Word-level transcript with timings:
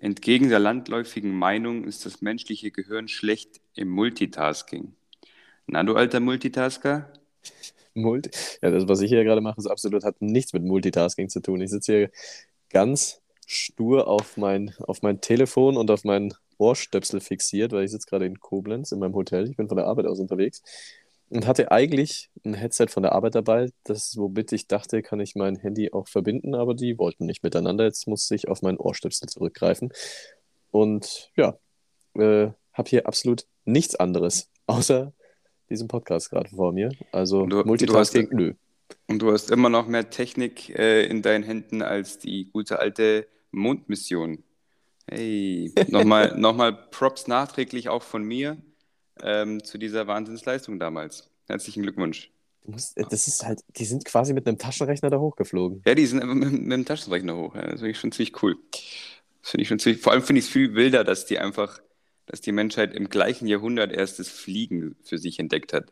Entgegen 0.00 0.48
der 0.48 0.60
landläufigen 0.60 1.32
Meinung 1.32 1.84
ist 1.84 2.06
das 2.06 2.22
menschliche 2.22 2.70
Gehirn 2.70 3.08
schlecht 3.08 3.60
im 3.74 3.88
Multitasking. 3.88 4.94
Na, 5.66 5.82
du 5.82 5.96
alter 5.96 6.20
Multitasker? 6.20 7.12
Multi 7.94 8.30
ja, 8.62 8.70
das, 8.70 8.86
was 8.88 9.00
ich 9.00 9.10
hier 9.10 9.24
gerade 9.24 9.40
mache, 9.40 9.58
ist 9.58 9.66
absolut, 9.66 10.04
hat 10.04 10.22
nichts 10.22 10.52
mit 10.52 10.62
Multitasking 10.62 11.28
zu 11.28 11.40
tun. 11.40 11.60
Ich 11.60 11.70
sitze 11.70 11.92
hier 11.92 12.10
ganz 12.70 13.20
stur 13.44 14.06
auf 14.06 14.36
mein, 14.36 14.72
auf 14.78 15.02
mein 15.02 15.20
Telefon 15.20 15.76
und 15.76 15.90
auf 15.90 16.04
meinen 16.04 16.32
Ohrstöpsel 16.58 17.20
fixiert, 17.20 17.72
weil 17.72 17.84
ich 17.84 17.90
sitze 17.90 18.06
gerade 18.08 18.26
in 18.26 18.38
Koblenz 18.38 18.92
in 18.92 19.00
meinem 19.00 19.14
Hotel. 19.14 19.48
Ich 19.48 19.56
bin 19.56 19.68
von 19.68 19.76
der 19.76 19.86
Arbeit 19.86 20.06
aus 20.06 20.20
unterwegs 20.20 20.62
und 21.30 21.46
hatte 21.46 21.70
eigentlich 21.70 22.30
ein 22.44 22.54
Headset 22.54 22.86
von 22.88 23.02
der 23.02 23.12
Arbeit 23.12 23.34
dabei, 23.34 23.70
das, 23.84 24.16
womit 24.16 24.52
ich 24.52 24.66
dachte, 24.66 25.02
kann 25.02 25.20
ich 25.20 25.34
mein 25.34 25.56
Handy 25.56 25.92
auch 25.92 26.08
verbinden, 26.08 26.54
aber 26.54 26.74
die 26.74 26.98
wollten 26.98 27.26
nicht 27.26 27.42
miteinander. 27.42 27.84
Jetzt 27.84 28.06
musste 28.06 28.34
ich 28.34 28.48
auf 28.48 28.62
meinen 28.62 28.78
Ohrstöpsel 28.78 29.28
zurückgreifen. 29.28 29.92
Und 30.70 31.30
ja, 31.36 31.58
äh, 32.14 32.50
habe 32.72 32.88
hier 32.88 33.06
absolut 33.06 33.44
nichts 33.64 33.94
anderes, 33.96 34.50
außer 34.66 35.12
diesen 35.68 35.88
Podcast 35.88 36.30
gerade 36.30 36.48
vor 36.48 36.72
mir. 36.72 36.90
Also 37.12 37.42
Du, 37.42 37.48
du 37.48 37.58
hast, 37.58 37.66
Multitasking, 37.66 38.28
nö. 38.32 38.54
und 39.06 39.20
du 39.20 39.32
hast 39.32 39.50
immer 39.50 39.68
noch 39.68 39.86
mehr 39.86 40.08
Technik 40.08 40.70
äh, 40.70 41.04
in 41.04 41.20
deinen 41.20 41.44
Händen 41.44 41.82
als 41.82 42.18
die 42.18 42.48
gute 42.50 42.78
alte 42.78 43.26
Mondmission. 43.50 44.42
Hey, 45.10 45.72
nochmal, 45.88 46.38
nochmal 46.38 46.72
Props 46.72 47.26
nachträglich 47.26 47.90
auch 47.90 48.02
von 48.02 48.22
mir 48.22 48.56
ähm, 49.22 49.62
zu 49.62 49.78
dieser 49.78 50.06
Wahnsinnsleistung 50.06 50.78
damals. 50.78 51.30
Herzlichen 51.46 51.82
Glückwunsch. 51.82 52.30
Musst, 52.64 52.96
äh, 52.98 53.04
das 53.08 53.26
ist 53.26 53.44
halt, 53.44 53.60
die 53.76 53.84
sind 53.84 54.04
quasi 54.04 54.34
mit 54.34 54.46
einem 54.46 54.58
Taschenrechner 54.58 55.10
da 55.10 55.18
hochgeflogen. 55.18 55.82
Ja, 55.86 55.94
die 55.94 56.06
sind 56.06 56.24
mit, 56.24 56.52
mit 56.52 56.72
dem 56.72 56.84
Taschenrechner 56.84 57.36
hoch. 57.36 57.54
Ja, 57.54 57.62
das 57.62 57.80
finde 57.80 57.90
ich 57.90 57.98
schon 57.98 58.12
ziemlich 58.12 58.42
cool. 58.42 58.56
Das 59.42 59.50
finde 59.50 59.62
ich 59.62 59.68
schon 59.68 59.78
ziemlich, 59.78 60.02
vor 60.02 60.12
allem 60.12 60.22
finde 60.22 60.40
ich 60.40 60.46
es 60.46 60.50
viel 60.52 60.74
wilder, 60.74 61.04
dass 61.04 61.26
die 61.26 61.38
einfach, 61.38 61.80
dass 62.26 62.40
die 62.40 62.52
Menschheit 62.52 62.94
im 62.94 63.08
gleichen 63.08 63.46
Jahrhundert 63.46 63.92
erst 63.92 64.18
das 64.18 64.28
Fliegen 64.28 64.96
für 65.02 65.18
sich 65.18 65.38
entdeckt 65.38 65.72
hat. 65.72 65.90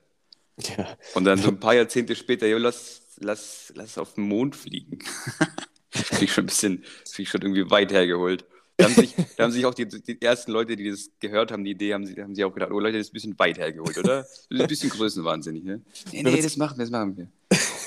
Ja, 0.58 0.96
Und 1.14 1.24
dann 1.24 1.38
so 1.38 1.48
ein 1.48 1.60
paar 1.60 1.74
Jahrzehnte 1.74 2.16
später, 2.16 2.46
jo, 2.46 2.58
lass, 2.58 3.02
lass, 3.18 3.72
lass 3.74 3.98
auf 3.98 4.14
den 4.14 4.24
Mond 4.24 4.56
fliegen. 4.56 4.98
Finde 5.90 6.24
ich 6.24 6.32
schon 6.32 6.44
ein 6.44 6.48
bisschen, 6.48 6.84
finde 7.04 7.22
ich 7.22 7.28
schon 7.30 7.42
irgendwie 7.42 7.70
weit 7.70 7.92
hergeholt. 7.92 8.44
Da 8.78 8.84
haben 8.84 8.94
sich, 8.94 9.14
da 9.36 9.44
haben 9.44 9.52
sich 9.52 9.64
auch 9.64 9.72
die, 9.74 9.86
die 9.88 10.20
ersten 10.20 10.52
Leute, 10.52 10.76
die 10.76 10.90
das 10.90 11.08
gehört 11.18 11.50
haben, 11.50 11.64
die 11.64 11.70
Idee, 11.70 11.94
haben, 11.94 12.04
sie- 12.04 12.20
haben 12.22 12.34
sich 12.34 12.44
auch 12.44 12.52
gedacht, 12.52 12.70
oh 12.72 12.78
Leute, 12.80 12.98
das 12.98 13.06
ist 13.06 13.12
ein 13.12 13.14
bisschen 13.14 13.38
weit 13.38 13.58
hergeholt, 13.58 13.96
oder? 13.96 14.22
Das 14.22 14.46
ist 14.50 14.60
ein 14.60 14.66
bisschen 14.66 14.90
größenwahnsinnig, 14.90 15.64
ne? 15.64 15.80
Nee, 16.12 16.22
nee, 16.22 16.42
das 16.42 16.56
machen 16.58 16.76
wir, 16.76 16.84
das 16.84 16.90
machen 16.90 17.16
wir. 17.16 17.28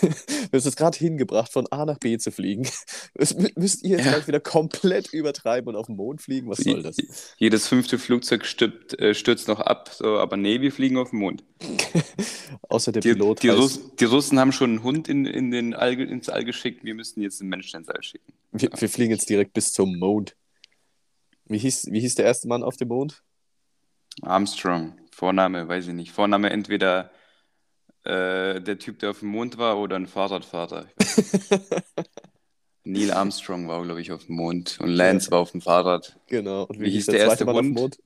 Du 0.01 0.57
hast 0.57 0.65
es 0.65 0.75
gerade 0.75 0.97
hingebracht, 0.97 1.51
von 1.51 1.67
A 1.71 1.85
nach 1.85 1.99
B 1.99 2.17
zu 2.17 2.31
fliegen. 2.31 2.67
Das 3.13 3.37
mü- 3.37 3.51
müsst 3.59 3.83
ihr 3.83 3.97
jetzt 3.97 4.05
Ja. 4.05 4.13
gleich 4.13 4.27
wieder 4.27 4.39
komplett 4.39 5.13
übertreiben 5.13 5.67
und 5.69 5.75
auf 5.75 5.87
den 5.87 5.95
Mond 5.97 6.21
fliegen? 6.23 6.49
Was 6.49 6.59
soll 6.59 6.81
das? 6.81 6.95
Jedes 7.37 7.67
fünfte 7.67 7.99
Flugzeug 7.99 8.45
stürzt, 8.45 8.97
äh, 8.97 9.13
stürzt 9.13 9.47
noch 9.47 9.59
ab, 9.59 9.91
so, 9.93 10.17
aber 10.17 10.37
nee, 10.37 10.59
wir 10.61 10.71
fliegen 10.71 10.97
auf 10.97 11.11
den 11.11 11.19
Mond. 11.19 11.43
Außer 12.69 12.91
der 12.91 13.01
Die, 13.01 13.13
Pilot 13.13 13.43
die, 13.43 13.49
Russ, 13.49 13.79
die 13.99 14.05
Russen 14.05 14.39
haben 14.39 14.51
schon 14.51 14.69
einen 14.71 14.83
Hund 14.83 15.07
in, 15.07 15.25
in 15.25 15.51
den 15.51 15.73
All, 15.73 15.99
ins 15.99 16.29
All 16.29 16.45
geschickt, 16.45 16.83
wir 16.83 16.95
müssen 16.95 17.21
jetzt 17.21 17.41
einen 17.41 17.49
Menschen 17.49 17.81
ins 17.81 17.89
All 17.89 18.01
schicken. 18.01 18.33
wir, 18.53 18.69
wir 18.75 18.89
fliegen 18.89 19.11
jetzt 19.11 19.29
direkt 19.29 19.53
bis 19.53 19.71
zum 19.73 19.97
Mond. 19.99 20.35
Wie 21.49 21.57
hieß, 21.57 21.87
wie 21.91 21.99
hieß 21.99 22.15
der 22.15 22.25
erste 22.25 22.47
Mann 22.47 22.63
auf 22.63 22.77
dem 22.77 22.87
Mond? 22.89 23.23
Armstrong, 24.21 24.97
Vorname, 25.11 25.67
weiß 25.67 25.87
ich 25.87 25.93
nicht. 25.93 26.11
Vorname 26.11 26.51
entweder 26.51 27.11
äh, 28.03 28.61
der 28.61 28.77
Typ, 28.77 28.99
der 28.99 29.11
auf 29.11 29.19
dem 29.19 29.29
Mond 29.29 29.57
war, 29.57 29.79
oder 29.79 29.95
ein 29.95 30.07
nicht. 30.07 30.87
Neil 32.83 33.11
Armstrong 33.11 33.67
war, 33.67 33.83
glaube 33.83 34.01
ich, 34.01 34.11
auf 34.11 34.25
dem 34.25 34.35
Mond 34.35 34.79
und 34.79 34.89
Lance 34.89 35.31
war 35.31 35.39
auf 35.39 35.51
dem 35.51 35.61
Fahrrad. 35.61 36.17
Genau. 36.27 36.63
Und 36.63 36.79
wie, 36.79 36.85
Wie 36.85 36.91
hieß 36.91 37.07
der, 37.07 37.15
der 37.15 37.25
erste 37.25 37.45
Mann 37.45 37.55
auf 37.55 37.61
dem 37.61 37.67
Hund? 37.67 37.79
Mond? 37.79 37.99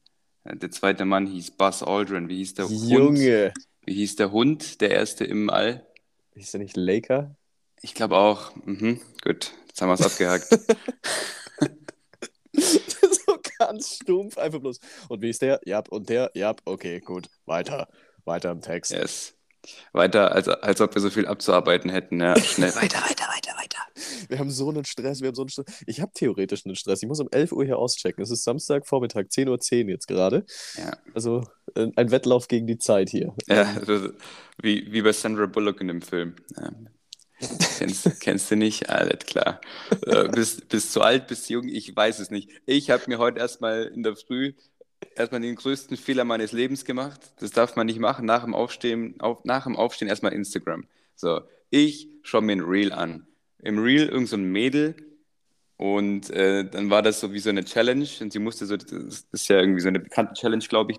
Äh, 0.45 0.57
Der 0.57 0.71
zweite 0.71 1.05
Mann 1.05 1.27
hieß 1.27 1.51
Buzz 1.51 1.83
Aldrin. 1.83 2.29
Wie 2.29 2.37
hieß 2.37 2.55
der 2.55 2.67
Hund? 2.67 2.89
Junge. 2.89 3.53
Wie 3.85 3.93
hieß 3.93 4.15
der 4.15 4.31
Hund, 4.31 4.81
der 4.81 4.91
erste 4.91 5.25
im 5.25 5.49
All? 5.49 5.85
Hieß 6.35 6.51
der 6.51 6.61
nicht 6.61 6.77
Laker? 6.77 7.35
Ich 7.81 7.93
glaube 7.93 8.15
auch. 8.17 8.55
Mhm, 8.65 9.01
gut, 9.23 9.51
jetzt 9.67 9.81
haben 9.81 9.89
wir 9.89 9.93
es 9.95 10.01
abgehakt. 10.01 10.47
ganz 13.67 13.95
stumpf, 13.95 14.37
einfach 14.37 14.59
bloß. 14.59 14.79
Und 15.09 15.21
wie 15.21 15.29
ist 15.29 15.41
der? 15.41 15.59
Ja, 15.65 15.83
und 15.89 16.09
der? 16.09 16.31
Ja, 16.33 16.55
okay, 16.65 16.99
gut. 16.99 17.29
Weiter. 17.45 17.87
Weiter 18.25 18.51
im 18.51 18.61
Text. 18.61 18.91
Yes. 18.91 19.35
Weiter, 19.93 20.33
als, 20.33 20.47
als 20.47 20.81
ob 20.81 20.93
wir 20.93 21.01
so 21.01 21.09
viel 21.09 21.25
abzuarbeiten 21.25 21.89
hätten. 21.89 22.19
Ja, 22.19 22.37
schnell. 22.39 22.69
Weiter, 22.75 22.99
weiter, 22.99 23.25
weiter, 23.27 23.51
weiter. 23.57 23.79
Wir 24.27 24.39
haben 24.39 24.51
so 24.51 24.69
einen 24.69 24.83
Stress, 24.85 25.21
wir 25.21 25.29
haben 25.29 25.35
so 25.35 25.43
einen 25.43 25.49
Stress. 25.49 25.65
Ich 25.87 26.01
habe 26.01 26.11
theoretisch 26.13 26.65
einen 26.65 26.75
Stress. 26.75 27.01
Ich 27.01 27.07
muss 27.07 27.19
um 27.19 27.29
11 27.31 27.51
Uhr 27.53 27.63
hier 27.63 27.77
auschecken. 27.77 28.21
Es 28.23 28.31
ist 28.31 28.43
Samstagvormittag, 28.43 29.27
10.10 29.27 29.85
Uhr 29.85 29.89
jetzt 29.89 30.07
gerade. 30.07 30.45
Ja. 30.77 30.91
Also 31.13 31.43
äh, 31.75 31.87
ein 31.95 32.11
Wettlauf 32.11 32.47
gegen 32.47 32.67
die 32.67 32.77
Zeit 32.77 33.09
hier. 33.09 33.33
Ja, 33.47 33.73
wie, 34.61 34.91
wie 34.91 35.01
bei 35.01 35.13
Sandra 35.13 35.45
Bullock 35.45 35.79
in 35.81 35.87
dem 35.87 36.01
Film. 36.01 36.35
Kennst, 37.77 38.19
kennst 38.19 38.51
du 38.51 38.55
nicht? 38.55 38.89
Alles 38.89 39.25
klar. 39.25 39.61
Äh, 40.05 40.29
bist, 40.29 40.69
bist 40.69 40.91
zu 40.93 41.01
alt, 41.01 41.27
bist 41.27 41.49
jung? 41.49 41.67
Ich 41.67 41.95
weiß 41.95 42.19
es 42.19 42.31
nicht. 42.31 42.49
Ich 42.65 42.89
habe 42.89 43.03
mir 43.07 43.17
heute 43.17 43.39
erstmal 43.39 43.85
in 43.85 44.03
der 44.03 44.15
Früh 44.15 44.53
erstmal 45.15 45.41
den 45.41 45.55
größten 45.55 45.97
Fehler 45.97 46.23
meines 46.23 46.51
Lebens 46.51 46.85
gemacht. 46.85 47.19
Das 47.39 47.51
darf 47.51 47.75
man 47.75 47.87
nicht 47.87 47.99
machen. 47.99 48.25
Nach 48.25 48.43
dem 48.43 48.53
Aufstehen, 48.53 49.19
auf, 49.19 49.43
nach 49.43 49.63
dem 49.63 49.75
Aufstehen 49.75 50.07
erstmal 50.07 50.33
Instagram. 50.33 50.85
So, 51.15 51.41
ich 51.69 52.07
schaue 52.21 52.41
mir 52.41 52.53
ein 52.53 52.61
Reel 52.61 52.91
an. 52.91 53.27
Im 53.59 53.79
Reel 53.79 54.09
irgend 54.09 54.29
so 54.29 54.37
Mädel 54.37 54.95
und 55.77 56.29
äh, 56.29 56.69
dann 56.69 56.89
war 56.89 57.01
das 57.01 57.19
so 57.19 57.33
wie 57.33 57.39
so 57.39 57.49
eine 57.49 57.63
Challenge 57.63 58.07
und 58.21 58.31
sie 58.31 58.39
musste 58.39 58.65
so, 58.65 58.77
das 58.77 59.25
ist 59.31 59.47
ja 59.47 59.59
irgendwie 59.59 59.81
so 59.81 59.87
eine 59.87 59.99
bekannte 59.99 60.33
Challenge, 60.33 60.63
glaube 60.63 60.93
ich. 60.93 60.97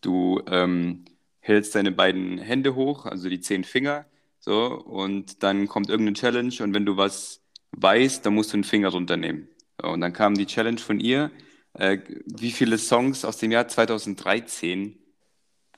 Du 0.00 0.42
ähm, 0.46 1.04
hältst 1.40 1.74
deine 1.74 1.92
beiden 1.92 2.38
Hände 2.38 2.74
hoch, 2.74 3.06
also 3.06 3.28
die 3.28 3.40
zehn 3.40 3.64
Finger, 3.64 4.06
so, 4.40 4.74
und 4.74 5.42
dann 5.42 5.68
kommt 5.68 5.90
irgendeine 5.90 6.16
Challenge 6.16 6.54
und 6.60 6.74
wenn 6.74 6.86
du 6.86 6.96
was 6.96 7.42
weißt, 7.72 8.24
dann 8.24 8.34
musst 8.34 8.52
du 8.52 8.56
einen 8.56 8.64
Finger 8.64 8.88
runternehmen. 8.88 9.48
So, 9.80 9.88
und 9.88 10.00
dann 10.00 10.12
kam 10.12 10.34
die 10.34 10.46
Challenge 10.46 10.78
von 10.78 10.98
ihr, 10.98 11.30
äh, 11.74 11.98
wie 12.24 12.50
viele 12.50 12.78
Songs 12.78 13.24
aus 13.24 13.36
dem 13.36 13.52
Jahr 13.52 13.68
2013 13.68 14.98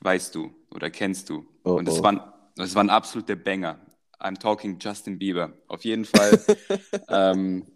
weißt 0.01 0.33
du 0.35 0.53
oder 0.71 0.89
kennst 0.89 1.29
du? 1.29 1.45
Oh, 1.63 1.73
und 1.73 1.87
das 1.87 1.99
oh. 1.99 2.03
waren, 2.03 2.21
das 2.55 2.73
waren 2.75 2.89
absolute 2.89 3.35
Banger. 3.35 3.79
I'm 4.19 4.39
talking 4.39 4.79
Justin 4.79 5.19
Bieber. 5.19 5.53
Auf 5.67 5.83
jeden 5.83 6.05
Fall, 6.05 6.41
ähm, 7.09 7.67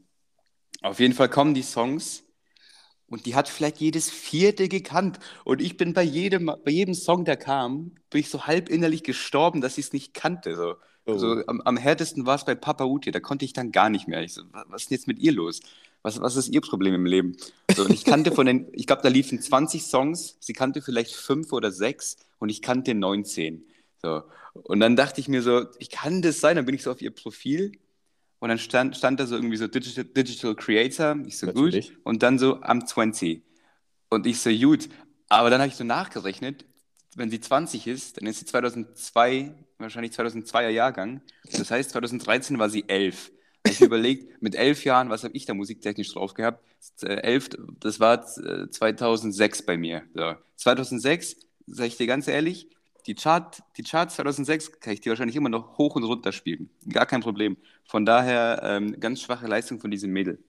auf 0.82 1.00
jeden 1.00 1.14
Fall 1.14 1.30
kommen 1.30 1.54
die 1.54 1.64
Songs 1.64 2.24
und 3.10 3.26
die 3.26 3.36
hat 3.36 3.48
vielleicht 3.50 3.78
jedes 3.78 4.10
vierte 4.10 4.68
gekannt. 4.68 5.20
Und 5.46 5.62
ich 5.62 5.78
bin 5.78 5.94
bei 5.94 6.04
jedem, 6.04 6.48
bei 6.64 6.72
jedem 6.72 6.94
Song, 6.94 7.26
der 7.26 7.38
kam, 7.38 7.92
bin 8.10 8.22
ich 8.22 8.30
so 8.30 8.46
halb 8.46 8.70
innerlich 8.70 9.04
gestorben, 9.04 9.62
dass 9.62 9.78
ich 9.78 9.86
es 9.88 9.94
nicht 9.94 10.14
kannte. 10.14 10.56
So. 10.56 10.76
Oh. 11.06 11.18
So, 11.18 11.42
am, 11.48 11.62
am 11.62 11.78
härtesten 11.78 12.26
war 12.26 12.36
es 12.36 12.44
bei 12.44 12.54
Papa 12.56 12.84
Uti, 12.84 13.12
da 13.12 13.22
konnte 13.22 13.46
ich 13.46 13.54
dann 13.54 13.72
gar 13.72 13.90
nicht 13.90 14.08
mehr. 14.10 14.22
Ich 14.24 14.34
so, 14.34 14.42
wa- 14.52 14.66
was 14.68 14.84
ist 14.84 14.92
denn 14.92 14.98
jetzt 14.98 15.08
mit 15.08 15.20
ihr 15.20 15.32
los? 15.32 15.62
Was, 16.04 16.20
was 16.22 16.36
ist 16.36 16.50
ihr 16.50 16.62
Problem 16.62 16.94
im 16.94 17.06
Leben? 17.06 17.38
So, 17.76 17.86
und 17.86 17.94
ich 17.94 18.04
kannte 18.04 18.32
von 18.34 18.46
den, 18.46 18.68
ich 18.74 18.88
glaube, 18.88 19.02
da 19.04 19.10
liefen 19.10 19.42
20 19.42 19.84
Songs, 19.84 20.36
sie 20.42 20.54
kannte 20.54 20.82
vielleicht 20.82 21.14
fünf 21.16 21.54
oder 21.54 21.72
sechs 21.72 22.18
und 22.40 22.50
ich 22.50 22.62
kannte 22.62 22.94
19. 22.94 23.66
So. 24.02 24.24
Und 24.54 24.80
dann 24.82 24.96
dachte 24.98 25.22
ich 25.22 25.28
mir 25.30 25.42
so, 25.42 25.66
ich 25.80 25.90
kann 25.90 26.22
das 26.22 26.42
sein, 26.42 26.58
dann 26.58 26.66
bin 26.66 26.76
ich 26.76 26.84
so 26.84 26.92
auf 26.92 27.02
ihr 27.02 27.12
Profil 27.12 27.72
und 28.40 28.50
dann 28.50 28.60
stand, 28.60 28.96
stand 28.96 29.20
da 29.20 29.26
so 29.26 29.36
irgendwie 29.36 29.58
so 29.58 29.68
Digital, 29.68 30.04
Digital 30.04 30.56
Creator, 30.56 31.18
ich 31.26 31.38
so 31.38 31.48
Natürlich. 31.48 31.90
gut, 31.90 32.00
und 32.04 32.24
dann 32.24 32.38
so 32.38 32.62
am 32.62 32.86
20. 32.86 33.44
Und 34.10 34.26
ich 34.26 34.40
so 34.40 34.52
gut, 34.52 34.90
aber 35.30 35.50
dann 35.50 35.60
habe 35.60 35.70
ich 35.70 35.76
so 35.76 35.84
nachgerechnet, 35.84 36.66
wenn 37.16 37.30
sie 37.30 37.40
20 37.40 37.88
ist, 37.88 38.18
dann 38.18 38.28
ist 38.28 38.40
sie 38.40 38.46
2002, 38.46 39.54
wahrscheinlich 39.80 40.12
2002er 40.14 40.70
Jahrgang. 40.70 41.22
Das 41.52 41.72
heißt, 41.72 41.90
2013 41.92 42.60
war 42.60 42.70
sie 42.70 42.88
11. 42.88 43.32
Da 43.64 43.70
habe 43.70 43.74
ich 43.74 43.82
überlegt, 43.86 44.42
mit 44.42 44.56
elf 44.56 44.86
Jahren, 44.86 45.10
was 45.10 45.24
habe 45.24 45.36
ich 45.36 45.46
da 45.46 45.56
musiktechnisch 45.56 46.14
drauf 46.14 46.36
gehabt? 46.36 46.64
Äh, 47.02 47.16
elf, 47.16 47.50
das 47.80 48.00
war 48.00 48.24
äh, 48.38 48.70
2006 48.70 49.66
bei 49.66 49.78
mir. 49.78 50.04
So. 50.14 50.36
2006, 50.58 51.38
sage 51.66 51.88
ich 51.88 51.98
dir 51.98 52.08
ganz 52.08 52.28
ehrlich, 52.28 52.70
die, 53.08 53.16
Chart, 53.16 53.64
die 53.78 53.84
Charts 53.84 54.16
2006 54.16 54.80
kann 54.80 54.94
ich 54.94 55.02
dir 55.02 55.10
wahrscheinlich 55.10 55.36
immer 55.38 55.50
noch 55.50 55.78
hoch 55.78 55.96
und 55.96 56.04
runter 56.04 56.32
spielen. 56.32 56.70
Gar 56.90 57.06
kein 57.06 57.22
Problem. 57.22 57.58
Von 57.88 58.06
daher 58.06 58.62
ähm, 58.64 59.00
ganz 59.00 59.22
schwache 59.22 59.48
Leistung 59.48 59.80
von 59.80 59.92
diesem 59.92 60.12
Mädel. 60.12 60.40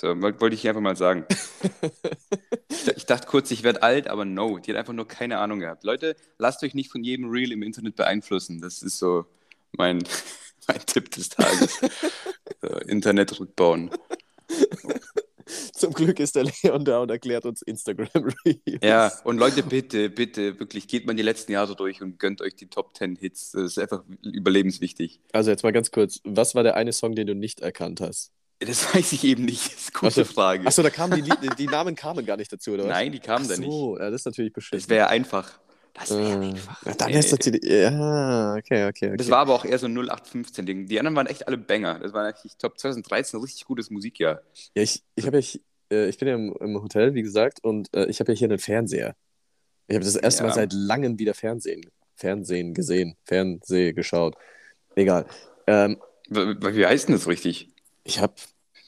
So, 0.00 0.20
wollte 0.20 0.54
ich 0.54 0.68
einfach 0.68 0.80
mal 0.80 0.96
sagen. 0.96 1.26
Ich- 1.28 1.38
Ich 2.96 3.06
dachte 3.06 3.26
kurz, 3.26 3.50
ich 3.50 3.62
werde 3.62 3.82
alt, 3.82 4.08
aber 4.08 4.24
no, 4.24 4.58
die 4.58 4.70
hat 4.72 4.78
einfach 4.78 4.92
nur 4.92 5.06
keine 5.08 5.38
Ahnung 5.38 5.60
gehabt. 5.60 5.84
Leute, 5.84 6.16
lasst 6.38 6.62
euch 6.62 6.74
nicht 6.74 6.90
von 6.90 7.02
jedem 7.04 7.30
Reel 7.30 7.52
im 7.52 7.62
Internet 7.62 7.96
beeinflussen. 7.96 8.60
Das 8.60 8.82
ist 8.82 8.98
so 8.98 9.26
mein, 9.72 9.98
mein 10.68 10.80
Tipp 10.86 11.10
des 11.10 11.28
Tages. 11.30 11.78
So, 12.62 12.68
Internet 12.88 13.38
rückbauen. 13.38 13.90
Zum 15.72 15.92
Glück 15.92 16.20
ist 16.20 16.36
der 16.36 16.44
Leon 16.44 16.84
da 16.84 17.00
und 17.00 17.10
erklärt 17.10 17.44
uns 17.44 17.62
Instagram 17.62 18.08
Reels. 18.44 18.80
Ja, 18.82 19.12
und 19.24 19.38
Leute, 19.38 19.62
bitte, 19.62 20.10
bitte, 20.10 20.58
wirklich, 20.60 20.88
geht 20.88 21.06
mal 21.06 21.14
die 21.14 21.22
letzten 21.22 21.52
Jahre 21.52 21.74
durch 21.76 22.02
und 22.02 22.18
gönnt 22.18 22.40
euch 22.42 22.54
die 22.56 22.68
Top 22.68 22.96
10 22.96 23.16
Hits. 23.16 23.52
Das 23.52 23.62
ist 23.64 23.78
einfach 23.78 24.04
überlebenswichtig. 24.22 25.20
Also 25.32 25.50
jetzt 25.50 25.62
mal 25.62 25.72
ganz 25.72 25.90
kurz, 25.90 26.20
was 26.24 26.54
war 26.54 26.62
der 26.62 26.76
eine 26.76 26.92
Song, 26.92 27.14
den 27.14 27.26
du 27.26 27.34
nicht 27.34 27.60
erkannt 27.60 28.00
hast? 28.00 28.32
Das 28.60 28.92
weiß 28.94 29.12
ich 29.12 29.24
eben 29.24 29.44
nicht. 29.44 29.66
Das 29.66 29.80
ist 29.80 29.94
eine 29.94 30.10
gute 30.10 30.20
Achso. 30.22 30.24
Frage. 30.24 30.66
Achso, 30.66 30.82
da 30.82 30.90
kamen 30.90 31.22
die, 31.22 31.30
die, 31.30 31.54
die 31.56 31.66
Namen 31.66 31.94
kamen 31.94 32.26
gar 32.26 32.36
nicht 32.36 32.52
dazu, 32.52 32.72
oder 32.72 32.84
was? 32.84 32.90
Nein, 32.90 33.12
die 33.12 33.20
kamen 33.20 33.44
Ach 33.44 33.54
da 33.54 33.56
nicht. 33.56 33.70
so, 33.70 33.98
ja, 33.98 34.10
das 34.10 34.22
ist 34.22 34.26
natürlich 34.26 34.52
beschissen. 34.52 34.80
Das 34.80 34.88
wäre 34.88 35.08
einfach. 35.08 35.60
Das 35.98 36.10
wäre 36.10 36.44
Äh, 36.44 36.48
einfach. 36.50 36.86
ja, 36.86 36.94
dann 36.94 37.08
wäre 37.08 37.18
es 37.20 37.30
natürlich. 37.32 37.62
Ja, 37.64 38.54
okay, 38.56 38.86
okay, 38.88 39.06
okay. 39.08 39.16
Das 39.16 39.30
war 39.30 39.38
aber 39.38 39.54
auch 39.54 39.64
eher 39.64 39.78
so 39.78 39.86
ein 39.86 39.94
0815-Ding. 39.98 40.86
Die 40.86 40.98
anderen 40.98 41.16
waren 41.16 41.26
echt 41.26 41.46
alle 41.46 41.58
Banger. 41.58 41.98
Das 41.98 42.12
war 42.12 42.24
eigentlich 42.26 42.56
Top 42.56 42.78
2013 42.78 43.38
ein 43.38 43.42
richtig 43.42 43.64
gutes 43.64 43.90
Musikjahr. 43.90 44.42
Ja, 44.74 44.82
ich, 44.82 45.02
ich 45.14 45.26
habe 45.26 45.38
ja, 45.38 45.42
hi- 45.42 45.62
äh, 45.90 46.08
ich 46.08 46.18
bin 46.18 46.28
ja 46.28 46.34
im, 46.34 46.54
im 46.60 46.82
Hotel, 46.82 47.14
wie 47.14 47.22
gesagt, 47.22 47.62
und 47.64 47.92
äh, 47.94 48.06
ich 48.06 48.20
habe 48.20 48.32
ja 48.32 48.38
hier 48.38 48.48
einen 48.48 48.58
Fernseher. 48.58 49.16
Ich 49.86 49.94
habe 49.96 50.04
das 50.04 50.16
erste 50.16 50.42
Ja. 50.42 50.48
Mal 50.48 50.54
seit 50.54 50.72
langem 50.72 51.18
wieder 51.18 51.34
Fernsehen, 51.34 51.82
Fernsehen 52.14 52.74
gesehen, 52.74 53.16
Fernseh 53.24 53.92
geschaut. 53.94 54.36
Egal. 54.96 55.26
Ähm, 55.66 55.98
Wie 56.28 56.86
heißt 56.86 57.08
denn 57.08 57.14
das 57.14 57.26
richtig? 57.26 57.70
ich 58.04 58.20
habe 58.20 58.34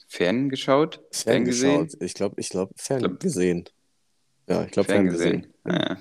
Fern 0.07 0.49
geschaut? 0.49 1.01
Fern 1.11 1.45
gesehen? 1.45 1.85
geschaut. 1.87 2.01
Ich 2.03 2.13
glaube, 2.13 2.35
ich 2.39 2.49
glaube, 2.49 2.73
Fern 2.75 2.99
glaub- 2.99 3.19
gesehen. 3.19 3.67
Ja, 4.47 4.63
ich 4.65 4.71
glaube, 4.71 4.87
Fern 4.89 5.05
Fern 5.05 5.09
gesehen. 5.09 5.41
gesehen. 5.41 5.53
Ja. 5.65 5.97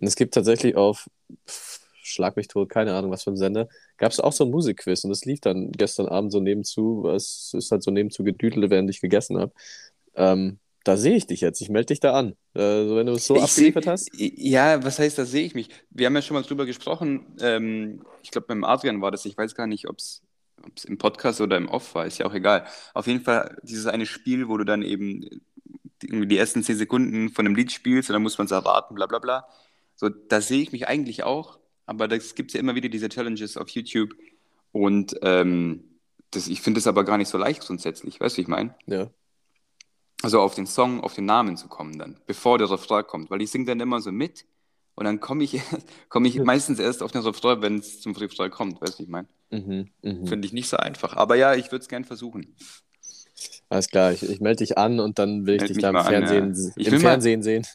Und 0.00 0.06
es 0.06 0.16
gibt 0.16 0.34
tatsächlich 0.34 0.76
auf, 0.76 1.08
pff, 1.48 1.80
schlag 2.02 2.36
mich 2.36 2.48
tot, 2.48 2.70
keine 2.70 2.94
Ahnung, 2.94 3.10
was 3.10 3.24
für 3.24 3.30
ein 3.30 3.36
Sender, 3.36 3.68
gab 3.98 4.12
es 4.12 4.20
auch 4.20 4.32
so 4.32 4.44
ein 4.44 4.50
Musikquiz 4.50 5.04
und 5.04 5.10
das 5.10 5.24
lief 5.24 5.40
dann 5.40 5.72
gestern 5.72 6.06
Abend 6.06 6.32
so 6.32 6.40
nebenzu, 6.40 7.08
es 7.14 7.52
ist 7.54 7.70
halt 7.70 7.82
so 7.82 7.90
nebenzu 7.90 8.24
gedüdelt, 8.24 8.70
während 8.70 8.88
ich 8.90 9.00
gegessen 9.00 9.38
habe. 9.38 9.52
Ähm, 10.14 10.58
da 10.84 10.96
sehe 10.96 11.16
ich 11.16 11.26
dich 11.26 11.42
jetzt, 11.42 11.60
ich 11.60 11.68
melde 11.68 11.86
dich 11.86 12.00
da 12.00 12.14
an. 12.14 12.34
Also 12.54 12.96
wenn 12.96 13.06
du 13.06 13.12
es 13.12 13.26
so 13.26 13.36
Ich 13.36 13.42
abgeliefert 13.42 13.84
seh- 13.84 13.90
hast. 13.90 14.08
Ja, 14.16 14.82
was 14.82 14.98
heißt, 14.98 15.18
da 15.18 15.26
sehe 15.26 15.44
ich 15.44 15.54
mich? 15.54 15.68
Wir 15.90 16.06
haben 16.06 16.14
ja 16.14 16.22
schon 16.22 16.34
mal 16.34 16.42
drüber 16.42 16.64
gesprochen. 16.64 17.26
Ähm, 17.40 18.02
ich 18.22 18.30
glaube, 18.30 18.46
beim 18.46 18.64
Adrian 18.64 19.02
war 19.02 19.10
das. 19.10 19.26
Ich 19.26 19.36
weiß 19.36 19.54
gar 19.54 19.66
nicht, 19.66 19.86
ob 19.88 19.98
es 19.98 20.22
im 20.86 20.96
Podcast 20.96 21.40
oder 21.42 21.58
im 21.58 21.68
Off 21.68 21.94
war. 21.94 22.06
Ist 22.06 22.18
ja 22.18 22.26
auch 22.26 22.32
egal. 22.32 22.64
Auf 22.94 23.06
jeden 23.06 23.20
Fall 23.20 23.58
dieses 23.62 23.86
eine 23.86 24.06
Spiel, 24.06 24.48
wo 24.48 24.56
du 24.56 24.64
dann 24.64 24.82
eben 24.82 25.20
die, 26.00 26.06
irgendwie 26.06 26.28
die 26.28 26.38
ersten 26.38 26.62
zehn 26.62 26.76
Sekunden 26.76 27.28
von 27.28 27.44
einem 27.44 27.54
Lied 27.54 27.70
spielst 27.70 28.08
und 28.08 28.14
dann 28.14 28.22
muss 28.22 28.38
man 28.38 28.46
es 28.46 28.50
erwarten, 28.52 28.94
bla 28.94 29.06
bla 29.06 29.18
bla. 29.18 29.46
So, 29.98 30.08
da 30.08 30.40
sehe 30.40 30.62
ich 30.62 30.70
mich 30.70 30.86
eigentlich 30.86 31.24
auch. 31.24 31.58
Aber 31.84 32.06
das 32.06 32.36
gibt 32.36 32.52
ja 32.52 32.60
immer 32.60 32.76
wieder 32.76 32.88
diese 32.88 33.08
Challenges 33.08 33.56
auf 33.56 33.68
YouTube. 33.70 34.14
Und 34.70 35.16
ähm, 35.22 35.82
das, 36.30 36.46
ich 36.46 36.60
finde 36.60 36.78
es 36.78 36.86
aber 36.86 37.04
gar 37.04 37.18
nicht 37.18 37.28
so 37.28 37.36
leicht 37.36 37.66
grundsätzlich. 37.66 38.20
Weißt 38.20 38.36
du, 38.36 38.38
wie 38.38 38.42
ich 38.42 38.48
meine? 38.48 38.74
Ja. 38.86 39.10
Also 40.22 40.40
auf 40.40 40.54
den 40.54 40.66
Song, 40.66 41.00
auf 41.00 41.14
den 41.14 41.24
Namen 41.24 41.56
zu 41.56 41.66
kommen 41.66 41.98
dann, 41.98 42.20
bevor 42.26 42.58
der 42.58 42.70
Refrain 42.70 43.06
kommt. 43.06 43.30
Weil 43.30 43.42
ich 43.42 43.50
singe 43.50 43.64
dann 43.64 43.80
immer 43.80 44.00
so 44.00 44.12
mit 44.12 44.46
und 44.94 45.04
dann 45.04 45.18
komme 45.18 45.42
ich, 45.42 45.60
komme 46.08 46.28
ich 46.28 46.38
meistens 46.38 46.78
erst 46.78 47.02
auf 47.02 47.10
den 47.10 47.22
Refrain, 47.22 47.60
wenn 47.60 47.78
es 47.78 48.00
zum 48.00 48.14
Refrain 48.14 48.52
kommt. 48.52 48.80
Weißt 48.80 48.94
du, 48.94 48.98
wie 49.00 49.02
ich 49.04 49.08
meine? 49.08 49.28
Mhm, 49.50 49.88
mhm. 50.02 50.26
Finde 50.28 50.46
ich 50.46 50.52
nicht 50.52 50.68
so 50.68 50.76
einfach. 50.76 51.16
Aber 51.16 51.34
ja, 51.34 51.54
ich 51.54 51.72
würde 51.72 51.82
es 51.82 51.88
gern 51.88 52.04
versuchen. 52.04 52.54
Alles 53.68 53.88
klar, 53.88 54.12
ich, 54.12 54.22
ich 54.22 54.40
melde 54.40 54.64
dich 54.64 54.78
an 54.78 54.98
und 55.00 55.18
dann 55.18 55.46
will 55.46 55.54
ich 55.56 55.60
Meld 55.60 55.70
dich 55.70 55.78
da 55.78 55.88
im 55.88 55.94
mal 55.94 56.00
an, 56.00 56.06
Fernsehen, 56.26 56.54
ja. 56.54 56.72
Ich 56.76 56.86
im 56.86 56.92
will 56.92 56.98
mal- 57.00 57.10
Fernsehen 57.10 57.42
sehen. 57.42 57.66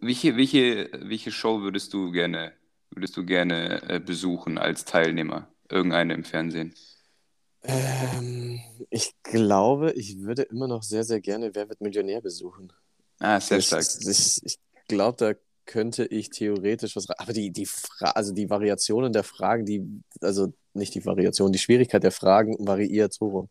Welche, 0.00 0.36
welche, 0.36 0.90
welche 0.92 1.30
Show 1.30 1.60
würdest 1.60 1.92
du 1.92 2.10
gerne, 2.10 2.52
würdest 2.90 3.16
du 3.16 3.24
gerne 3.24 3.82
äh, 3.88 4.00
besuchen 4.00 4.58
als 4.58 4.84
Teilnehmer? 4.84 5.48
Irgendeine 5.70 6.14
im 6.14 6.24
Fernsehen? 6.24 6.74
Ähm, 7.62 8.60
ich 8.90 9.12
glaube, 9.22 9.92
ich 9.92 10.20
würde 10.20 10.42
immer 10.42 10.68
noch 10.68 10.82
sehr, 10.82 11.04
sehr 11.04 11.20
gerne 11.20 11.54
Wer 11.54 11.68
wird 11.68 11.80
Millionär 11.80 12.20
besuchen. 12.20 12.72
Ah, 13.20 13.40
sehr 13.40 13.58
Das- 13.58 13.66
stark. 13.66 13.84
Ich, 14.00 14.40
ich 14.44 14.58
glaube, 14.88 15.16
da 15.18 15.32
könnte 15.66 16.04
ich 16.04 16.28
theoretisch 16.28 16.94
was. 16.96 17.08
Aber 17.10 17.32
die, 17.32 17.50
die, 17.50 17.64
Fra 17.64 18.10
also 18.10 18.32
die 18.34 18.50
Variationen 18.50 19.12
der 19.12 19.24
Fragen, 19.24 19.64
die, 19.64 19.82
also 20.20 20.52
nicht 20.74 20.94
die 20.94 21.04
Variation, 21.06 21.52
die 21.52 21.58
Schwierigkeit 21.58 22.02
der 22.02 22.12
Fragen 22.12 22.54
variiert 22.66 23.14
so 23.14 23.26
rum. 23.28 23.48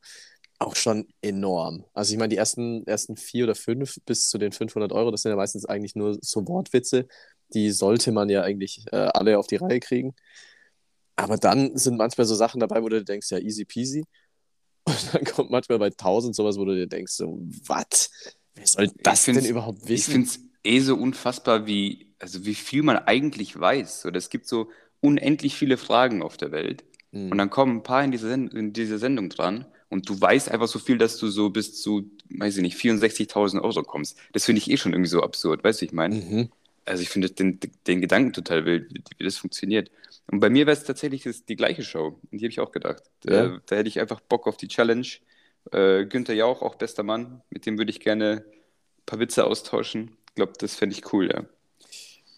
Auch 0.63 0.77
schon 0.77 1.09
enorm. 1.21 1.83
Also 1.93 2.13
ich 2.13 2.17
meine, 2.17 2.29
die 2.29 2.37
ersten, 2.37 2.87
ersten 2.87 3.17
vier 3.17 3.43
oder 3.43 3.55
fünf 3.55 3.97
bis 4.05 4.29
zu 4.29 4.37
den 4.37 4.53
500 4.53 4.93
Euro, 4.93 5.11
das 5.11 5.23
sind 5.23 5.31
ja 5.31 5.35
meistens 5.35 5.65
eigentlich 5.65 5.93
nur 5.93 6.17
so 6.21 6.47
Wortwitze. 6.47 7.05
Die 7.53 7.69
sollte 7.71 8.13
man 8.13 8.29
ja 8.29 8.43
eigentlich 8.43 8.85
äh, 8.93 8.95
alle 8.95 9.37
auf 9.39 9.47
die 9.47 9.57
Reihe 9.57 9.81
kriegen. 9.81 10.15
Aber 11.17 11.35
dann 11.35 11.75
sind 11.77 11.97
manchmal 11.97 12.25
so 12.25 12.35
Sachen 12.35 12.61
dabei, 12.61 12.81
wo 12.81 12.87
du 12.87 13.03
denkst, 13.03 13.29
ja, 13.31 13.39
easy 13.39 13.65
peasy. 13.65 14.05
Und 14.85 15.13
dann 15.13 15.25
kommt 15.25 15.51
manchmal 15.51 15.79
bei 15.79 15.87
1000 15.87 16.33
sowas, 16.33 16.57
wo 16.57 16.63
du 16.63 16.75
dir 16.75 16.87
denkst, 16.87 17.11
so, 17.11 17.41
was? 17.67 18.09
Wer 18.55 18.67
soll 18.67 18.91
das 19.03 19.25
denn 19.25 19.43
überhaupt 19.43 19.81
Ich 19.83 19.89
wissen? 19.89 20.11
finde 20.13 20.29
es 20.29 20.39
eh 20.63 20.79
so 20.79 20.95
unfassbar, 20.95 21.67
wie, 21.67 22.15
also 22.19 22.45
wie 22.45 22.55
viel 22.55 22.83
man 22.83 22.99
eigentlich 22.99 23.59
weiß. 23.59 24.05
Oder 24.05 24.17
es 24.17 24.29
gibt 24.29 24.47
so 24.47 24.69
unendlich 25.01 25.55
viele 25.55 25.75
Fragen 25.75 26.23
auf 26.23 26.37
der 26.37 26.53
Welt. 26.53 26.85
Mhm. 27.11 27.31
Und 27.31 27.37
dann 27.37 27.49
kommen 27.49 27.79
ein 27.79 27.83
paar 27.83 28.01
in 28.01 28.11
diese, 28.11 28.29
Send 28.29 28.53
in 28.53 28.71
diese 28.71 28.97
Sendung 28.97 29.27
dran 29.27 29.65
und 29.93 30.09
du 30.09 30.19
weißt 30.19 30.49
einfach 30.49 30.67
so 30.67 30.79
viel, 30.79 30.97
dass 30.97 31.17
du 31.17 31.27
so 31.27 31.51
bis 31.51 31.79
zu, 31.79 32.09
weiß 32.31 32.57
ich 32.57 32.63
nicht, 32.63 32.77
64.000 32.77 33.61
Euro 33.61 33.83
kommst. 33.83 34.17
Das 34.33 34.45
finde 34.45 34.59
ich 34.59 34.69
eh 34.69 34.77
schon 34.77 34.91
irgendwie 34.91 35.09
so 35.09 35.21
absurd, 35.21 35.63
weißt 35.63 35.79
du, 35.79 35.81
wie 35.83 35.85
ich 35.85 35.93
meine? 35.93 36.15
Mhm. 36.15 36.49
Also 36.83 37.03
ich 37.03 37.09
finde 37.09 37.29
den, 37.29 37.59
den 37.85 38.01
Gedanken 38.01 38.33
total 38.33 38.65
wild, 38.65 38.91
wie, 38.91 39.03
wie 39.17 39.23
das 39.23 39.37
funktioniert. 39.37 39.91
Und 40.31 40.39
bei 40.39 40.49
mir 40.49 40.65
wäre 40.65 40.75
es 40.75 40.83
tatsächlich 40.83 41.23
das, 41.23 41.45
die 41.45 41.55
gleiche 41.55 41.83
Show. 41.83 42.19
Und 42.31 42.41
die 42.41 42.45
habe 42.45 42.51
ich 42.51 42.59
auch 42.59 42.71
gedacht. 42.71 43.03
Ja. 43.23 43.49
Da, 43.49 43.61
da 43.67 43.75
hätte 43.75 43.87
ich 43.87 43.99
einfach 43.99 44.19
Bock 44.19 44.47
auf 44.47 44.57
die 44.57 44.67
Challenge. 44.67 45.07
Äh, 45.71 46.05
Günther 46.05 46.33
Jauch, 46.33 46.63
auch 46.63 46.75
bester 46.75 47.03
Mann, 47.03 47.41
mit 47.51 47.65
dem 47.67 47.77
würde 47.77 47.91
ich 47.91 47.99
gerne 47.99 48.43
ein 48.47 49.05
paar 49.05 49.19
Witze 49.19 49.45
austauschen. 49.45 50.17
Ich 50.29 50.35
glaube, 50.35 50.53
das 50.57 50.75
fände 50.75 50.95
ich 50.95 51.13
cool, 51.13 51.29
ja. 51.31 51.45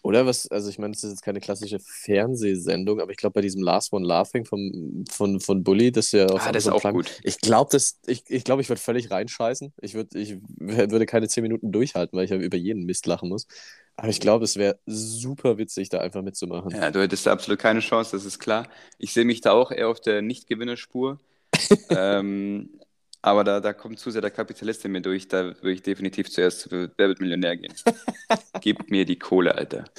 Oder 0.06 0.24
was, 0.24 0.48
also 0.52 0.70
ich 0.70 0.78
meine, 0.78 0.92
das 0.92 1.02
ist 1.02 1.10
jetzt 1.10 1.22
keine 1.22 1.40
klassische 1.40 1.80
Fernsehsendung, 1.80 3.00
aber 3.00 3.10
ich 3.10 3.16
glaube, 3.16 3.32
bei 3.34 3.40
diesem 3.40 3.60
Last 3.60 3.92
One 3.92 4.06
Laughing 4.06 4.44
vom, 4.44 5.04
von, 5.10 5.40
von 5.40 5.64
Bully, 5.64 5.90
das 5.90 6.06
ist 6.06 6.12
ja 6.12 6.26
auf 6.26 6.46
Ah, 6.46 6.52
das 6.52 6.66
ist 6.66 6.72
auch 6.72 6.80
Prime, 6.80 6.94
gut. 6.94 7.18
Ich 7.24 7.40
glaube, 7.40 7.70
das, 7.72 7.98
ich, 8.06 8.22
ich, 8.28 8.44
glaub, 8.44 8.60
ich 8.60 8.68
würde 8.68 8.80
völlig 8.80 9.10
reinscheißen. 9.10 9.72
Ich, 9.80 9.94
würd, 9.94 10.14
ich 10.14 10.36
würde 10.60 11.06
keine 11.06 11.26
zehn 11.26 11.42
Minuten 11.42 11.72
durchhalten, 11.72 12.16
weil 12.16 12.24
ich 12.24 12.30
ja 12.30 12.36
über 12.36 12.56
jeden 12.56 12.84
Mist 12.84 13.06
lachen 13.06 13.28
muss. 13.28 13.48
Aber 13.96 14.06
ich 14.06 14.20
glaube, 14.20 14.44
es 14.44 14.56
wäre 14.56 14.78
super 14.86 15.58
witzig, 15.58 15.88
da 15.88 15.98
einfach 15.98 16.22
mitzumachen. 16.22 16.70
Ja, 16.70 16.92
du 16.92 17.02
hättest 17.02 17.26
da 17.26 17.32
absolut 17.32 17.58
keine 17.58 17.80
Chance, 17.80 18.12
das 18.12 18.24
ist 18.24 18.38
klar. 18.38 18.68
Ich 18.98 19.12
sehe 19.12 19.24
mich 19.24 19.40
da 19.40 19.54
auch 19.54 19.72
eher 19.72 19.88
auf 19.88 19.98
der 19.98 20.22
Nicht-Gewinnerspur. 20.22 21.18
ähm, 21.90 22.78
aber 23.26 23.42
da, 23.44 23.60
da 23.60 23.72
kommt 23.72 23.98
zu 23.98 24.10
sehr 24.10 24.22
der 24.22 24.30
Kapitalist 24.30 24.84
in 24.84 24.92
mir 24.92 25.00
durch. 25.02 25.26
Da 25.26 25.44
würde 25.44 25.72
ich 25.72 25.82
definitiv 25.82 26.30
zuerst 26.30 26.60
zu 26.60 26.70
Wer 26.70 27.08
wird 27.08 27.20
Millionär 27.20 27.56
gehen. 27.56 27.74
Gib 28.60 28.88
mir 28.90 29.04
die 29.04 29.18
Kohle, 29.18 29.54
Alter. 29.54 29.84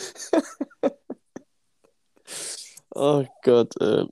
Oh 3.00 3.26
Gott. 3.44 3.74
Äh. 3.80 4.06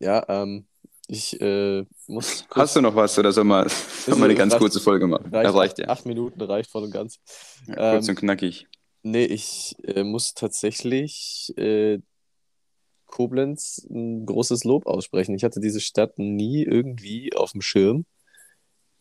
Ja, 0.00 0.24
ähm, 0.28 0.66
ich 1.06 1.40
äh, 1.40 1.84
muss. 2.06 2.44
Hast 2.54 2.76
du 2.76 2.82
noch 2.82 2.94
was 2.94 3.18
oder 3.18 3.32
soll 3.32 3.44
man, 3.44 3.66
soll 3.68 4.16
man 4.16 4.24
eine 4.24 4.34
ganz 4.34 4.52
reicht- 4.52 4.60
kurze 4.60 4.80
Folge 4.80 5.06
machen? 5.06 5.30
reicht, 5.32 5.46
Das 5.46 5.54
reicht 5.54 5.72
acht, 5.72 5.78
ja. 5.78 5.88
acht 5.88 6.04
Minuten 6.06 6.40
reicht 6.42 6.70
voll 6.70 6.84
und 6.84 6.90
ganz. 6.90 7.18
ja 7.66 7.92
kurz 7.92 8.06
ähm, 8.08 8.12
und 8.12 8.20
knackig. 8.20 8.66
Nee, 9.02 9.24
ich 9.24 9.76
äh, 9.84 10.02
muss 10.04 10.34
tatsächlich 10.34 11.54
äh, 11.56 12.00
Koblenz 13.08 13.84
ein 13.90 14.24
großes 14.24 14.62
Lob 14.64 14.86
aussprechen. 14.86 15.34
Ich 15.34 15.42
hatte 15.44 15.60
diese 15.60 15.80
Stadt 15.80 16.18
nie 16.18 16.62
irgendwie 16.62 17.34
auf 17.34 17.52
dem 17.52 17.60
Schirm. 17.62 18.06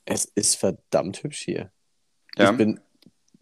Es 0.05 0.25
ist 0.25 0.55
verdammt 0.55 1.23
hübsch 1.23 1.41
hier. 1.41 1.71
Ja. 2.37 2.51
Ich 2.51 2.57
bin 2.57 2.79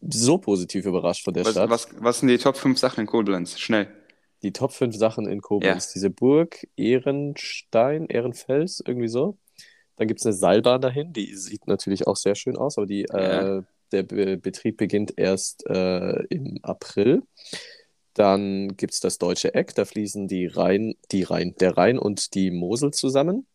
so 0.01 0.37
positiv 0.37 0.85
überrascht 0.85 1.23
von 1.23 1.33
der 1.33 1.45
Was, 1.45 1.53
Stadt. 1.53 1.69
was, 1.69 1.87
was 1.99 2.19
sind 2.19 2.27
die 2.29 2.37
Top 2.37 2.57
5 2.57 2.77
Sachen 2.77 3.01
in 3.01 3.07
Koblenz? 3.07 3.57
Schnell. 3.59 3.87
Die 4.43 4.51
Top 4.51 4.73
5 4.73 4.95
Sachen 4.95 5.27
in 5.27 5.41
Koblenz. 5.41 5.93
Diese 5.93 6.09
Burg 6.09 6.67
Ehrenstein, 6.75 8.05
Ehrenfels, 8.07 8.83
irgendwie 8.85 9.07
so. 9.07 9.37
Dann 9.95 10.07
gibt 10.07 10.19
es 10.19 10.25
eine 10.25 10.33
Seilbahn 10.33 10.81
dahin, 10.81 11.13
die 11.13 11.33
sieht 11.35 11.67
natürlich 11.67 12.05
auch 12.05 12.17
sehr 12.17 12.35
schön 12.35 12.57
aus, 12.57 12.77
aber 12.77 12.85
die, 12.85 13.05
Ja. 13.09 13.57
äh, 13.59 13.63
der 13.91 14.03
Be 14.03 14.37
Betrieb 14.37 14.77
beginnt 14.77 15.13
erst 15.15 15.65
äh, 15.67 16.23
im 16.29 16.59
April. 16.63 17.21
Dann 18.15 18.75
gibt 18.77 18.93
es 18.93 19.01
das 19.01 19.17
Deutsche 19.17 19.53
Eck, 19.53 19.75
da 19.75 19.83
fließen 19.85 20.27
die 20.27 20.47
Rhein, 20.47 20.95
die 21.11 21.23
Rhein, 21.23 21.53
der 21.59 21.77
Rhein 21.77 21.99
und 21.99 22.33
die 22.33 22.49
Mosel 22.49 22.91
zusammen. 22.91 23.45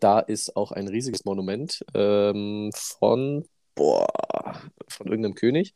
Da 0.00 0.18
ist 0.18 0.56
auch 0.56 0.72
ein 0.72 0.88
riesiges 0.88 1.24
Monument 1.24 1.84
ähm, 1.94 2.70
von, 2.74 3.44
boah, 3.76 4.60
von 4.88 5.06
irgendeinem 5.06 5.36
König. 5.36 5.74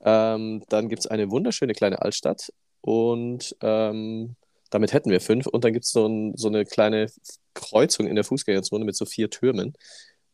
Ähm, 0.00 0.64
dann 0.68 0.88
gibt 0.88 1.00
es 1.00 1.06
eine 1.06 1.30
wunderschöne 1.30 1.74
kleine 1.74 2.02
Altstadt 2.02 2.52
und 2.80 3.56
ähm, 3.60 4.34
damit 4.70 4.92
hätten 4.92 5.10
wir 5.10 5.20
fünf. 5.20 5.46
Und 5.46 5.62
dann 5.62 5.72
gibt 5.72 5.84
es 5.84 5.92
so, 5.92 6.06
ein, 6.06 6.36
so 6.36 6.48
eine 6.48 6.64
kleine 6.64 7.06
Kreuzung 7.54 8.08
in 8.08 8.16
der 8.16 8.24
Fußgängerzone 8.24 8.84
mit 8.84 8.96
so 8.96 9.04
vier 9.04 9.30
Türmen. 9.30 9.74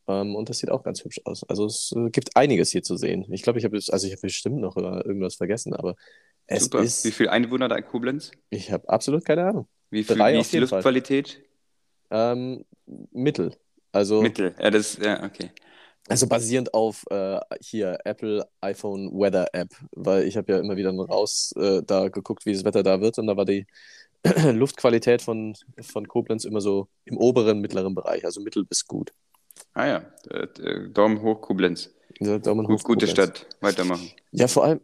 Ähm, 0.07 0.35
und 0.35 0.49
das 0.49 0.59
sieht 0.59 0.71
auch 0.71 0.83
ganz 0.83 1.05
hübsch 1.05 1.21
aus. 1.25 1.45
Also 1.45 1.67
es 1.67 1.93
äh, 1.95 2.09
gibt 2.11 2.37
einiges 2.37 2.71
hier 2.71 2.83
zu 2.83 2.97
sehen. 2.97 3.27
Ich 3.31 3.43
glaube, 3.43 3.59
ich 3.59 3.65
habe 3.67 3.77
also 3.77 4.09
habe 4.09 4.21
bestimmt 4.23 4.61
noch 4.61 4.77
irgendwas 4.77 5.35
vergessen, 5.35 5.75
aber 5.75 5.97
es 6.49 6.65
Super. 6.65 6.81
ist, 6.83 7.05
Wie 7.05 7.13
viele 7.13 7.33
Einwohner 7.33 7.69
da 7.69 7.77
in 7.77 7.87
Koblenz? 7.87 8.33
ich 8.51 8.73
habe 8.73 8.89
absolut 8.89 9.25
keine 9.25 9.47
Ahnung. 9.47 9.69
Wie, 9.91 10.05
viel, 10.05 10.17
Drei 10.17 10.35
wie 10.35 10.41
ist 10.41 10.53
die. 10.53 10.59
Luftqualität? 10.59 11.43
Ähm, 12.11 12.65
Mittel. 13.13 13.57
Also, 13.93 14.23
Mittel. 14.23 14.55
Ja, 14.61 14.71
das, 14.71 14.97
ja, 14.99 15.23
okay. 15.25 15.53
also 16.09 16.27
basierend 16.29 16.75
auf 16.75 17.05
äh, 17.11 17.41
hier 17.61 17.99
Apple 18.05 18.49
iPhone 18.61 19.11
Weather 19.13 19.49
App, 19.55 19.71
weil 19.93 20.25
ich 20.25 20.37
habe 20.37 20.53
ja 20.53 20.59
immer 20.61 20.77
wieder 20.77 20.93
raus 20.95 21.53
äh, 21.57 21.83
da 21.85 22.09
geguckt, 22.09 22.47
wie 22.47 22.55
das 22.55 22.65
Wetter 22.65 22.83
da 22.83 23.01
wird 23.01 23.19
und 23.19 23.27
da 23.27 23.37
war 23.37 23.45
die 23.45 23.67
Luftqualität 24.53 25.23
von, 25.23 25.55
von 25.83 26.09
Koblenz 26.09 26.45
immer 26.45 26.61
so 26.61 26.89
im 27.05 27.19
oberen, 27.19 27.61
mittleren 27.61 27.95
Bereich, 27.95 28.25
also 28.25 28.41
mittel 28.43 28.65
bis 28.65 28.87
gut. 28.87 29.13
Ah 29.75 29.87
ja, 29.87 30.13
äh, 30.31 30.45
äh, 30.63 30.91
Daumen 30.93 31.23
hoch, 31.23 31.41
Koblenz. 31.41 31.95
Ja, 32.21 32.39
Daumen 32.39 32.69
hoch, 32.69 32.69
Gut, 32.69 32.85
gute 32.85 33.07
Koblenz. 33.07 33.11
Stadt. 33.11 33.47
Weitermachen. 33.61 34.13
Ja, 34.31 34.49
vor 34.49 34.65
allem, 34.65 34.81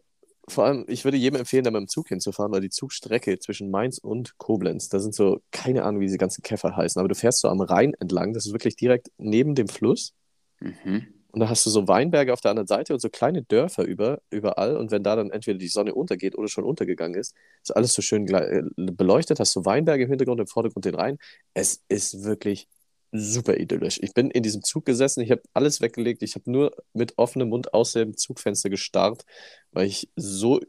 vor 0.49 0.65
allem, 0.65 0.85
ich 0.89 1.05
würde 1.05 1.17
jedem 1.17 1.41
empfehlen, 1.41 1.65
da 1.65 1.71
mit 1.71 1.81
dem 1.81 1.89
Zug 1.89 2.09
hinzufahren, 2.09 2.53
weil 2.53 2.61
die 2.61 2.71
Zugstrecke 2.71 3.39
zwischen 3.39 3.71
Mainz 3.71 3.99
und 3.99 4.37
Koblenz, 4.39 4.89
da 4.89 4.99
sind 5.01 5.15
so, 5.15 5.41
keine 5.51 5.85
Ahnung, 5.85 6.01
wie 6.01 6.07
diese 6.07 6.19
ganzen 6.19 6.43
Käfer 6.43 6.77
heißen, 6.77 6.99
aber 6.99 7.09
du 7.09 7.15
fährst 7.15 7.41
so 7.41 7.49
am 7.49 7.61
Rhein 7.61 7.95
entlang, 8.01 8.33
das 8.33 8.47
ist 8.47 8.53
wirklich 8.53 8.77
direkt 8.77 9.11
neben 9.19 9.55
dem 9.55 9.69
Fluss. 9.69 10.13
Mhm. 10.61 11.07
Und 11.35 11.41
da 11.41 11.49
hast 11.49 11.67
du 11.67 11.71
so 11.71 11.89
Weinberge 11.89 12.33
auf 12.33 12.41
der 12.41 12.53
anderen 12.53 12.69
Seite 12.69 12.93
und 12.95 13.01
so 13.01 13.09
kleine 13.09 13.43
Dörfer 13.43 13.85
über, 13.85 14.21
überall. 14.31 14.77
Und 14.77 14.93
wenn 14.93 15.03
da 15.03 15.17
dann 15.17 15.33
entweder 15.33 15.59
die 15.59 15.67
Sonne 15.67 15.93
untergeht 15.93 16.39
oder 16.39 16.47
schon 16.47 16.63
untergegangen 16.63 17.19
ist, 17.19 17.35
ist 17.61 17.75
alles 17.75 17.93
so 17.93 18.03
schön 18.03 18.29
äh, 18.29 18.63
beleuchtet. 18.77 19.41
Hast 19.41 19.57
du 19.57 19.65
Weinberge 19.65 20.05
im 20.05 20.11
Hintergrund, 20.11 20.41
im 20.41 20.47
Vordergrund 20.47 20.85
den 20.85 20.95
Rhein. 20.95 21.19
Es 21.53 21.83
ist 21.89 22.23
wirklich 22.23 22.69
super 23.14 23.56
idyllisch. 23.56 23.99
Ich 24.02 24.12
bin 24.12 24.30
in 24.30 24.42
diesem 24.42 24.62
Zug 24.62 24.85
gesessen, 24.85 25.21
ich 25.23 25.30
habe 25.30 25.42
alles 25.54 25.80
weggelegt. 25.80 26.23
Ich 26.23 26.35
habe 26.35 26.50
nur 26.50 26.75
mit 26.92 27.14
offenem 27.16 27.49
Mund 27.49 27.73
aus 27.73 27.92
dem 27.92 28.16
Zugfenster 28.16 28.71
gestarrt, 28.71 29.25
weil 29.73 29.87
ich 29.87 30.11
so 30.16 30.61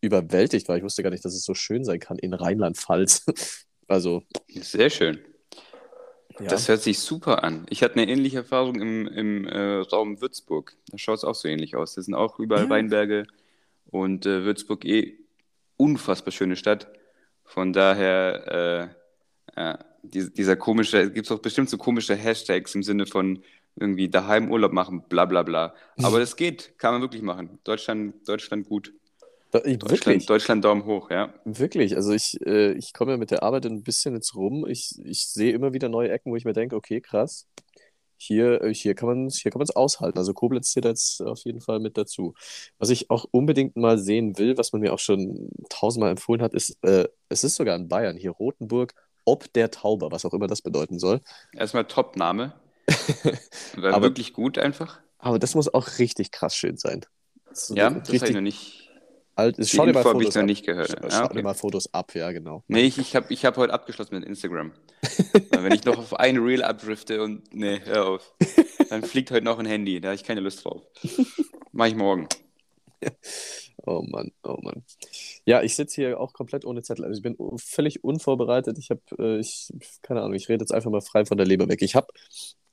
überwältigt 0.00 0.68
war. 0.68 0.76
Ich 0.76 0.84
wusste 0.84 1.02
gar 1.02 1.10
nicht, 1.10 1.24
dass 1.24 1.34
es 1.34 1.44
so 1.44 1.54
schön 1.54 1.84
sein 1.84 1.98
kann 1.98 2.18
in 2.18 2.34
Rheinland-Pfalz. 2.34 3.24
Also, 3.90 4.22
Sehr 4.48 4.90
schön. 4.90 5.18
ja. 6.38 6.46
Das 6.48 6.68
hört 6.68 6.82
sich 6.82 6.98
super 6.98 7.42
an. 7.42 7.64
Ich 7.70 7.82
hatte 7.82 7.94
eine 7.94 8.06
ähnliche 8.12 8.36
Erfahrung 8.36 8.82
im, 8.82 9.06
im 9.08 9.46
äh, 9.46 9.76
Raum 9.78 10.20
Würzburg. 10.20 10.76
Da 10.90 10.98
schaut 10.98 11.16
es 11.16 11.24
auch 11.24 11.34
so 11.34 11.48
ähnlich 11.48 11.74
aus. 11.74 11.94
Das 11.94 12.04
sind 12.04 12.12
auch 12.12 12.38
überall 12.38 12.64
Ja. 12.64 12.68
Weinberge 12.68 13.24
und 13.86 14.26
äh, 14.26 14.44
Würzburg 14.44 14.84
eh 14.84 15.16
unfassbar 15.78 16.32
schöne 16.32 16.56
Stadt. 16.56 16.92
Von 17.44 17.72
daher, 17.72 18.92
äh, 19.56 19.58
ja, 19.58 19.78
die, 20.10 20.32
dieser 20.32 20.56
komische, 20.56 21.10
gibt 21.10 21.26
es 21.26 21.32
auch 21.32 21.40
bestimmt 21.40 21.70
so 21.70 21.78
komische 21.78 22.14
Hashtags 22.14 22.74
im 22.74 22.82
Sinne 22.82 23.06
von 23.06 23.42
irgendwie 23.76 24.08
daheim 24.08 24.50
Urlaub 24.50 24.72
machen, 24.72 25.02
bla 25.08 25.24
bla 25.24 25.42
bla. 25.42 25.74
Aber 25.98 26.18
das 26.18 26.36
geht, 26.36 26.76
kann 26.78 26.94
man 26.94 27.02
wirklich 27.02 27.22
machen. 27.22 27.58
Deutschland, 27.64 28.28
Deutschland 28.28 28.68
gut. 28.68 28.92
Da- 29.50 29.60
ich, 29.64 29.78
Deutschland, 29.78 30.06
wirklich. 30.06 30.26
Deutschland 30.26 30.64
Daumen 30.64 30.84
hoch, 30.84 31.10
ja. 31.10 31.32
Wirklich, 31.44 31.96
also 31.96 32.12
ich, 32.12 32.38
äh, 32.44 32.72
ich 32.72 32.92
komme 32.92 33.12
ja 33.12 33.16
mit 33.16 33.30
der 33.30 33.42
Arbeit 33.42 33.66
ein 33.66 33.82
bisschen 33.82 34.14
jetzt 34.14 34.34
rum. 34.34 34.66
Ich, 34.68 34.98
ich 35.04 35.26
sehe 35.28 35.52
immer 35.52 35.72
wieder 35.72 35.88
neue 35.88 36.10
Ecken, 36.10 36.32
wo 36.32 36.36
ich 36.36 36.44
mir 36.44 36.52
denke, 36.52 36.76
okay, 36.76 37.00
krass, 37.00 37.46
hier, 38.16 38.60
äh, 38.62 38.74
hier 38.74 38.94
kann 38.94 39.08
man 39.08 39.28
hier 39.30 39.50
kann 39.50 39.60
man 39.60 39.64
es 39.64 39.76
aushalten. 39.76 40.18
Also 40.18 40.34
Koblenz 40.34 40.72
zählt 40.72 40.84
jetzt 40.84 41.22
auf 41.22 41.40
jeden 41.44 41.60
Fall 41.60 41.80
mit 41.80 41.96
dazu. 41.96 42.34
Was 42.78 42.90
ich 42.90 43.10
auch 43.10 43.24
unbedingt 43.30 43.76
mal 43.76 43.98
sehen 43.98 44.36
will, 44.38 44.58
was 44.58 44.72
man 44.72 44.82
mir 44.82 44.92
auch 44.92 44.98
schon 44.98 45.50
tausendmal 45.70 46.10
empfohlen 46.10 46.42
hat, 46.42 46.52
ist, 46.54 46.76
äh, 46.82 47.06
es 47.28 47.44
ist 47.44 47.56
sogar 47.56 47.76
in 47.76 47.88
Bayern, 47.88 48.16
hier 48.16 48.32
Rothenburg, 48.32 48.92
ob 49.30 49.52
der 49.52 49.70
Tauber, 49.70 50.10
was 50.10 50.24
auch 50.24 50.32
immer 50.34 50.46
das 50.46 50.62
bedeuten 50.62 50.98
soll. 50.98 51.20
Erstmal 51.52 51.84
Top-Name. 51.84 52.54
War 53.76 53.92
Aber- 53.94 54.06
wirklich 54.06 54.32
gut 54.32 54.58
einfach. 54.58 55.00
Aber 55.18 55.38
das 55.38 55.54
muss 55.54 55.72
auch 55.72 55.98
richtig 55.98 56.30
krass 56.30 56.54
schön 56.56 56.76
sein. 56.78 57.04
Das 57.48 57.70
ist 57.70 57.76
Ja, 57.76 57.90
das 57.90 57.94
habe 57.94 58.06
ich 58.06 58.12
richtig 58.22 58.34
noch 58.36 58.40
nicht. 58.40 58.90
alt. 59.34 59.58
Die 59.58 59.64
Schau 59.66 59.84
dir 59.84 59.92
mal 59.92 60.00
Info 60.00 60.10
habe 60.10 60.22
ich 60.22 60.26
Fotos 60.28 60.34
noch 60.36 60.42
ab. 60.42 60.46
nicht 60.46 60.64
gehört. 60.66 60.88
Schau, 60.90 61.02
Ja, 61.04 61.10
schau 61.10 61.24
okay. 61.24 61.36
dir 61.36 61.42
mal 61.42 61.54
Fotos 61.54 61.92
ab, 61.94 62.14
ja, 62.14 62.30
genau. 62.32 62.62
Nee, 62.68 62.82
ich, 62.82 62.98
ich 62.98 63.16
habe 63.16 63.26
ich 63.32 63.44
hab 63.44 63.56
heute 63.56 63.72
abgeschlossen 63.74 64.14
mit 64.14 64.24
Instagram. 64.24 64.72
Wenn 65.50 65.72
ich 65.72 65.84
noch 65.84 65.98
auf 65.98 66.14
ein 66.18 66.38
Reel 66.38 66.62
abdrifte 66.62 67.22
und. 67.22 67.52
Nee, 67.52 67.80
hör 67.84 68.06
auf. 68.06 68.32
Dann 68.90 69.02
fliegt 69.02 69.30
heute 69.30 69.44
noch 69.44 69.58
ein 69.58 69.66
Handy. 69.66 70.00
Da 70.00 70.08
habe 70.08 70.14
ich 70.16 70.24
keine 70.24 70.40
Lust 70.40 70.64
drauf. 70.64 70.82
Mach 71.72 71.86
ich 71.86 71.94
morgen. 71.96 72.28
Oh 73.86 74.02
Mann, 74.02 74.32
oh 74.42 74.58
Mann. 74.60 74.84
Ja, 75.44 75.62
ich 75.62 75.76
sitze 75.76 75.96
hier 75.96 76.20
auch 76.20 76.32
komplett 76.32 76.64
ohne 76.64 76.82
Zettel. 76.82 77.04
Also 77.04 77.18
ich 77.18 77.22
bin 77.22 77.36
völlig 77.58 78.02
unvorbereitet. 78.02 78.76
Ich 78.78 78.90
habe, 78.90 79.00
äh, 79.18 79.38
ich, 79.38 79.72
keine 80.02 80.20
Ahnung, 80.20 80.34
ich 80.34 80.48
rede 80.48 80.62
jetzt 80.62 80.72
einfach 80.72 80.90
mal 80.90 81.00
frei 81.00 81.24
von 81.24 81.38
der 81.38 81.46
Leber 81.46 81.68
weg. 81.68 81.82
Ich 81.82 81.94
habe, 81.94 82.08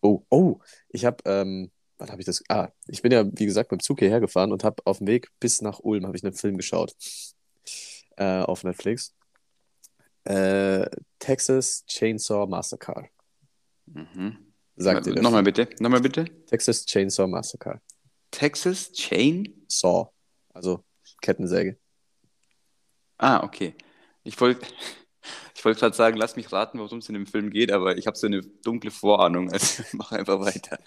oh, 0.01 0.23
oh, 0.29 0.59
ich 0.89 1.05
habe, 1.05 1.17
ähm, 1.25 1.71
wann 1.97 2.09
habe 2.09 2.21
ich 2.21 2.25
das? 2.25 2.43
Ah, 2.49 2.69
ich 2.87 3.01
bin 3.01 3.11
ja, 3.11 3.25
wie 3.25 3.45
gesagt, 3.45 3.71
mit 3.71 3.81
dem 3.81 3.83
Zug 3.83 3.99
hierher 3.99 4.19
gefahren 4.19 4.51
und 4.51 4.63
habe 4.63 4.81
auf 4.85 4.97
dem 4.97 5.07
Weg 5.07 5.29
bis 5.39 5.61
nach 5.61 5.79
Ulm 5.79 6.05
habe 6.05 6.17
ich 6.17 6.23
einen 6.23 6.33
Film 6.33 6.57
geschaut. 6.57 6.95
Äh, 8.17 8.41
auf 8.41 8.63
Netflix. 8.63 9.13
Äh, 10.23 10.89
Texas 11.19 11.85
Chainsaw 11.85 12.47
Massacre. 12.47 13.09
Mhm. 13.85 14.37
Sagt 14.75 15.07
ihr 15.07 15.13
das? 15.13 15.23
Nochmal 15.23 15.43
bitte. 15.43 15.69
Nochmal 15.79 16.01
bitte. 16.01 16.25
Texas 16.47 16.85
Chainsaw 16.85 17.27
Massacre. 17.27 17.81
Texas 18.31 18.91
Chain? 18.91 19.65
Saw. 19.67 20.09
Also 20.53 20.83
Kettensäge. 21.25 21.77
Ah, 23.17 23.43
okay. 23.43 23.73
Ich 24.23 24.39
wollte 24.39 24.65
ich 25.55 25.65
wollt 25.65 25.79
gerade 25.79 25.95
sagen, 25.95 26.17
lass 26.17 26.35
mich 26.35 26.51
raten, 26.51 26.79
worum 26.79 26.99
es 26.99 27.09
in 27.09 27.15
dem 27.15 27.25
Film 27.25 27.49
geht, 27.49 27.71
aber 27.71 27.97
ich 27.97 28.05
habe 28.05 28.17
so 28.17 28.27
eine 28.27 28.41
dunkle 28.41 28.91
Vorahnung. 28.91 29.51
Also 29.51 29.83
mach 29.93 30.11
einfach 30.11 30.39
weiter. 30.39 30.77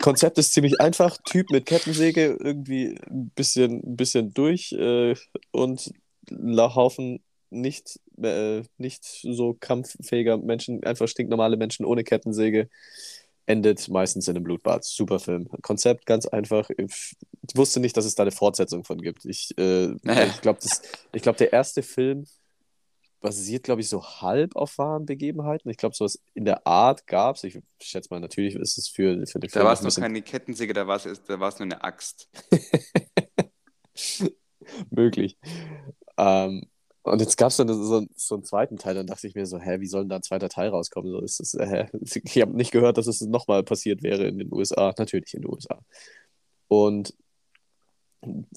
Konzept 0.00 0.38
ist 0.38 0.52
ziemlich 0.52 0.80
einfach. 0.80 1.16
Typ 1.24 1.50
mit 1.50 1.66
Kettensäge, 1.66 2.36
irgendwie 2.38 2.98
ein 3.08 3.30
bisschen, 3.34 3.82
ein 3.84 3.96
bisschen 3.96 4.32
durch 4.32 4.72
äh, 4.72 5.14
und 5.50 5.92
Haufen 6.30 7.22
nicht, 7.50 8.00
äh, 8.22 8.62
nicht 8.78 9.04
so 9.04 9.56
kampffähiger 9.58 10.36
Menschen, 10.38 10.84
einfach 10.84 11.08
stinknormale 11.08 11.56
Menschen 11.56 11.86
ohne 11.86 12.04
Kettensäge, 12.04 12.68
endet 13.46 13.88
meistens 13.88 14.28
in 14.28 14.36
einem 14.36 14.44
Blutbad. 14.44 14.84
Super 14.84 15.18
Film. 15.18 15.48
Konzept 15.62 16.06
ganz 16.06 16.26
einfach. 16.26 16.68
Ich 16.70 17.16
wusste 17.54 17.80
nicht, 17.80 17.96
dass 17.96 18.04
es 18.04 18.14
da 18.14 18.24
eine 18.24 18.32
Fortsetzung 18.32 18.84
von 18.84 19.00
gibt. 19.00 19.24
Ich, 19.24 19.56
äh, 19.58 19.94
Naja. 20.02 20.26
ich 20.26 20.40
glaube, 20.40 20.60
glaub, 21.12 21.36
der 21.36 21.52
erste 21.52 21.82
Film 21.82 22.26
basiert, 23.20 23.64
glaube 23.64 23.80
ich, 23.80 23.88
so 23.88 24.04
halb 24.04 24.56
auf 24.56 24.78
wahren 24.78 25.06
Begebenheiten. 25.06 25.70
Ich 25.70 25.78
glaube, 25.78 25.94
sowas 25.96 26.22
in 26.34 26.44
der 26.44 26.66
Art 26.66 27.06
gab 27.06 27.36
es. 27.36 27.44
Ich 27.44 27.58
schätze 27.80 28.08
mal, 28.10 28.20
natürlich 28.20 28.54
ist 28.56 28.78
es 28.78 28.88
für, 28.88 29.26
für 29.26 29.38
den 29.38 29.48
Da 29.48 29.52
Film 29.52 29.64
war 29.64 29.72
ein 29.72 29.86
es 29.86 29.96
noch 29.96 30.02
keine 30.02 30.22
Kettensäge, 30.22 30.74
da 30.74 30.86
war 30.86 31.04
es 31.04 31.22
da 31.22 31.40
war's 31.40 31.58
nur 31.58 31.64
eine 31.66 31.82
Axt. 31.82 32.28
möglich. 34.90 35.38
Ähm, 36.16 36.62
und 37.06 37.20
jetzt 37.20 37.36
gab 37.36 37.48
es 37.48 37.56
dann 37.56 37.68
so, 37.68 38.06
so 38.14 38.34
einen 38.34 38.44
zweiten 38.44 38.78
Teil, 38.78 38.94
dann 38.94 39.06
dachte 39.06 39.26
ich 39.26 39.34
mir 39.34 39.46
so, 39.46 39.58
hä, 39.58 39.80
wie 39.80 39.86
soll 39.86 40.02
denn 40.02 40.08
da 40.08 40.16
ein 40.16 40.22
zweiter 40.22 40.48
Teil 40.48 40.70
rauskommen? 40.70 41.10
So, 41.10 41.20
ist 41.20 41.40
das, 41.40 41.54
äh, 41.54 41.66
hä? 41.66 41.86
Ich 42.24 42.40
habe 42.40 42.56
nicht 42.56 42.72
gehört, 42.72 42.98
dass 42.98 43.06
es 43.06 43.20
nochmal 43.20 43.62
passiert 43.62 44.02
wäre 44.02 44.26
in 44.26 44.38
den 44.38 44.52
USA. 44.52 44.94
Natürlich 44.98 45.34
in 45.34 45.42
den 45.42 45.52
USA. 45.52 45.78
Und 46.68 47.14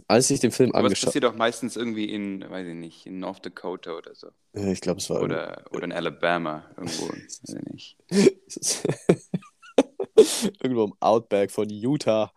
als 0.07 0.31
ich 0.31 0.39
den 0.39 0.51
Film 0.51 0.71
Aber 0.71 0.85
angeschaut 0.85 1.09
passiert 1.09 1.25
auch 1.25 1.35
meistens 1.35 1.75
irgendwie 1.75 2.05
in, 2.05 2.49
weiß 2.49 2.67
ich 2.67 2.75
nicht, 2.75 3.05
in 3.05 3.19
North 3.19 3.45
Dakota 3.45 3.95
oder 3.95 4.15
so. 4.15 4.29
habe, 4.55 4.71
ich 4.71 4.81
glaube, 4.81 4.99
es 4.99 5.07
war 5.09 5.21
Oder, 5.21 5.65
oder 5.71 5.83
in 5.83 5.91
Alabama 5.91 6.63
irgendwo. 6.75 7.07
weiß 7.09 7.55
ich 7.55 7.61
nicht. 7.71 7.97
irgendwo 10.63 10.85
im 10.85 10.93
Outback 10.99 11.51
von 11.51 11.69
Utah, 11.69 12.31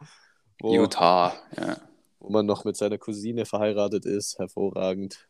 Utah, 0.62 1.32
ja. 1.56 1.78
wo 2.20 2.30
man 2.30 2.44
noch 2.44 2.64
mit 2.64 2.76
seiner 2.76 2.98
Cousine 2.98 3.46
verheiratet 3.46 4.04
ist. 4.04 4.38
Hervorragend. 4.38 5.26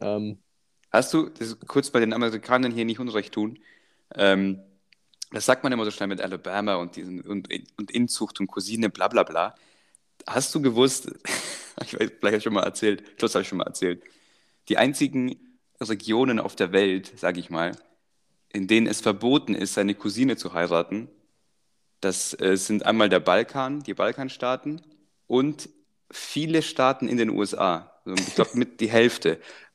Ähm, 0.00 0.38
Hast 0.96 1.12
du, 1.12 1.28
das 1.28 1.48
ist 1.48 1.66
kurz 1.66 1.90
bei 1.90 2.00
den 2.00 2.14
Amerikanern 2.14 2.72
hier 2.72 2.86
nicht 2.86 3.00
Unrecht 3.00 3.34
tun, 3.34 3.58
ähm, 4.14 4.62
das 5.32 5.44
sagt 5.44 5.62
man 5.64 5.72
immer 5.72 5.84
so 5.84 5.90
schnell 5.90 6.08
mit 6.08 6.20
Alabama 6.22 6.76
und, 6.76 6.96
diesen, 6.96 7.20
und, 7.20 7.48
und 7.76 7.90
Inzucht 7.90 8.40
und 8.40 8.46
Cousine, 8.46 8.88
bla 8.88 9.08
bla 9.08 9.24
bla. 9.24 9.54
Hast 10.26 10.54
du 10.54 10.62
gewusst, 10.62 11.10
ich 11.82 11.94
weiß, 11.94 12.12
vielleicht 12.18 12.22
habe 12.22 12.36
ich 12.36 12.44
schon 12.44 12.54
mal 12.54 12.62
erzählt, 12.62 13.00
ich 13.00 13.06
glaube, 13.08 13.20
das 13.20 13.34
habe 13.34 13.42
ich 13.42 13.48
schon 13.48 13.58
mal 13.58 13.66
erzählt, 13.66 14.02
die 14.68 14.78
einzigen 14.78 15.36
Regionen 15.80 16.40
auf 16.40 16.56
der 16.56 16.72
Welt, 16.72 17.12
sage 17.18 17.40
ich 17.40 17.50
mal, 17.50 17.72
in 18.52 18.66
denen 18.66 18.86
es 18.86 19.00
verboten 19.02 19.54
ist, 19.54 19.74
seine 19.74 19.94
Cousine 19.94 20.36
zu 20.36 20.54
heiraten, 20.54 21.08
das 22.00 22.38
äh, 22.40 22.56
sind 22.56 22.86
einmal 22.86 23.08
der 23.08 23.20
Balkan, 23.20 23.82
die 23.82 23.94
Balkanstaaten 23.94 24.80
und 25.26 25.68
viele 26.10 26.62
Staaten 26.62 27.08
in 27.08 27.16
den 27.18 27.30
USA. 27.30 27.92
Also 28.04 28.22
ich 28.26 28.34
glaube, 28.34 28.50
mit 28.54 28.80
die 28.80 28.90
Hälfte. 28.90 29.40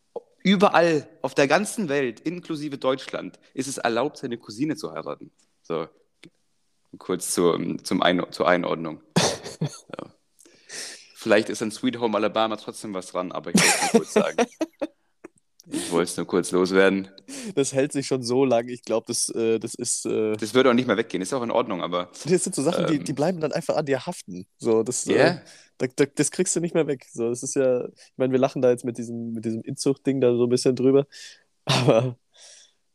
Überall 0.44 1.08
auf 1.22 1.36
der 1.36 1.48
ganzen 1.48 1.90
Welt, 1.90 2.20
inklusive 2.22 2.78
Deutschland, 2.78 3.40
ist 3.54 3.68
es 3.68 3.78
erlaubt, 3.78 4.18
seine 4.18 4.38
Cousine 4.38 4.76
zu 4.76 4.92
heiraten. 4.92 5.32
So, 5.62 5.88
kurz 6.98 7.32
zur, 7.32 7.60
zum 7.84 8.02
Ein 8.02 8.26
zur 8.32 8.48
Einordnung. 8.48 9.02
So. 9.62 10.10
Vielleicht 11.14 11.50
ist 11.50 11.62
an 11.62 11.70
Sweet 11.70 12.00
Home 12.00 12.18
Alabama 12.18 12.56
trotzdem 12.56 12.96
was 12.96 13.12
dran, 13.12 13.32
aber 13.32 13.52
ich 13.52 13.62
wollte 13.62 13.76
es 13.76 13.94
nur 13.94 14.02
kurz 14.02 14.14
sagen. 14.14 14.38
Ich 15.72 15.92
wollte 15.92 16.12
es 16.12 16.18
nur 16.18 16.28
kurz 16.28 16.52
loswerden. 16.52 17.08
das 17.56 17.74
hält 17.74 17.92
sich 17.94 18.06
schon 18.08 18.24
so 18.24 18.44
lange. 18.46 18.72
Ich 18.72 18.84
glaube, 18.84 19.06
das, 19.08 19.30
äh, 19.30 19.58
das 19.60 19.74
ist. 19.76 20.06
Äh, 20.06 20.36
Das 20.38 20.54
würde 20.54 20.70
auch 20.70 20.74
nicht 20.74 20.88
mehr 20.88 20.98
weggehen, 20.98 21.22
ist 21.22 21.34
auch 21.34 21.44
in 21.44 21.52
Ordnung, 21.52 21.82
aber 21.82 22.10
das 22.26 22.44
sind 22.44 22.54
so 22.56 22.62
Sachen, 22.62 22.88
die, 22.88 22.96
Ähm. 22.98 23.04
die 23.06 23.14
bleiben 23.14 23.40
dann 23.40 23.52
einfach 23.52 23.76
an 23.78 23.86
dir 23.86 24.06
haften. 24.06 24.46
So, 24.58 24.84
das, 24.84 25.06
Ja. 25.06 25.16
äh, 25.16 25.38
da, 25.78 25.88
da, 25.96 26.06
das 26.06 26.30
kriegst 26.32 26.56
du 26.56 26.60
nicht 26.60 26.76
mehr 26.76 26.88
weg. 26.88 27.06
So, 27.12 27.30
das 27.30 27.42
ist 27.44 27.56
ja, 27.56 27.86
ich 27.88 28.14
meine, 28.18 28.32
wir 28.34 28.40
lachen 28.40 28.62
da 28.62 28.70
jetzt 28.70 28.86
mit 28.86 28.98
diesem, 28.98 29.34
mit 29.34 29.46
diesem 29.46 29.62
Inzucht-Ding 29.62 30.20
da 30.22 30.36
so 30.36 30.44
ein 30.44 30.50
bisschen 30.50 30.76
drüber. 30.76 31.08
Aber 31.66 32.18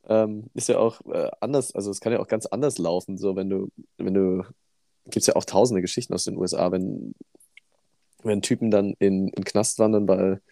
ähm, 0.09 0.45
ist 0.55 0.69
ja 0.69 0.79
auch 0.79 1.01
äh, 1.13 1.31
anders, 1.41 1.75
also 1.75 1.91
es 1.91 2.01
kann 2.01 2.13
ja 2.13 2.21
auch 2.21 2.29
ganz 2.29 2.47
anders 2.47 2.79
laufen. 2.79 3.17
So, 3.19 3.37
wenn 3.37 3.49
du, 3.51 3.69
wenn 3.99 4.15
du, 4.15 4.45
gibt 5.05 5.17
es 5.19 5.27
ja 5.27 5.37
auch 5.37 5.45
tausende 5.45 5.81
Geschichten 5.81 6.13
aus 6.15 6.25
den 6.25 6.37
USA, 6.37 6.71
wenn, 6.73 7.15
wenn 8.23 8.43
Typen 8.43 8.71
dann 8.71 8.95
in, 8.99 9.29
in 9.29 9.45
Knast 9.45 9.79
wandern, 9.79 10.07
weil 10.09 10.43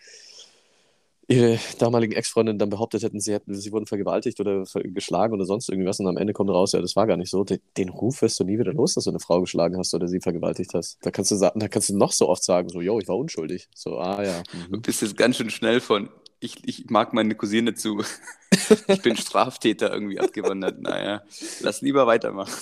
ihre 1.29 1.59
damaligen 1.79 2.13
Ex-Freundinnen 2.13 2.59
dann 2.59 2.71
behauptet 2.71 3.03
hätten, 3.03 3.21
sie, 3.21 3.33
hätten, 3.33 3.55
sie 3.55 3.73
wurden 3.73 3.87
vergewaltigt 3.87 4.41
oder 4.41 4.65
geschlagen 4.85 5.35
oder 5.35 5.45
sonst 5.45 5.69
irgendwas 5.69 6.01
und 6.01 6.07
am 6.07 6.17
Ende 6.17 6.33
kommt 6.33 6.51
raus, 6.51 6.73
ja, 6.73 6.81
das 6.81 6.97
war 6.97 7.07
gar 7.07 7.17
nicht 7.17 7.31
so. 7.31 7.45
Den, 7.45 7.61
den 7.77 7.89
Ruf 7.89 8.23
wirst 8.23 8.39
du 8.41 8.45
nie 8.45 8.59
wieder 8.59 8.73
los, 8.73 8.95
dass 8.95 9.05
du 9.05 9.11
eine 9.11 9.21
Frau 9.21 9.41
geschlagen 9.41 9.79
hast 9.79 9.95
oder 9.95 10.09
sie 10.09 10.21
vergewaltigt 10.21 10.75
hast. 10.75 10.99
Da 11.03 11.11
kannst 11.11 11.31
du, 11.31 11.37
da 11.39 11.69
kannst 11.69 11.89
du 11.89 11.97
noch 11.97 12.13
so 12.13 12.29
oft 12.29 12.45
sagen, 12.45 12.69
so, 12.69 12.81
yo, 12.81 12.99
ich 12.99 13.09
war 13.09 13.17
unschuldig. 13.17 13.69
So, 13.75 13.99
ah 13.99 14.23
ja. 14.23 14.43
Mhm. 14.53 14.73
Du 14.73 14.81
bist 14.81 15.03
jetzt 15.03 15.17
ganz 15.17 15.37
schön 15.37 15.51
schnell 15.51 15.81
von, 15.81 16.09
ich, 16.45 16.69
ich 16.69 16.91
mag 16.91 17.13
meine 17.13 17.35
Cousine 17.35 17.75
zu. 17.75 18.03
ich 18.89 19.03
bin 19.03 19.17
Straftäter 19.17 19.93
irgendwie 19.93 20.21
abgewandert. 20.21 20.81
Naja, 20.81 21.23
lass 21.61 21.81
lieber 21.81 22.07
weitermachen. 22.07 22.53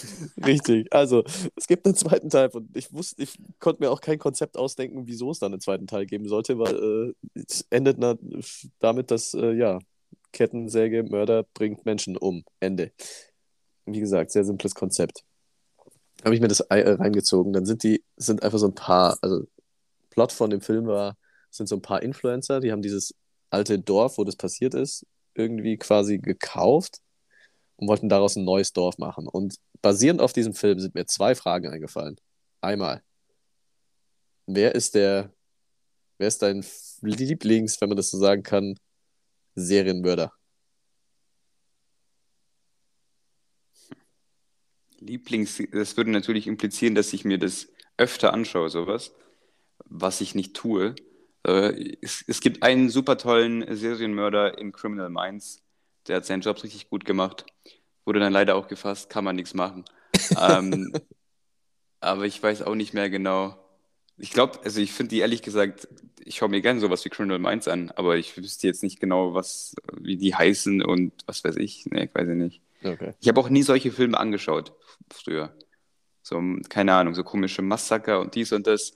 Richtig. 0.45 0.93
Also, 0.93 1.25
es 1.57 1.67
gibt 1.67 1.85
einen 1.85 1.97
zweiten 1.97 2.31
Teil 2.31 2.49
und 2.49 2.75
ich 2.77 2.93
wusste, 2.93 3.23
ich 3.23 3.39
konnte 3.59 3.83
mir 3.83 3.91
auch 3.91 4.01
kein 4.01 4.19
Konzept 4.19 4.57
ausdenken, 4.57 5.07
wieso 5.07 5.33
es 5.33 5.41
dann 5.41 5.53
einen 5.53 5.61
zweiten 5.61 5.87
Teil 5.87 6.07
geben 6.07 6.29
sollte, 6.29 6.59
weil 6.59 7.15
äh, 7.35 7.41
es 7.41 7.67
endet 7.71 7.99
na, 7.99 8.17
damit, 8.79 9.11
dass, 9.11 9.35
äh, 9.35 9.53
ja, 9.53 9.79
Kettensäge, 10.33 11.03
Mörder 11.03 11.45
bringt 11.55 11.85
Menschen 11.85 12.17
um. 12.17 12.45
Ende. 12.61 12.93
Wie 13.85 14.01
gesagt, 14.01 14.31
sehr 14.31 14.45
simples 14.45 14.75
Konzept. 14.75 15.25
Habe 16.25 16.35
ich 16.35 16.41
mir 16.41 16.49
das 16.49 16.61
äh, 16.61 16.89
reingezogen, 16.93 17.53
dann 17.53 17.67
sind 17.67 17.83
die, 17.83 18.05
sind 18.17 18.43
einfach 18.43 18.59
so 18.59 18.67
ein 18.67 18.75
paar, 18.75 19.19
also 19.23 19.45
Plot 20.11 20.33
von 20.33 20.51
dem 20.51 20.61
Film 20.61 20.87
war, 20.87 21.17
sind 21.51 21.69
so 21.69 21.77
ein 21.77 21.83
paar 21.83 22.03
Influencer, 22.03 22.61
die 22.61 22.71
haben 22.71 22.83
dieses 22.83 23.15
alte 23.53 23.79
Dorf, 23.79 24.19
wo 24.19 24.25
das 24.25 24.37
passiert 24.37 24.75
ist, 24.75 25.07
irgendwie 25.35 25.77
quasi 25.77 26.19
gekauft 26.19 27.01
und 27.77 27.89
wollten 27.89 28.09
daraus 28.09 28.37
ein 28.37 28.45
neues 28.45 28.73
Dorf 28.73 28.99
machen. 28.99 29.29
Und 29.29 29.57
basierend 29.83 30.21
auf 30.21 30.33
diesem 30.33 30.55
Film 30.55 30.79
sind 30.79 30.95
mir 30.95 31.07
zwei 31.07 31.35
Fragen 31.35 31.69
eingefallen. 31.69 32.19
Einmal, 32.61 33.03
wer 34.47 34.75
ist 34.75 34.95
der, 34.95 35.33
wer 36.19 36.29
ist 36.29 36.43
dein 36.43 36.65
Lieblings, 37.03 37.81
wenn 37.81 37.89
man 37.89 37.97
das 37.97 38.11
so 38.11 38.19
sagen 38.19 38.43
kann, 38.43 38.79
Serienmörder? 39.55 40.33
Lieblings, 44.99 45.61
das 45.73 45.97
würde 45.97 46.11
natürlich 46.11 46.47
implizieren, 46.47 46.95
dass 46.95 47.13
ich 47.13 47.25
mir 47.25 47.39
das 47.39 47.69
öfter 47.97 48.33
anschaue, 48.33 48.71
sowas, 48.71 49.13
was 49.85 50.21
ich 50.21 50.35
nicht 50.35 50.55
tue. 50.55 50.95
Äh, 51.47 51.97
es, 52.01 52.25
es, 52.27 52.41
gibt 52.41 52.63
einen 52.63 52.89
super 52.89 53.19
tollen 53.19 53.65
Serienmörder 53.75 54.59
in 54.59 54.73
Criminal 54.73 55.11
Minds, 55.11 55.63
der 56.07 56.17
hat 56.17 56.27
seinen 56.27 56.43
Job 56.43 56.63
richtig 56.63 56.89
gut 56.89 57.05
gemacht. 57.05 57.47
Wurde 58.05 58.21
dann 58.21 58.33
leider 58.33 58.57
auch 58.57 58.69
gefasst, 58.69 59.11
kann 59.11 59.25
man 59.25 59.37
nichts 59.37 59.55
machen. 59.55 59.85
ähm, 60.41 60.93
aber 62.01 62.25
ich 62.25 62.43
weiß 62.43 62.63
auch 62.63 62.75
nicht 62.75 62.95
mehr 62.95 63.11
genau. 63.11 63.59
Ich 64.19 64.31
glaube, 64.31 64.61
also 64.65 64.81
ich 64.81 64.93
finde 64.93 65.11
die 65.11 65.21
ehrlich 65.21 65.43
gesagt, 65.43 65.89
ich 66.25 66.37
schaue 66.37 66.49
mir 66.49 66.61
gerne 66.61 66.81
sowas 66.81 67.05
wie 67.05 67.09
Criminal 67.09 67.39
Minds 67.39 67.67
an, 67.69 67.91
aber 67.97 68.17
ich 68.17 68.37
wüsste 68.37 68.67
jetzt 68.67 68.83
nicht 68.83 69.01
genau, 69.01 69.35
was, 69.35 69.75
wie 70.01 70.17
die 70.17 70.35
heißen 70.35 70.83
und 70.83 71.13
was 71.27 71.43
weiß 71.43 71.57
ich. 71.57 71.87
Nee, 71.87 72.05
ich 72.05 72.15
weiß 72.15 72.29
ich 72.29 72.37
nicht. 72.37 72.63
Okay. 72.85 73.15
Ich 73.21 73.29
habe 73.29 73.41
auch 73.41 73.49
nie 73.49 73.63
solche 73.63 73.93
Filme 73.93 74.19
angeschaut 74.19 74.73
früher. 75.11 75.57
So, 76.23 76.41
keine 76.69 76.95
Ahnung, 76.95 77.15
so 77.15 77.25
komische 77.25 77.63
Massaker 77.63 78.21
und 78.21 78.35
dies 78.35 78.53
und 78.53 78.67
das 78.67 78.95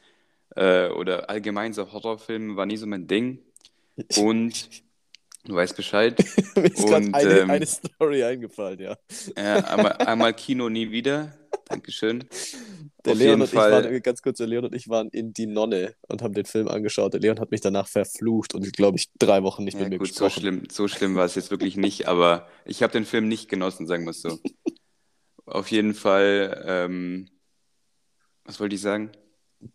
äh, 0.56 0.88
oder 0.88 1.30
allgemein 1.30 1.72
so 1.72 1.92
Horrorfilme 1.92 2.56
war 2.56 2.66
nie 2.66 2.76
so 2.76 2.86
mein 2.86 3.06
Ding. 3.06 3.40
Und 4.16 4.68
du 5.44 5.54
weißt 5.54 5.76
Bescheid. 5.76 6.18
Mir 6.56 6.64
ist 6.64 6.86
gerade 6.86 7.08
eine, 7.12 7.38
ähm, 7.40 7.50
eine 7.50 7.66
Story 7.66 8.25
eingefallen, 8.25 8.80
ja. 8.80 8.96
Äh, 9.36 9.62
einmal, 9.62 9.92
einmal 9.92 10.34
Kino 10.34 10.68
nie 10.68 10.90
wieder. 10.90 11.36
Dankeschön. 11.66 12.25
Der 13.04 13.12
Auf 13.12 13.18
Leon 13.18 13.40
und 13.40 13.48
Fall. 13.48 13.84
ich 13.84 13.90
waren, 13.90 14.02
ganz 14.02 14.22
kurz, 14.22 14.38
der 14.38 14.46
Leon 14.46 14.64
und 14.64 14.75
ich 14.75 14.88
waren 14.88 15.08
in 15.10 15.32
Die 15.32 15.46
Nonne 15.46 15.94
und 16.08 16.22
haben 16.22 16.34
den 16.34 16.44
Film 16.44 16.68
angeschaut. 16.68 17.12
Der 17.12 17.20
Leon 17.20 17.40
hat 17.40 17.50
mich 17.50 17.60
danach 17.60 17.88
verflucht 17.88 18.54
und, 18.54 18.72
glaube 18.72 18.98
ich, 18.98 19.08
drei 19.18 19.42
Wochen 19.42 19.64
nicht 19.64 19.75
ja, 19.75 19.80
mit 19.80 19.90
mir 19.90 19.98
gut, 19.98 20.08
gesprochen. 20.08 20.30
So 20.30 20.40
schlimm, 20.40 20.62
so 20.70 20.88
schlimm 20.88 21.14
war 21.14 21.25
es 21.25 21.34
jetzt 21.34 21.50
wirklich 21.50 21.76
nicht, 21.76 22.08
aber 22.08 22.48
ich 22.64 22.82
habe 22.82 22.92
den 22.92 23.04
Film 23.04 23.28
nicht 23.28 23.48
genossen, 23.48 23.86
sagen 23.86 24.04
wir 24.04 24.10
es 24.10 24.22
so. 24.22 24.38
Auf 25.46 25.70
jeden 25.70 25.94
Fall, 25.94 26.64
ähm, 26.66 27.28
was 28.44 28.58
wollte 28.58 28.75
ich 28.75 28.80
sagen? 28.80 29.12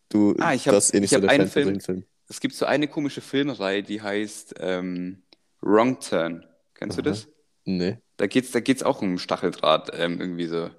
Du 0.10 0.36
ah, 0.40 0.54
ich 0.54 0.68
habe 0.68 0.78
eh 0.78 1.00
nicht 1.00 1.12
so 1.12 1.20
der 1.20 1.30
einen 1.30 1.48
Film, 1.48 1.80
Film. 1.80 2.04
Es 2.28 2.40
gibt 2.40 2.56
so 2.56 2.66
eine 2.66 2.88
komische 2.88 3.22
Filmreihe, 3.22 3.84
die 3.84 4.02
heißt 4.02 4.56
ähm, 4.60 5.24
Wrong 5.62 6.00
Turn. 6.00 6.46
Kennst 6.74 6.98
Aha. 6.98 7.02
du 7.02 7.10
das? 7.10 7.28
Nee. 7.66 7.98
Da 8.18 8.28
geht 8.28 8.46
es 8.46 8.52
da 8.52 8.60
geht's 8.60 8.84
auch 8.84 9.02
um 9.02 9.18
Stacheldraht, 9.18 9.92
ähm, 9.94 10.20
irgendwie 10.20 10.48
so. 10.48 10.70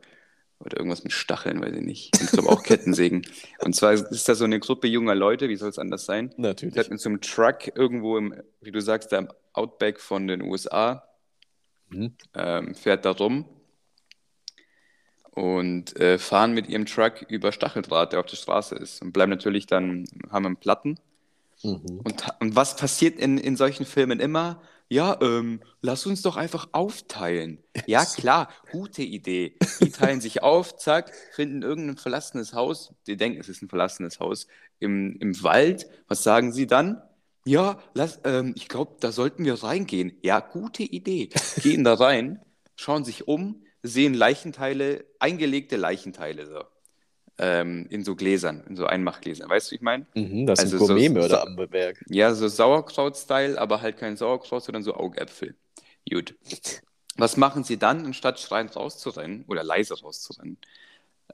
Oder 0.59 0.77
irgendwas 0.77 1.03
mit 1.03 1.13
Stacheln, 1.13 1.61
weiß 1.61 1.75
ich 1.75 1.83
nicht. 1.83 2.17
Und 2.17 2.27
ich 2.27 2.31
glaube 2.31 2.49
auch 2.49 2.63
Kettensägen. 2.65 3.27
Und 3.59 3.75
zwar 3.75 3.95
ist 3.95 4.29
da 4.29 4.37
so 4.37 4.45
eine 4.45 4.61
Gruppe 4.61 4.87
junger 4.87 5.17
Leute, 5.17 5.49
wie 5.49 5.57
soll 5.57 5.71
es 5.71 5.79
anders 5.79 6.05
sein? 6.05 6.33
Natürlich. 6.37 6.75
Die 6.75 6.81
hat 6.81 6.89
mit 6.89 7.01
so 7.01 7.09
einem 7.09 7.21
Truck 7.21 7.77
irgendwo 7.77 8.17
im, 8.17 8.41
wie 8.61 8.71
du 8.71 8.81
sagst, 8.81 9.11
da 9.11 9.19
im 9.19 9.29
Outback 9.55 9.99
von 9.99 10.29
den 10.29 10.41
USA, 10.41 11.03
mhm. 11.89 12.15
ähm, 12.35 12.77
fährt 12.77 13.05
da 13.05 13.11
rum 13.11 13.49
und 15.35 15.99
äh, 15.99 16.19
fahren 16.19 16.53
mit 16.53 16.69
ihrem 16.69 16.87
Truck 16.87 17.23
über 17.29 17.53
Stacheldraht, 17.53 18.13
der 18.13 18.21
auf 18.21 18.27
der 18.27 18.37
Straße 18.37 18.75
ist 18.75 19.03
und 19.03 19.13
bleiben 19.13 19.31
natürlich 19.31 19.67
dann, 19.67 20.05
haben 20.31 20.47
einen 20.47 20.57
Platten. 20.57 20.99
Mhm. 21.63 22.01
Und, 22.05 22.25
und 22.41 22.57
was 22.57 22.77
passiert 22.77 23.19
in, 23.19 23.39
in 23.39 23.57
solchen 23.57 23.87
Filmen 23.87 24.21
immer? 24.21 24.61
Ja, 24.89 25.19
ähm, 25.23 25.61
lass 25.81 26.05
uns 26.05 26.21
doch 26.21 26.37
einfach 26.37 26.69
aufteilen. 26.73 27.59
Ja, 27.87 28.05
klar, 28.05 28.51
gute 28.71 29.03
Idee. 29.03 29.57
Die 29.81 29.91
teilen 29.91 30.21
sich 30.21 30.43
auf, 30.43 30.77
zack, 30.77 31.15
finden 31.33 31.63
irgendein 31.63 31.97
verlassenes 31.97 32.53
Haus. 32.53 32.95
Die 33.07 33.17
denken, 33.17 33.41
es 33.41 33.49
ist 33.49 33.63
ein 33.63 33.71
verlassenes 33.71 34.21
Haus 34.21 34.49
im, 34.81 35.17
im 35.19 35.43
Wald. 35.43 35.87
Was 36.09 36.23
sagen 36.23 36.53
sie 36.53 36.67
dann? 36.67 37.01
Ja, 37.47 37.79
lass, 37.95 38.21
ähm, 38.25 38.53
ich 38.55 38.69
glaube, 38.69 38.97
da 39.01 39.13
sollten 39.13 39.47
wir 39.47 39.63
reingehen. 39.63 40.13
Ja, 40.21 40.41
gute 40.41 40.83
Idee. 40.83 41.31
Gehen 41.63 41.85
da 41.85 41.95
rein, 41.95 42.41
schauen 42.77 43.05
sich 43.05 43.27
um, 43.27 43.62
sehen 43.83 44.15
Leichenteile, 44.15 45.05
eingelegte 45.19 45.77
Leichenteile 45.77 46.47
so. 46.47 46.65
Ähm, 47.39 47.87
in 47.89 48.05
so 48.05 48.15
Gläsern, 48.15 48.63
in 48.69 48.77
so 48.77 48.87
Einmachgläsern. 48.87 49.49
Weißt 49.49 49.71
du, 49.71 49.75
ich 49.75 49.81
meine? 49.81 50.07
Mhm, 50.15 50.47
das 50.47 50.61
also 50.61 50.77
ist 50.77 50.83
ein 50.83 50.87
Gourmetmörder 50.87 51.41
so, 51.41 51.63
am 51.63 51.73
Werk. 51.73 52.05
Ja, 52.09 52.35
so 52.35 52.47
Sauerkraut-Style, 52.47 53.59
aber 53.59 53.81
halt 53.81 53.97
kein 53.97 54.17
Sauerkraut, 54.17 54.63
sondern 54.63 54.83
so 54.83 54.95
Augäpfel. 54.95 55.57
Gut. 56.09 56.35
Was 57.17 57.37
machen 57.37 57.65
sie 57.65 57.79
dann, 57.79 58.05
anstatt 58.05 58.39
schreiend 58.39 58.77
rauszurennen 58.77 59.45
oder 59.49 59.65
leise 59.65 59.99
rauszurennen? 59.99 60.59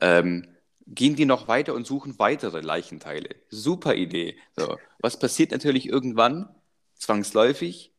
Ähm, 0.01 0.47
gehen 0.87 1.17
die 1.17 1.27
noch 1.27 1.49
weiter 1.49 1.75
und 1.75 1.87
suchen 1.87 2.19
weitere 2.19 2.61
Leichenteile. 2.61 3.31
Super 3.51 3.95
Idee. 3.95 4.37
So. 4.57 4.79
Was 5.01 5.19
passiert 5.19 5.51
natürlich 5.51 5.89
irgendwann? 5.89 6.49
Zwangsläufig, 6.95 7.93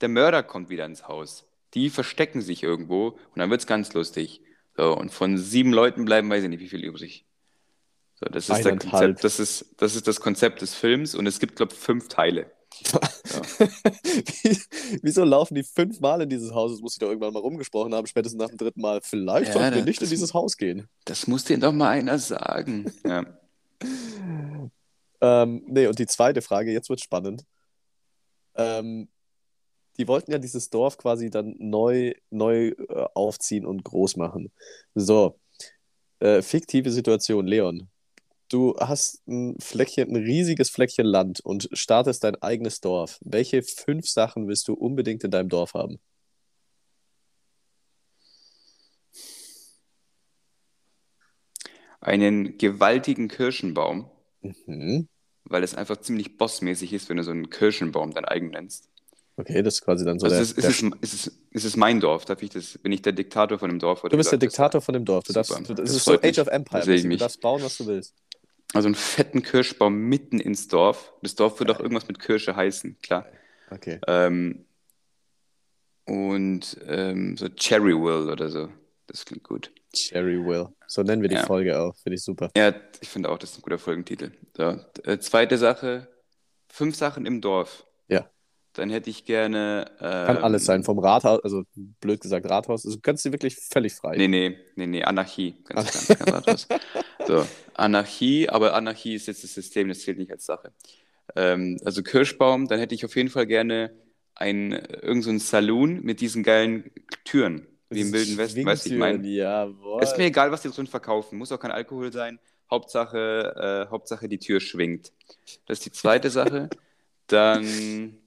der 0.00 0.08
Mörder 0.08 0.42
kommt 0.42 0.68
wieder 0.68 0.86
ins 0.86 1.06
Haus 1.06 1.44
die 1.74 1.90
verstecken 1.90 2.40
sich 2.40 2.62
irgendwo 2.62 3.08
und 3.08 3.36
dann 3.36 3.50
wird 3.50 3.60
es 3.60 3.66
ganz 3.66 3.92
lustig. 3.92 4.42
So, 4.76 4.96
und 4.96 5.10
von 5.10 5.36
sieben 5.36 5.72
Leuten 5.72 6.04
bleiben, 6.04 6.30
weiß 6.30 6.44
ich 6.44 6.48
nicht, 6.48 6.60
wie 6.60 6.68
viel 6.68 6.84
übrig. 6.84 7.26
So, 8.14 8.26
das, 8.26 8.48
ist 8.48 8.64
der 8.64 8.76
Konzept, 8.76 9.24
das, 9.24 9.40
ist, 9.40 9.74
das 9.78 9.96
ist 9.96 10.06
das 10.06 10.20
Konzept 10.20 10.62
des 10.62 10.74
Films 10.74 11.14
und 11.14 11.26
es 11.26 11.40
gibt, 11.40 11.56
glaube 11.56 11.72
ich, 11.72 11.78
fünf 11.78 12.08
Teile. 12.08 12.50
Ja. 13.32 13.68
Wieso 15.02 15.24
laufen 15.24 15.54
die 15.54 15.62
fünfmal 15.62 16.22
in 16.22 16.28
dieses 16.28 16.52
Haus? 16.52 16.72
Das 16.72 16.80
muss 16.80 16.94
ich 16.94 16.98
doch 16.98 17.08
irgendwann 17.08 17.32
mal 17.32 17.40
rumgesprochen 17.40 17.94
haben, 17.94 18.06
spätestens 18.06 18.40
nach 18.40 18.48
dem 18.48 18.58
dritten 18.58 18.80
Mal. 18.80 19.00
Vielleicht 19.02 19.48
ja, 19.48 19.52
sollten 19.52 19.76
wir 19.76 19.84
nicht 19.84 20.02
in 20.02 20.08
dieses 20.08 20.34
Haus 20.34 20.56
gehen. 20.56 20.88
Das 21.04 21.26
muss 21.26 21.44
dir 21.44 21.58
doch 21.58 21.72
mal 21.72 21.90
einer 21.90 22.18
sagen. 22.18 22.92
Ja. 23.04 23.24
ähm, 25.20 25.62
nee, 25.66 25.86
und 25.86 25.98
die 25.98 26.06
zweite 26.06 26.42
Frage, 26.42 26.72
jetzt 26.72 26.88
wird 26.88 27.00
spannend. 27.00 27.44
Ähm, 28.54 29.08
die 29.98 30.08
wollten 30.08 30.32
ja 30.32 30.38
dieses 30.38 30.70
Dorf 30.70 30.96
quasi 30.98 31.30
dann 31.30 31.54
neu, 31.58 32.14
neu 32.30 32.68
äh, 32.68 33.06
aufziehen 33.14 33.66
und 33.66 33.84
groß 33.84 34.16
machen. 34.16 34.52
So, 34.94 35.38
äh, 36.20 36.42
fiktive 36.42 36.90
Situation, 36.90 37.46
Leon. 37.46 37.88
Du 38.48 38.76
hast 38.78 39.26
ein 39.26 39.56
Fleckchen, 39.60 40.10
ein 40.10 40.16
riesiges 40.22 40.70
Fleckchen 40.70 41.06
Land 41.06 41.40
und 41.40 41.68
startest 41.72 42.22
dein 42.22 42.36
eigenes 42.42 42.80
Dorf. 42.80 43.18
Welche 43.22 43.62
fünf 43.62 44.08
Sachen 44.08 44.46
willst 44.46 44.68
du 44.68 44.74
unbedingt 44.74 45.24
in 45.24 45.30
deinem 45.30 45.48
Dorf 45.48 45.74
haben? 45.74 45.98
Einen 52.00 52.58
gewaltigen 52.58 53.28
Kirschenbaum, 53.28 54.10
mhm. 54.66 55.08
weil 55.44 55.62
es 55.62 55.74
einfach 55.74 55.96
ziemlich 55.98 56.36
bossmäßig 56.36 56.92
ist, 56.92 57.08
wenn 57.08 57.16
du 57.16 57.24
so 57.24 57.30
einen 57.30 57.48
Kirschenbaum 57.48 58.12
dein 58.12 58.26
eigen 58.26 58.50
nennst. 58.50 58.91
Okay, 59.42 59.60
das 59.62 59.74
ist 59.74 59.82
quasi 59.82 60.04
dann 60.04 60.20
so 60.20 60.26
also 60.26 60.36
der, 60.36 60.42
ist, 60.42 60.56
der 60.56 60.70
ist, 60.70 60.82
es, 61.00 61.14
ist, 61.14 61.26
es, 61.26 61.38
ist 61.50 61.64
es 61.64 61.76
mein 61.76 61.98
Dorf? 61.98 62.24
Darf 62.24 62.42
ich 62.42 62.50
das, 62.50 62.78
bin 62.78 62.92
ich 62.92 63.02
der 63.02 63.12
Diktator 63.12 63.58
von 63.58 63.68
dem 63.70 63.80
Dorf? 63.80 64.02
du 64.02 64.16
bist 64.16 64.30
der 64.30 64.38
Diktator 64.38 64.80
von 64.80 64.92
dem 64.92 65.04
Dorf. 65.04 65.24
Du 65.24 65.32
darfst, 65.32 65.50
du, 65.50 65.74
das, 65.74 65.86
das 65.86 65.96
ist 65.96 66.04
so 66.04 66.14
Age 66.14 66.38
of 66.38 66.46
Empire. 66.46 66.84
Du 66.84 67.16
darfst 67.16 67.40
bauen, 67.40 67.60
was 67.62 67.76
du 67.78 67.86
willst. 67.88 68.14
Also 68.72 68.86
einen 68.86 68.94
fetten 68.94 69.42
Kirschbaum 69.42 69.94
mitten 69.94 70.38
ins 70.38 70.68
Dorf. 70.68 71.12
Das 71.22 71.34
Dorf 71.34 71.58
wird 71.58 71.70
auch 71.72 71.80
irgendwas 71.80 72.06
mit 72.06 72.20
Kirsche 72.20 72.54
heißen, 72.54 72.96
klar. 73.02 73.26
Okay. 73.70 73.98
Ähm, 74.06 74.64
und 76.04 76.78
ähm, 76.86 77.36
so 77.36 77.48
Cherrywell 77.48 78.30
oder 78.30 78.48
so. 78.48 78.68
Das 79.08 79.24
klingt 79.24 79.42
gut. 79.42 79.72
Cherrywell. 79.92 80.68
So 80.86 81.02
nennen 81.02 81.20
wir 81.20 81.28
die 81.28 81.34
ja. 81.34 81.44
Folge 81.44 81.80
auch. 81.80 81.96
Finde 81.96 82.14
ich 82.14 82.22
super. 82.22 82.50
Ja, 82.56 82.72
ich 83.00 83.08
finde 83.08 83.28
auch, 83.28 83.38
das 83.38 83.50
ist 83.50 83.58
ein 83.58 83.62
guter 83.62 83.78
Folgentitel. 83.78 84.30
So, 84.56 84.78
äh, 85.04 85.18
zweite 85.18 85.58
Sache: 85.58 86.06
fünf 86.68 86.94
Sachen 86.94 87.26
im 87.26 87.40
Dorf. 87.40 87.84
Dann 88.74 88.90
hätte 88.90 89.10
ich 89.10 89.24
gerne. 89.24 89.90
Kann 89.98 90.36
Ähm, 90.36 90.44
alles 90.44 90.64
sein, 90.64 90.82
vom 90.82 90.98
Rathaus, 90.98 91.40
also 91.44 91.64
blöd 91.74 92.20
gesagt 92.20 92.48
Rathaus, 92.48 92.84
also 92.84 92.96
du 92.96 93.02
kannst 93.02 93.24
dir 93.24 93.32
wirklich 93.32 93.56
völlig 93.56 93.92
frei. 93.94 94.16
Nee, 94.16 94.28
nee, 94.28 94.56
nee, 94.76 94.86
nee, 94.86 95.02
Anarchie. 95.04 95.56
Ganz, 95.64 95.92
ganz, 95.92 96.08
ganz 96.08 96.32
anders. 96.32 96.68
So, 97.26 97.46
Anarchie, 97.74 98.48
aber 98.48 98.74
Anarchie 98.74 99.14
ist 99.14 99.26
jetzt 99.26 99.44
das 99.44 99.54
System, 99.54 99.88
das 99.88 100.00
zählt 100.00 100.18
nicht 100.18 100.30
als 100.30 100.46
Sache. 100.46 100.72
Ähm, 101.36 101.78
also 101.84 102.02
Kirschbaum, 102.02 102.66
dann 102.68 102.78
hätte 102.78 102.94
ich 102.94 103.04
auf 103.04 103.14
jeden 103.16 103.28
Fall 103.28 103.46
gerne 103.46 103.92
ein, 104.34 104.72
irgend 104.72 105.24
so 105.24 105.30
ein 105.30 105.38
Saloon 105.38 106.00
mit 106.02 106.20
diesen 106.20 106.42
geilen 106.42 106.90
Türen, 107.24 107.66
wie 107.90 108.00
im 108.00 108.12
Wilden 108.12 108.38
Westen, 108.38 108.64
weißt 108.64 108.86
du, 108.86 108.90
ich 108.90 108.96
meine. 108.98 109.26
Jawohl. 109.26 110.02
Ist 110.02 110.16
mir 110.16 110.24
egal, 110.24 110.50
was 110.50 110.62
die 110.62 110.70
drin 110.70 110.86
verkaufen, 110.86 111.38
muss 111.38 111.52
auch 111.52 111.60
kein 111.60 111.70
Alkohol 111.70 112.12
sein. 112.12 112.38
Hauptsache, 112.70 113.86
äh, 113.86 113.90
Hauptsache 113.90 114.28
die 114.28 114.38
Tür 114.38 114.60
schwingt. 114.60 115.12
Das 115.66 115.78
ist 115.78 115.86
die 115.86 115.92
zweite 115.92 116.30
Sache. 116.30 116.70
Dann 117.26 118.18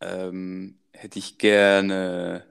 ähm, 0.00 0.78
hätte 0.92 1.18
ich 1.18 1.38
gerne 1.38 2.44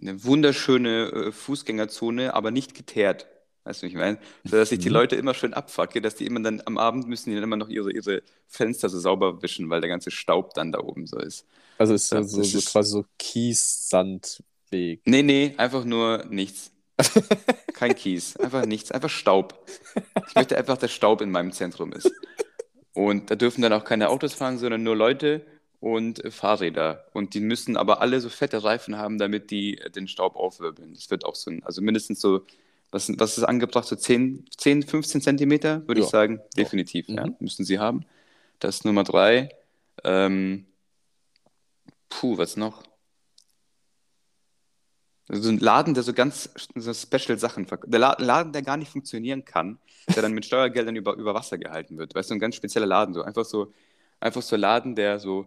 eine 0.00 0.24
wunderschöne 0.24 1.06
äh, 1.28 1.32
Fußgängerzone, 1.32 2.34
aber 2.34 2.50
nicht 2.50 2.74
geteert. 2.74 3.26
Weißt 3.64 3.82
du, 3.82 3.86
wie 3.86 3.90
ich 3.90 3.96
meine? 3.96 4.18
So, 4.44 4.56
dass 4.56 4.70
ich 4.70 4.78
die 4.78 4.88
Mhm. 4.90 4.94
Leute 4.94 5.16
immer 5.16 5.34
schön 5.34 5.54
abfacke, 5.54 6.00
dass 6.00 6.14
die 6.14 6.26
immer 6.26 6.40
dann 6.40 6.62
am 6.66 6.78
Abend 6.78 7.08
müssen 7.08 7.30
die 7.30 7.34
dann 7.36 7.44
immer 7.44 7.56
noch 7.56 7.68
ihre, 7.68 7.92
ihre 7.92 8.22
Fenster 8.46 8.88
so 8.88 9.00
sauber 9.00 9.42
wischen, 9.42 9.68
weil 9.70 9.80
der 9.80 9.90
ganze 9.90 10.10
Staub 10.12 10.54
dann 10.54 10.70
da 10.70 10.78
oben 10.80 11.06
so 11.06 11.18
ist. 11.18 11.46
Also 11.78 11.94
ist 11.94 12.08
so, 12.08 12.22
so, 12.22 12.38
das 12.38 12.50
so 12.52 12.58
ist- 12.58 12.70
quasi 12.72 12.90
so 12.92 13.04
Kies-Sandweg. 13.18 15.00
Nee, 15.04 15.22
nee, 15.22 15.54
einfach 15.56 15.84
nur 15.84 16.24
nichts. 16.28 16.70
Kein 17.74 17.94
Kies, 17.94 18.36
einfach 18.38 18.64
nichts, 18.64 18.90
einfach 18.90 19.10
Staub. 19.10 19.66
Ich 20.28 20.34
möchte 20.34 20.56
einfach, 20.56 20.78
dass 20.78 20.92
Staub 20.92 21.20
in 21.20 21.30
meinem 21.30 21.52
Zentrum 21.52 21.92
ist. 21.92 22.10
Und 22.94 23.30
da 23.30 23.34
dürfen 23.34 23.60
dann 23.62 23.72
auch 23.74 23.84
keine 23.84 24.08
Autos 24.08 24.32
fahren, 24.32 24.56
sondern 24.58 24.82
nur 24.82 24.96
Leute 24.96 25.44
und 25.80 26.22
Fahrräder. 26.32 27.06
Und 27.12 27.34
die 27.34 27.40
müssen 27.40 27.76
aber 27.76 28.00
alle 28.00 28.20
so 28.20 28.28
fette 28.28 28.62
Reifen 28.64 28.96
haben, 28.98 29.18
damit 29.18 29.50
die 29.50 29.80
den 29.94 30.08
Staub 30.08 30.36
aufwirbeln. 30.36 30.94
Das 30.94 31.10
wird 31.10 31.24
auch 31.24 31.34
so 31.34 31.50
ein, 31.50 31.62
also 31.64 31.82
mindestens 31.82 32.20
so, 32.20 32.42
was, 32.90 33.10
was 33.18 33.36
ist 33.38 33.44
angebracht, 33.44 33.86
so 33.86 33.96
10, 33.96 34.46
10 34.56 34.82
15 34.82 35.20
Zentimeter, 35.20 35.86
würde 35.86 36.00
Ja. 36.00 36.04
ich 36.06 36.10
sagen. 36.10 36.40
Definitiv, 36.56 37.08
ja, 37.08 37.26
Mhm. 37.26 37.36
müssen 37.40 37.64
sie 37.64 37.78
haben. 37.78 38.04
Das 38.58 38.76
ist 38.76 38.84
Nummer 38.84 39.04
drei. 39.04 39.50
Ähm, 40.04 40.66
puh, 42.08 42.38
was 42.38 42.56
noch? 42.56 42.82
So 45.28 45.48
ein 45.50 45.58
Laden, 45.58 45.94
der 45.94 46.04
so 46.04 46.12
ganz 46.12 46.48
so 46.76 46.94
Special 46.94 47.36
Sachen 47.36 47.66
verkauft. 47.66 47.92
Der 47.92 47.98
La- 47.98 48.16
Laden, 48.20 48.52
der 48.52 48.62
gar 48.62 48.76
nicht 48.76 48.90
funktionieren 48.92 49.44
kann, 49.44 49.78
der 50.14 50.22
dann 50.22 50.32
mit 50.32 50.44
Steuergeldern 50.46 50.94
über, 50.94 51.14
über 51.14 51.34
Wasser 51.34 51.58
gehalten 51.58 51.98
wird. 51.98 52.14
Weißt 52.14 52.30
du, 52.30 52.34
ein 52.34 52.38
ganz 52.40 52.54
spezieller 52.54 52.86
Laden. 52.86 53.12
So. 53.12 53.22
Einfach 53.22 53.44
so, 53.44 53.72
einfach 54.20 54.40
so 54.42 54.54
ein 54.54 54.60
Laden, 54.60 54.94
der 54.94 55.18
so, 55.18 55.46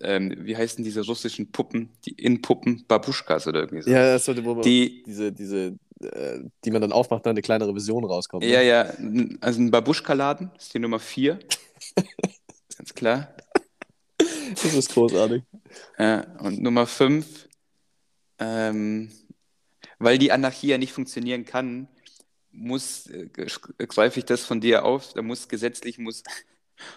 ähm, 0.00 0.34
wie 0.40 0.56
heißen 0.56 0.84
diese 0.84 1.04
russischen 1.04 1.50
Puppen, 1.50 1.90
die 2.04 2.12
Innenpuppen, 2.12 2.84
Babuschkas 2.86 3.46
oder 3.46 3.60
irgendwie 3.60 3.82
so. 3.82 3.90
Ja, 3.90 4.12
das 4.12 4.24
sollte, 4.24 4.44
wo 4.44 4.60
Die, 4.60 5.02
diese, 5.04 5.32
diese, 5.32 5.76
äh, 6.00 6.40
die 6.64 6.70
man 6.70 6.80
dann 6.80 6.92
aufmacht, 6.92 7.26
dann 7.26 7.30
eine 7.30 7.42
kleinere 7.42 7.72
Version 7.72 8.04
rauskommt. 8.04 8.44
ja, 8.44 8.60
ne? 8.60 8.66
ja, 8.66 9.36
also 9.40 9.60
ein 9.60 9.70
Babuschka-Laden, 9.70 10.50
ist 10.58 10.74
die 10.74 10.78
Nummer 10.78 10.98
vier. 10.98 11.38
Ganz 12.76 12.94
klar. 12.94 13.34
Das 14.18 14.74
ist 14.74 14.92
großartig. 14.92 15.42
Ja, 15.98 16.26
und 16.40 16.62
Nummer 16.62 16.86
fünf, 16.86 17.48
ähm, 18.38 19.10
weil 19.98 20.18
die 20.18 20.32
Anarchie 20.32 20.68
ja 20.68 20.78
nicht 20.78 20.92
funktionieren 20.92 21.44
kann, 21.44 21.88
muss, 22.52 23.06
äh, 23.06 23.28
greife 23.78 24.20
ich 24.20 24.26
das 24.26 24.44
von 24.44 24.60
dir 24.60 24.84
auf, 24.84 25.12
da 25.12 25.22
muss 25.22 25.48
gesetzlich, 25.48 25.98
muss, 25.98 26.22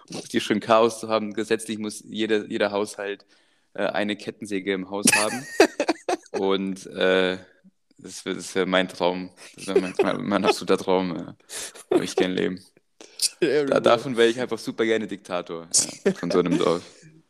um 0.10 0.22
hier 0.30 0.42
schön 0.42 0.60
Chaos 0.60 1.00
zu 1.00 1.08
haben, 1.10 1.34
gesetzlich 1.34 1.78
muss 1.78 2.04
jeder, 2.06 2.46
jeder 2.48 2.72
Haushalt 2.72 3.26
äh, 3.74 3.86
eine 3.86 4.16
Kettensäge 4.16 4.74
im 4.74 4.90
Haus 4.90 5.06
haben. 5.16 5.46
Und 6.32 6.86
äh, 6.88 7.38
das 7.98 8.26
wäre 8.26 8.38
wär 8.54 8.66
mein 8.66 8.88
Traum, 8.88 9.32
das 9.56 9.68
wäre 9.68 9.80
mein, 9.82 9.94
mein, 10.02 10.22
mein 10.24 10.46
absoluter 10.46 10.78
Traum, 10.78 11.16
ja. 11.18 11.36
Da 11.90 11.96
würde 11.96 12.06
ich 12.06 12.16
gerne 12.16 12.36
leben. 12.36 12.64
Da, 13.40 13.80
davon 13.80 14.18
wäre 14.18 14.30
ich 14.30 14.40
einfach 14.40 14.58
super 14.58 14.86
gerne 14.86 15.08
Diktator 15.08 15.68
ja, 16.06 16.14
von 16.14 16.30
so 16.32 16.40
einem 16.40 16.58
Dorf. 16.58 16.84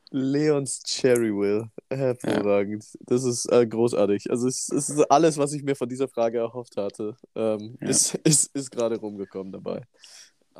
Leons 0.09 0.83
Cherry 0.83 1.31
Will. 1.33 1.69
Hervorragend. 1.89 2.85
Das 3.01 3.23
ist 3.23 3.45
äh, 3.51 3.65
großartig. 3.65 4.29
Also 4.29 4.47
es, 4.47 4.69
es 4.69 4.89
ist 4.89 4.99
alles, 5.11 5.37
was 5.37 5.53
ich 5.53 5.63
mir 5.63 5.75
von 5.75 5.89
dieser 5.89 6.07
Frage 6.07 6.39
erhofft 6.39 6.77
hatte, 6.77 7.15
ähm, 7.35 7.77
Ja. 7.81 7.89
ist, 7.89 8.15
ist, 8.23 8.55
ist 8.55 8.71
gerade 8.71 8.97
rumgekommen 8.97 9.51
dabei. 9.51 9.81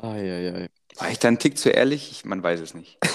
Eieiei. 0.02 0.70
War 0.96 1.12
ich 1.12 1.20
da 1.20 1.28
einen 1.28 1.40
Tick 1.40 1.58
zu 1.58 1.70
ehrlich? 1.70 2.12
Ich, 2.12 2.26
man 2.26 2.42
weiß 2.44 2.60
es 2.60 2.74
nicht. 2.74 2.98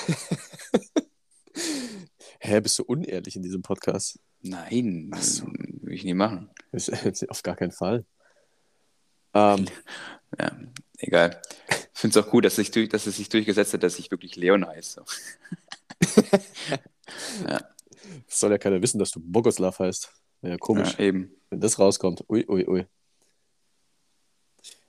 Hä, 2.41 2.61
bist 2.61 2.79
du 2.79 2.85
unehrlich 2.85 3.37
in 3.37 3.43
diesem 3.43 3.63
Podcast? 3.63 4.19
Nein, 4.41 5.11
Ach 5.15 5.23
so. 5.23 5.47
würde 5.47 5.95
ich 5.95 6.05
nie 6.05 6.15
machen. 6.15 6.51
Auf 7.29 7.43
gar 7.43 7.57
keinen 7.57 7.73
Fall. 7.73 8.05
Ähm, 9.35 9.67
Ja, 10.39 10.51
egal. 10.99 11.43
Ich 11.69 12.01
finde 12.01 12.19
es 12.19 12.25
auch 12.25 12.31
gut, 12.31 12.45
dass, 12.45 12.57
durch, 12.57 12.89
dass 12.89 13.07
es 13.07 13.17
sich 13.17 13.29
durchgesetzt 13.29 13.75
hat, 13.75 13.83
dass 13.83 13.99
ich 13.99 14.11
wirklich 14.11 14.37
Leon 14.37 14.67
heiße. 14.67 15.05
es 18.29 18.41
soll 18.41 18.51
ja 18.51 18.59
keiner 18.59 18.81
wissen, 18.81 18.99
dass 18.99 19.11
du 19.11 19.21
Bogoslav 19.21 19.79
heißt. 19.79 20.11
Ja, 20.43 20.57
komisch. 20.57 20.95
Ja, 20.95 21.01
eben. 21.05 21.31
Wenn 21.51 21.61
das 21.61 21.79
rauskommt. 21.79 22.25
Ui, 22.29 22.47
ui, 22.49 22.67
ui. 22.67 22.87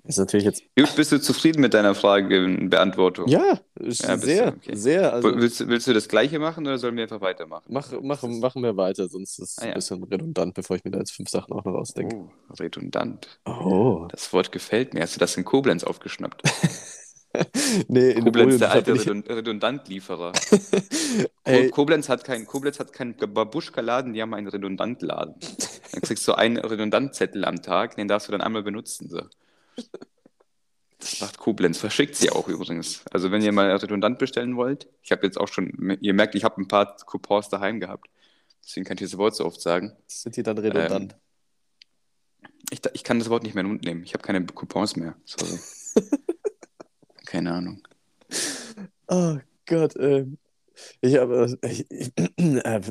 Ist 0.05 0.17
natürlich 0.19 0.43
jetzt. 0.45 0.63
Gut, 0.77 0.93
bist 0.97 1.13
du 1.13 1.21
zufrieden 1.21 1.61
mit 1.61 1.73
deiner 1.73 1.95
Fragebeantwortung? 1.95 3.27
Ja, 3.29 3.59
Ja, 3.79 4.17
sehr, 4.17 4.47
okay. 4.49 4.75
sehr. 4.75 5.13
Also, 5.13 5.33
Willst, 5.37 5.61
du- 5.61 5.67
willst 5.69 5.87
du 5.87 5.93
das 5.93 6.09
Gleiche 6.09 6.39
machen 6.39 6.65
oder 6.67 6.77
sollen 6.77 6.95
wir 6.97 7.03
einfach 7.03 7.21
weitermachen? 7.21 7.63
mach, 7.69 7.89
mach, 8.01 8.21
machen 8.23 8.61
wir 8.63 8.75
weiter, 8.75 9.07
sonst 9.07 9.39
ist 9.39 9.57
es 9.57 9.59
Ah, 9.59 9.65
ja. 9.67 9.71
ein 9.71 9.75
bisschen 9.75 10.03
redundant, 10.03 10.53
bevor 10.55 10.75
ich 10.75 10.83
mir 10.83 10.91
da 10.91 10.99
jetzt 10.99 11.11
fünf 11.13 11.29
Sachen 11.29 11.53
auch 11.53 11.63
noch 11.63 11.73
ausdenke. 11.75 12.17
Oh, 12.17 12.29
redundant. 12.59 13.39
Oh. 13.45 14.07
Das 14.11 14.33
Wort 14.33 14.51
gefällt 14.51 14.93
mir. 14.93 15.01
Hast 15.03 15.15
du 15.15 15.19
das 15.19 15.37
in 15.37 15.45
Koblenz 15.45 15.83
aufgeschnappt? 15.85 16.41
Nee, 17.87 18.11
in 18.11 18.25
Koblenz, 18.25 18.59
der 18.59 18.69
alte 18.71 18.91
ich- 18.91 19.01
Redund 19.01 19.27
Redundantlieferer. 19.27 20.33
Ey, 21.45 21.69
Koblenz 21.71 22.07
hat 22.07 22.23
keinen 22.23 22.45
Koblenz 22.45 22.79
hat 22.79 22.93
keinen 22.93 23.15
Babuschka-Laden, 23.17 24.13
die 24.13 24.21
haben 24.21 24.35
einen 24.35 24.47
Redundantladen. 24.47 25.33
Dann 25.93 26.01
kriegst 26.03 26.27
du 26.27 26.33
einen 26.33 26.57
Redundantzettel 26.57 27.43
am 27.43 27.59
Tag, 27.63 27.95
den 27.95 28.07
darfst 28.07 28.27
du 28.27 28.33
dann 28.33 28.41
einmal 28.41 28.61
benutzen. 28.61 29.09
So. 29.09 29.21
Das 30.99 31.19
macht 31.19 31.37
Koblenz, 31.37 31.77
verschickt 31.77 32.15
sie 32.15 32.29
auch 32.29 32.47
übrigens. 32.47 33.03
Also 33.11 33.31
wenn 33.31 33.41
ihr 33.41 33.51
mal 33.51 33.69
redundant 33.75 34.19
bestellen 34.19 34.55
wollt, 34.55 34.87
ich 35.01 35.11
habe 35.11 35.25
jetzt 35.25 35.37
auch 35.37 35.49
schon, 35.49 35.97
ihr 35.99 36.13
merkt, 36.13 36.33
ich 36.35 36.45
habe 36.45 36.61
ein 36.61 36.67
paar 36.67 36.95
Coupons 37.05 37.49
daheim 37.49 37.81
gehabt. 37.81 38.07
Deswegen 38.63 38.85
kann 38.85 38.95
ich 38.95 38.99
dieses 38.99 39.17
Wort 39.17 39.35
so 39.35 39.45
oft 39.45 39.59
sagen. 39.59 39.91
sind 40.07 40.37
die 40.37 40.43
dann 40.43 40.57
redundant? 40.57 41.17
Ich, 42.69 42.79
ich 42.93 43.03
kann 43.03 43.19
das 43.19 43.29
Wort 43.29 43.43
nicht 43.43 43.53
mehr 43.53 43.61
in 43.61 43.67
den 43.67 43.73
Mund 43.73 43.83
nehmen. 43.83 44.03
Ich 44.03 44.13
habe 44.13 44.23
keine 44.23 44.45
Coupons 44.45 44.95
mehr. 44.95 45.15
Sorry. 45.25 45.59
keine 47.25 47.51
Ahnung. 47.51 47.85
Oh 49.07 49.37
Gott, 49.65 49.95
ähm, 49.99 50.37
ich 51.01 51.17
habe, 51.17 51.57
ich, 51.63 51.85
ich, 51.91 52.11
äh, 52.37 52.81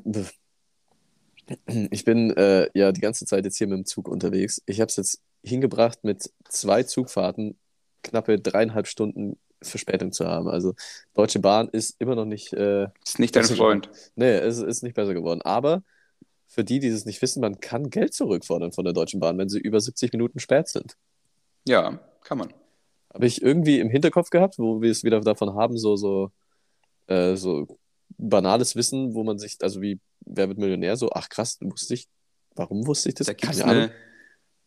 ich 1.91 2.05
bin 2.05 2.31
äh, 2.37 2.69
ja 2.75 2.93
die 2.93 3.01
ganze 3.01 3.25
Zeit 3.25 3.45
jetzt 3.45 3.57
hier 3.57 3.67
mit 3.67 3.79
dem 3.79 3.87
Zug 3.87 4.09
unterwegs. 4.09 4.63
Ich 4.67 4.81
habe 4.81 4.89
es 4.89 4.97
jetzt 4.97 5.23
hingebracht, 5.43 6.05
mit 6.05 6.31
zwei 6.49 6.83
Zugfahrten 6.83 7.59
knappe 8.03 8.39
dreieinhalb 8.39 8.87
Stunden 8.87 9.39
Verspätung 9.61 10.13
zu 10.13 10.27
haben. 10.27 10.49
Also 10.49 10.75
Deutsche 11.15 11.39
Bahn 11.39 11.69
ist 11.69 11.97
immer 12.01 12.15
noch 12.17 12.25
nicht, 12.25 12.53
äh, 12.53 12.89
Ist 13.05 13.19
nicht 13.19 13.37
dein 13.37 13.45
ist- 13.45 13.57
Freund. 13.57 13.91
nee, 14.17 14.31
es 14.37 14.59
ist 14.59 14.83
nicht 14.83 14.95
besser 14.95 15.15
geworden. 15.15 15.41
Aber 15.43 15.83
für 16.49 16.65
die, 16.65 16.81
die 16.81 16.89
es 16.89 17.05
nicht 17.07 17.23
wissen, 17.23 17.41
man 17.41 17.61
kann 17.61 17.89
Geld 17.91 18.13
zurückfordern 18.13 18.73
von 18.73 18.85
der 18.85 18.93
Deutschen 18.93 19.21
Bahn, 19.21 19.39
wenn 19.39 19.49
sie 19.49 19.59
über 19.61 19.81
70 19.81 20.13
Minuten 20.13 20.39
spät 20.41 20.69
sind. 20.69 20.97
Ja, 21.67 22.01
kann 22.25 22.39
man. 22.39 22.53
Habe 23.15 23.27
ich 23.27 23.41
irgendwie 23.43 23.79
im 23.79 23.89
Hinterkopf 23.89 24.31
gehabt, 24.31 24.59
wo 24.59 24.83
wir 24.83 24.91
es 24.91 25.05
wieder 25.05 25.21
davon 25.21 25.55
haben, 25.55 25.79
so, 25.79 25.97
so, 25.97 26.31
äh, 27.07 27.37
so 27.37 27.67
banales 28.19 28.75
Wissen, 28.77 29.15
wo 29.15 29.23
man 29.23 29.39
sich, 29.39 29.57
also 29.63 29.81
wie 29.81 29.99
Wer 30.25 30.49
wird 30.49 30.57
Millionär, 30.59 30.97
so, 30.97 31.11
ach 31.13 31.29
krass, 31.29 31.59
wusste 31.61 31.95
ich, 31.95 32.07
warum 32.55 32.87
wusste 32.87 33.09
ich 33.09 33.17
das? 33.17 33.27
Da 33.27 33.33
gibt 33.33 33.53
es 33.53 33.59
Keine 33.61 33.71
Ahnung. 33.73 33.91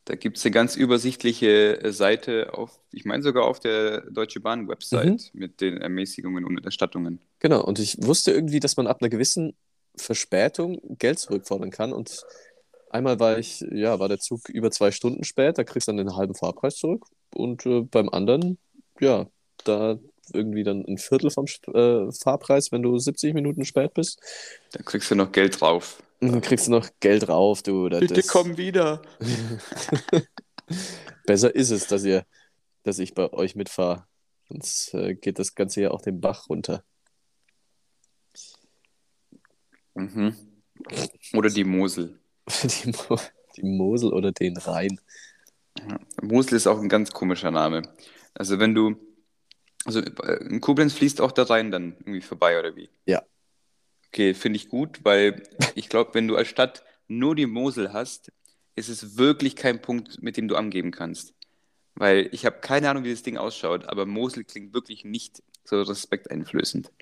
Da 0.05 0.15
gibt's 0.15 0.45
eine 0.45 0.51
ganz 0.51 0.75
übersichtliche 0.75 1.83
äh, 1.83 1.91
Seite 1.91 2.53
auf, 2.53 2.79
ich 2.91 3.05
meine 3.05 3.23
sogar 3.23 3.45
auf 3.45 3.59
der 3.59 4.01
Deutsche 4.11 4.39
Bahn 4.39 4.67
Website 4.67 5.31
mit 5.33 5.61
den 5.61 5.77
Ermäßigungen 5.77 6.45
und 6.45 6.63
Erstattungen. 6.63 7.19
Genau, 7.39 7.63
und 7.63 7.79
ich 7.79 7.97
wusste 7.99 8.31
irgendwie, 8.31 8.59
dass 8.59 8.77
man 8.77 8.87
ab 8.87 9.01
einer 9.01 9.09
gewissen 9.09 9.55
Verspätung 9.97 10.79
Geld 10.99 11.19
zurückfordern 11.19 11.71
kann. 11.71 11.91
Und 11.91 12.23
einmal 12.91 13.19
war 13.19 13.39
ich, 13.39 13.61
ja, 13.71 13.99
war 13.99 14.07
der 14.07 14.19
Zug 14.19 14.47
über 14.49 14.69
zwei 14.71 14.91
Stunden 14.91 15.23
spät, 15.23 15.57
da 15.57 15.63
kriegst 15.63 15.87
du 15.87 15.91
dann 15.91 16.05
den 16.05 16.15
halben 16.15 16.35
Fahrpreis 16.35 16.75
zurück. 16.75 17.05
Und 17.33 17.65
äh, 17.65 17.81
beim 17.81 18.09
anderen, 18.09 18.59
ja, 18.99 19.27
da 19.63 19.97
irgendwie 20.33 20.63
dann 20.63 20.85
ein 20.87 20.97
Viertel 20.97 21.29
vom 21.31 21.45
äh, 21.73 22.11
Fahrpreis, 22.11 22.71
wenn 22.71 22.83
du 22.83 22.97
70 22.97 23.33
Minuten 23.33 23.65
spät 23.65 23.93
bist. 23.93 24.19
Da 24.71 24.83
kriegst 24.83 25.09
du 25.09 25.15
noch 25.15 25.31
Geld 25.31 25.59
drauf. 25.59 26.01
Dann 26.19 26.41
kriegst 26.41 26.67
du 26.67 26.71
noch 26.71 26.89
Geld 26.99 27.29
rauf, 27.29 27.61
du. 27.61 27.89
Das, 27.89 27.99
Bitte 27.99 28.23
komm 28.23 28.57
wieder. 28.57 29.01
Besser 31.25 31.53
ist 31.53 31.71
es, 31.71 31.87
dass 31.87 32.03
ihr, 32.03 32.25
dass 32.83 32.99
ich 32.99 33.13
bei 33.13 33.31
euch 33.33 33.55
mitfahre. 33.55 34.07
Sonst 34.49 34.93
äh, 34.93 35.15
geht 35.15 35.39
das 35.39 35.55
Ganze 35.55 35.81
ja 35.81 35.91
auch 35.91 36.01
den 36.01 36.21
Bach 36.21 36.49
runter. 36.49 36.83
Mhm. 39.95 40.35
Oder 41.33 41.49
die 41.49 41.63
Mosel. 41.63 42.19
Die, 42.63 42.91
Mo 42.91 43.17
die 43.57 43.63
Mosel 43.63 44.13
oder 44.13 44.31
den 44.31 44.57
Rhein. 44.57 44.99
Ja. 45.79 45.99
Mosel 46.21 46.57
ist 46.57 46.67
auch 46.67 46.79
ein 46.79 46.89
ganz 46.89 47.11
komischer 47.11 47.49
Name. 47.49 47.81
Also 48.33 48.59
wenn 48.59 48.75
du, 48.75 48.97
also 49.85 50.01
in 50.01 50.61
Koblenz 50.61 50.93
fließt 50.93 51.21
auch 51.21 51.31
der 51.31 51.49
Rhein 51.49 51.71
dann 51.71 51.95
irgendwie 51.99 52.21
vorbei, 52.21 52.59
oder 52.59 52.75
wie? 52.75 52.89
Ja. 53.05 53.23
Okay, 54.15 54.33
finde 54.33 54.55
ich 54.55 54.69
gut, 54.69 55.01
weil 55.03 55.43
ich 55.75 55.89
glaube, 55.89 56.13
wenn 56.13 56.29
du 56.29 56.37
als 56.37 56.47
Stadt 56.47 56.85
nur 57.09 57.35
die 57.35 57.47
Mosel 57.47 57.91
hast, 57.91 58.31
ist 58.77 58.87
es 58.87 59.17
wirklich 59.17 59.57
kein 59.57 59.81
Punkt, 59.81 60.23
mit 60.23 60.37
dem 60.37 60.47
du 60.47 60.55
angeben 60.55 60.91
kannst. 60.91 61.33
Weil 61.95 62.29
ich 62.31 62.45
habe 62.45 62.61
keine 62.61 62.89
Ahnung, 62.89 63.03
wie 63.03 63.11
das 63.11 63.23
Ding 63.23 63.35
ausschaut, 63.35 63.89
aber 63.89 64.05
Mosel 64.05 64.45
klingt 64.45 64.73
wirklich 64.73 65.03
nicht 65.03 65.43
so 65.65 65.81
respekteinflößend. 65.81 66.93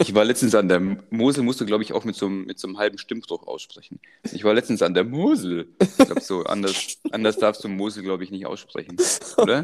Ich 0.00 0.12
war 0.12 0.24
letztens 0.24 0.56
an 0.56 0.68
der 0.68 0.80
Mosel, 1.10 1.44
musst 1.44 1.60
du, 1.60 1.64
glaube 1.64 1.84
ich, 1.84 1.92
auch 1.92 2.04
mit 2.04 2.16
so, 2.16 2.26
einem, 2.26 2.44
mit 2.44 2.58
so 2.58 2.66
einem 2.66 2.78
halben 2.78 2.98
Stimmbruch 2.98 3.46
aussprechen. 3.46 4.00
Ich 4.32 4.42
war 4.42 4.52
letztens 4.52 4.82
an 4.82 4.94
der 4.94 5.04
Mosel. 5.04 5.68
Ich 5.80 6.06
glaube, 6.06 6.22
so 6.22 6.42
anders, 6.42 6.98
anders 7.12 7.38
darfst 7.38 7.62
du 7.62 7.68
Mosel, 7.68 8.02
glaube 8.02 8.24
ich, 8.24 8.32
nicht 8.32 8.46
aussprechen. 8.46 8.96
Oder? 9.36 9.62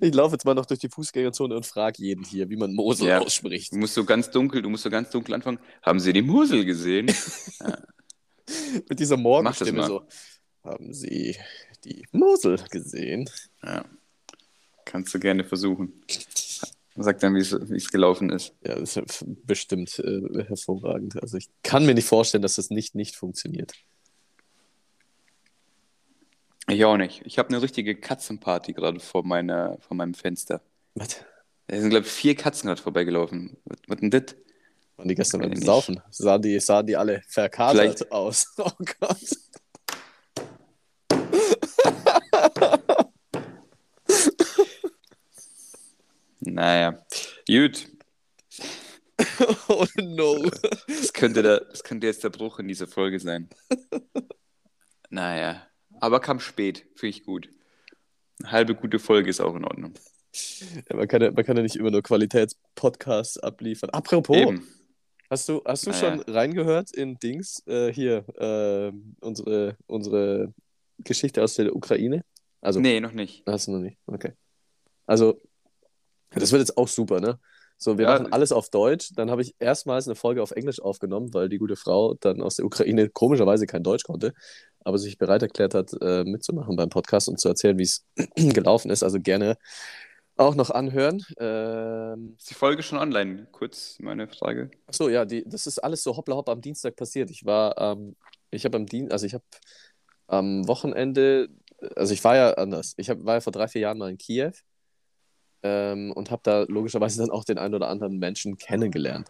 Ich 0.00 0.12
laufe 0.14 0.34
jetzt 0.34 0.44
mal 0.44 0.54
noch 0.54 0.66
durch 0.66 0.80
die 0.80 0.88
Fußgängerzone 0.88 1.54
und 1.56 1.64
frage 1.66 2.02
jeden 2.02 2.24
hier, 2.24 2.50
wie 2.50 2.56
man 2.56 2.74
Mosel 2.74 3.08
Ja. 3.08 3.18
ausspricht. 3.20 3.72
Du 3.72 3.76
musst 3.78 3.94
so 3.94 4.04
ganz 4.04 4.30
dunkel, 4.30 4.62
du 4.62 4.68
musst 4.68 4.82
so 4.82 4.90
ganz 4.90 5.10
dunkel 5.10 5.34
anfangen. 5.34 5.58
Haben 5.82 6.00
Sie 6.00 6.12
die 6.12 6.22
Mosel 6.22 6.64
gesehen? 6.64 7.06
Ja. 7.60 7.78
Mit 8.90 8.98
dieser 9.00 9.16
Morgenstimme 9.16 9.86
so. 9.86 10.02
Haben 10.64 10.92
Sie 10.92 11.36
die 11.84 12.04
Mosel 12.12 12.58
gesehen? 12.70 13.28
ja. 13.62 13.84
Kannst 14.84 15.14
du 15.14 15.18
gerne 15.18 15.44
versuchen. 15.44 16.02
Sag 16.96 17.20
dann, 17.20 17.34
wie 17.34 17.40
es 17.40 17.52
wie 17.70 17.76
es 17.76 17.90
gelaufen 17.90 18.28
ist. 18.30 18.52
Ja, 18.66 18.74
das 18.78 18.96
ist 18.98 19.24
bestimmt 19.46 19.98
äh, 19.98 20.44
hervorragend. 20.46 21.20
Also 21.22 21.38
ich 21.38 21.48
kann 21.62 21.86
mir 21.86 21.94
nicht 21.94 22.06
vorstellen, 22.06 22.42
dass 22.42 22.56
das 22.56 22.68
nicht 22.70 22.94
nicht 22.94 23.16
funktioniert. 23.16 23.72
Ich 26.68 26.84
auch 26.84 26.96
nicht. 26.96 27.22
Ich 27.24 27.38
habe 27.38 27.50
eine 27.50 27.60
richtige 27.62 27.94
Katzenparty 27.94 28.72
gerade 28.72 29.00
vor, 29.00 29.24
meiner, 29.24 29.76
vor 29.80 29.96
meinem 29.96 30.14
Fenster. 30.14 30.62
Was? 30.94 31.24
Da 31.66 31.80
sind, 31.80 31.90
glaube 31.90 32.06
ich, 32.06 32.12
vier 32.12 32.34
Katzen 32.34 32.68
gerade 32.68 32.80
vorbeigelaufen. 32.80 33.56
Was, 33.64 33.78
was 33.86 34.00
denn 34.00 34.10
das? 34.10 34.36
Waren 34.96 35.08
die 35.08 35.14
gestern 35.14 35.40
beim 35.40 35.56
Saufen? 35.56 36.00
Sahen 36.10 36.42
die, 36.42 36.60
sahen 36.60 36.86
die 36.86 36.96
alle 36.96 37.22
verkatert 37.26 37.76
Vielleicht- 38.00 38.12
aus? 38.12 38.54
Oh 38.58 38.70
Gott. 39.00 39.18
Naja. 46.40 46.98
Gut. 47.46 47.88
Oh 49.68 49.86
no. 49.96 50.44
Das 50.88 51.12
könnte, 51.12 51.42
der, 51.42 51.60
das 51.60 51.82
könnte 51.84 52.06
jetzt 52.06 52.22
der 52.24 52.30
Bruch 52.30 52.58
in 52.58 52.68
dieser 52.68 52.86
Folge 52.86 53.18
sein. 53.20 53.48
Naja. 55.08 55.66
Aber 56.04 56.20
kam 56.20 56.38
spät. 56.38 56.84
Finde 56.96 57.16
ich 57.16 57.24
gut. 57.24 57.48
Eine 58.42 58.52
halbe 58.52 58.74
gute 58.74 58.98
Folge 58.98 59.30
ist 59.30 59.40
auch 59.40 59.56
in 59.56 59.64
Ordnung. 59.64 59.94
Ja, 60.90 60.96
man, 60.96 61.08
kann 61.08 61.22
ja, 61.22 61.30
man 61.30 61.44
kann 61.46 61.56
ja 61.56 61.62
nicht 61.62 61.76
immer 61.76 61.90
nur 61.90 62.02
Qualitätspodcasts 62.02 63.38
abliefern. 63.38 63.88
Apropos, 63.88 64.36
Eben. 64.36 64.68
hast 65.30 65.48
du, 65.48 65.62
hast 65.64 65.86
du 65.86 65.92
Ah, 65.92 65.94
schon 65.94 66.20
reingehört 66.20 66.90
in 66.94 67.18
Dings? 67.18 67.66
Äh, 67.66 67.90
hier, 67.90 68.26
äh, 68.36 68.92
unsere, 69.20 69.78
unsere 69.86 70.52
Geschichte 70.98 71.42
aus 71.42 71.54
der 71.54 71.74
Ukraine? 71.74 72.22
Also, 72.60 72.80
Nee, 72.80 73.00
noch 73.00 73.12
nicht. 73.12 73.42
Hast 73.46 73.68
du 73.68 73.72
noch 73.72 73.80
nicht? 73.80 73.96
Okay. 74.06 74.32
Also, 75.06 75.40
das 76.30 76.52
wird 76.52 76.60
jetzt 76.60 76.76
auch 76.76 76.88
super, 76.88 77.18
ne? 77.20 77.38
So, 77.76 77.98
wir 77.98 78.06
Ja. 78.06 78.12
machen 78.12 78.32
alles 78.32 78.52
auf 78.52 78.70
Deutsch. 78.70 79.10
Dann 79.14 79.30
habe 79.30 79.42
ich 79.42 79.54
erstmals 79.58 80.06
eine 80.06 80.14
Folge 80.14 80.42
auf 80.42 80.52
Englisch 80.52 80.80
aufgenommen, 80.80 81.34
weil 81.34 81.48
die 81.48 81.58
gute 81.58 81.76
Frau 81.76 82.14
dann 82.20 82.40
aus 82.40 82.56
der 82.56 82.64
Ukraine 82.64 83.08
komischerweise 83.10 83.66
kein 83.66 83.82
Deutsch 83.82 84.04
konnte, 84.04 84.32
aber 84.80 84.98
sich 84.98 85.18
bereit 85.18 85.42
erklärt 85.42 85.74
hat, 85.74 85.92
äh, 86.00 86.24
mitzumachen 86.24 86.76
beim 86.76 86.88
Podcast 86.88 87.28
und 87.28 87.40
zu 87.40 87.48
erzählen, 87.48 87.78
wie 87.78 87.82
es 87.82 88.04
gelaufen 88.36 88.90
ist. 88.90 89.02
Also 89.02 89.20
gerne 89.20 89.56
auch 90.36 90.54
noch 90.54 90.70
anhören. 90.70 91.22
Ähm, 91.38 92.34
Ist 92.38 92.50
die 92.50 92.54
Folge 92.54 92.82
schon 92.82 92.98
online? 92.98 93.46
Kurz 93.52 93.98
meine 94.00 94.26
Frage. 94.28 94.70
Achso, 94.86 95.08
ja, 95.08 95.24
die, 95.24 95.44
das 95.46 95.66
ist 95.66 95.78
alles 95.78 96.02
so 96.02 96.16
hoppla 96.16 96.34
hopp 96.36 96.48
am 96.48 96.60
Dienstag 96.60 96.96
passiert. 96.96 97.30
Ich 97.30 97.44
war, 97.44 97.78
ähm, 97.78 98.16
ich 98.50 98.64
habe 98.64 98.76
am 98.76 98.86
Dienstag, 98.86 99.12
also 99.12 99.26
ich 99.26 99.34
habe 99.34 99.44
am 100.26 100.66
Wochenende, 100.66 101.48
also 101.96 102.12
ich 102.14 102.24
war 102.24 102.36
ja 102.36 102.54
anders. 102.54 102.94
Ich 102.96 103.10
hab, 103.10 103.24
war 103.24 103.34
ja 103.34 103.40
vor 103.40 103.52
drei, 103.52 103.68
vier 103.68 103.82
Jahren 103.82 103.98
mal 103.98 104.10
in 104.10 104.18
Kiew 104.18 104.52
ähm, 105.64 106.12
und 106.12 106.30
habe 106.30 106.42
da 106.44 106.62
logischerweise 106.68 107.18
dann 107.22 107.30
auch 107.30 107.44
den 107.44 107.58
einen 107.58 107.74
oder 107.74 107.88
anderen 107.88 108.18
Menschen 108.18 108.56
kennengelernt. 108.56 109.28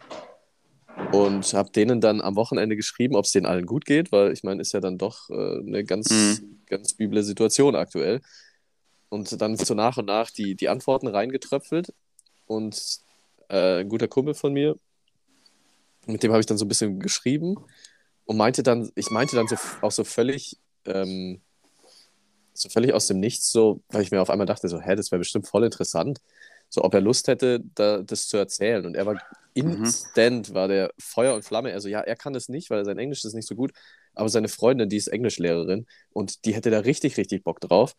Und 1.11 1.53
habe 1.53 1.71
denen 1.71 1.99
dann 1.99 2.21
am 2.21 2.35
Wochenende 2.35 2.75
geschrieben, 2.75 3.15
ob 3.15 3.25
es 3.25 3.31
denen 3.31 3.45
allen 3.45 3.65
gut 3.65 3.85
geht, 3.85 4.11
weil 4.11 4.31
ich 4.31 4.43
meine, 4.43 4.61
ist 4.61 4.73
ja 4.73 4.79
dann 4.79 4.97
doch 4.97 5.29
äh, 5.29 5.59
eine 5.59 5.83
ganz, 5.83 6.09
Mhm. 6.11 6.59
ganz 6.67 6.95
üble 6.99 7.23
Situation 7.23 7.75
aktuell. 7.75 8.21
Und 9.09 9.41
dann 9.41 9.55
so 9.57 9.73
nach 9.73 9.97
und 9.97 10.05
nach 10.05 10.29
die, 10.31 10.55
die 10.55 10.69
Antworten 10.69 11.07
reingetröpfelt. 11.07 11.93
Und 12.47 12.99
äh, 13.49 13.81
ein 13.81 13.89
guter 13.89 14.07
Kumpel 14.07 14.33
von 14.33 14.53
mir, 14.53 14.77
mit 16.05 16.23
dem 16.23 16.31
habe 16.31 16.39
ich 16.39 16.45
dann 16.45 16.57
so 16.57 16.65
ein 16.65 16.69
bisschen 16.69 16.99
geschrieben 16.99 17.55
und 18.25 18.37
meinte 18.37 18.63
dann, 18.63 18.91
ich 18.95 19.09
meinte 19.09 19.35
dann 19.35 19.47
so 19.47 19.55
auch 19.81 19.91
so 19.91 20.03
völlig, 20.03 20.57
ähm, 20.85 21.41
so 22.57 22.69
völlig 22.69 22.93
aus 22.93 23.07
dem 23.07 23.19
Nichts, 23.19 23.51
so, 23.51 23.81
weil 23.89 24.01
ich 24.01 24.11
mir 24.11 24.21
auf 24.21 24.29
einmal 24.29 24.47
dachte, 24.47 24.69
so, 24.69 24.79
hä, 24.79 24.95
das 24.95 25.11
wäre 25.11 25.19
bestimmt 25.19 25.47
voll 25.47 25.65
interessant, 25.65 26.21
so 26.69 26.83
ob 26.83 26.93
er 26.93 27.01
Lust 27.01 27.27
hätte, 27.27 27.61
da, 27.75 28.01
das 28.01 28.27
zu 28.27 28.37
erzählen. 28.37 28.85
Und 28.85 28.95
er 28.95 29.05
war 29.05 29.19
instant, 29.53 30.53
war 30.53 30.67
der 30.67 30.91
Feuer 30.97 31.35
und 31.35 31.43
Flamme. 31.43 31.73
Also 31.73 31.87
ja, 31.87 32.01
er 32.01 32.15
kann 32.15 32.33
das 32.33 32.49
nicht, 32.49 32.69
weil 32.69 32.83
sein 32.85 32.97
Englisch 32.97 33.23
ist 33.23 33.33
nicht 33.33 33.47
so 33.47 33.55
gut, 33.55 33.71
aber 34.13 34.29
seine 34.29 34.47
Freundin, 34.47 34.89
die 34.89 34.97
ist 34.97 35.07
Englischlehrerin 35.07 35.85
und 36.11 36.45
die 36.45 36.55
hätte 36.55 36.71
da 36.71 36.79
richtig, 36.79 37.17
richtig 37.17 37.43
Bock 37.43 37.59
drauf, 37.59 37.95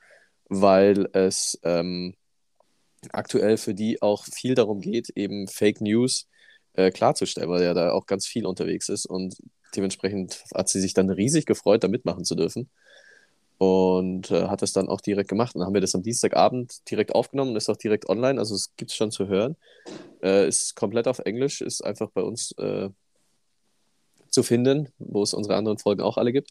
weil 0.48 1.08
es 1.12 1.58
ähm, 1.62 2.14
aktuell 3.10 3.58
für 3.58 3.74
die 3.74 4.02
auch 4.02 4.24
viel 4.24 4.54
darum 4.54 4.80
geht, 4.80 5.10
eben 5.10 5.48
Fake 5.48 5.80
News 5.80 6.28
äh, 6.74 6.90
klarzustellen, 6.90 7.50
weil 7.50 7.62
er 7.62 7.74
da 7.74 7.92
auch 7.92 8.06
ganz 8.06 8.26
viel 8.26 8.46
unterwegs 8.46 8.88
ist 8.88 9.06
und 9.06 9.36
dementsprechend 9.74 10.44
hat 10.54 10.68
sie 10.68 10.80
sich 10.80 10.94
dann 10.94 11.10
riesig 11.10 11.46
gefreut, 11.46 11.84
da 11.84 11.88
mitmachen 11.88 12.24
zu 12.24 12.34
dürfen 12.34 12.70
und 13.58 14.30
äh, 14.30 14.48
hat 14.48 14.62
das 14.62 14.72
dann 14.72 14.88
auch 14.88 15.00
direkt 15.00 15.28
gemacht. 15.28 15.54
Und 15.54 15.60
dann 15.60 15.66
haben 15.66 15.74
wir 15.74 15.80
das 15.80 15.94
am 15.94 16.02
Dienstagabend 16.02 16.90
direkt 16.90 17.14
aufgenommen 17.14 17.50
und 17.52 17.56
ist 17.56 17.70
auch 17.70 17.76
direkt 17.76 18.08
online, 18.08 18.38
also 18.38 18.54
es 18.54 18.74
gibt 18.76 18.90
es 18.90 18.96
schon 18.96 19.10
zu 19.10 19.28
hören. 19.28 19.56
Äh, 20.22 20.48
ist 20.48 20.76
komplett 20.76 21.08
auf 21.08 21.20
Englisch, 21.20 21.60
ist 21.62 21.82
einfach 21.82 22.10
bei 22.10 22.22
uns 22.22 22.52
äh, 22.58 22.90
zu 24.28 24.42
finden, 24.42 24.88
wo 24.98 25.22
es 25.22 25.32
unsere 25.32 25.56
anderen 25.56 25.78
Folgen 25.78 26.02
auch 26.02 26.18
alle 26.18 26.32
gibt. 26.32 26.50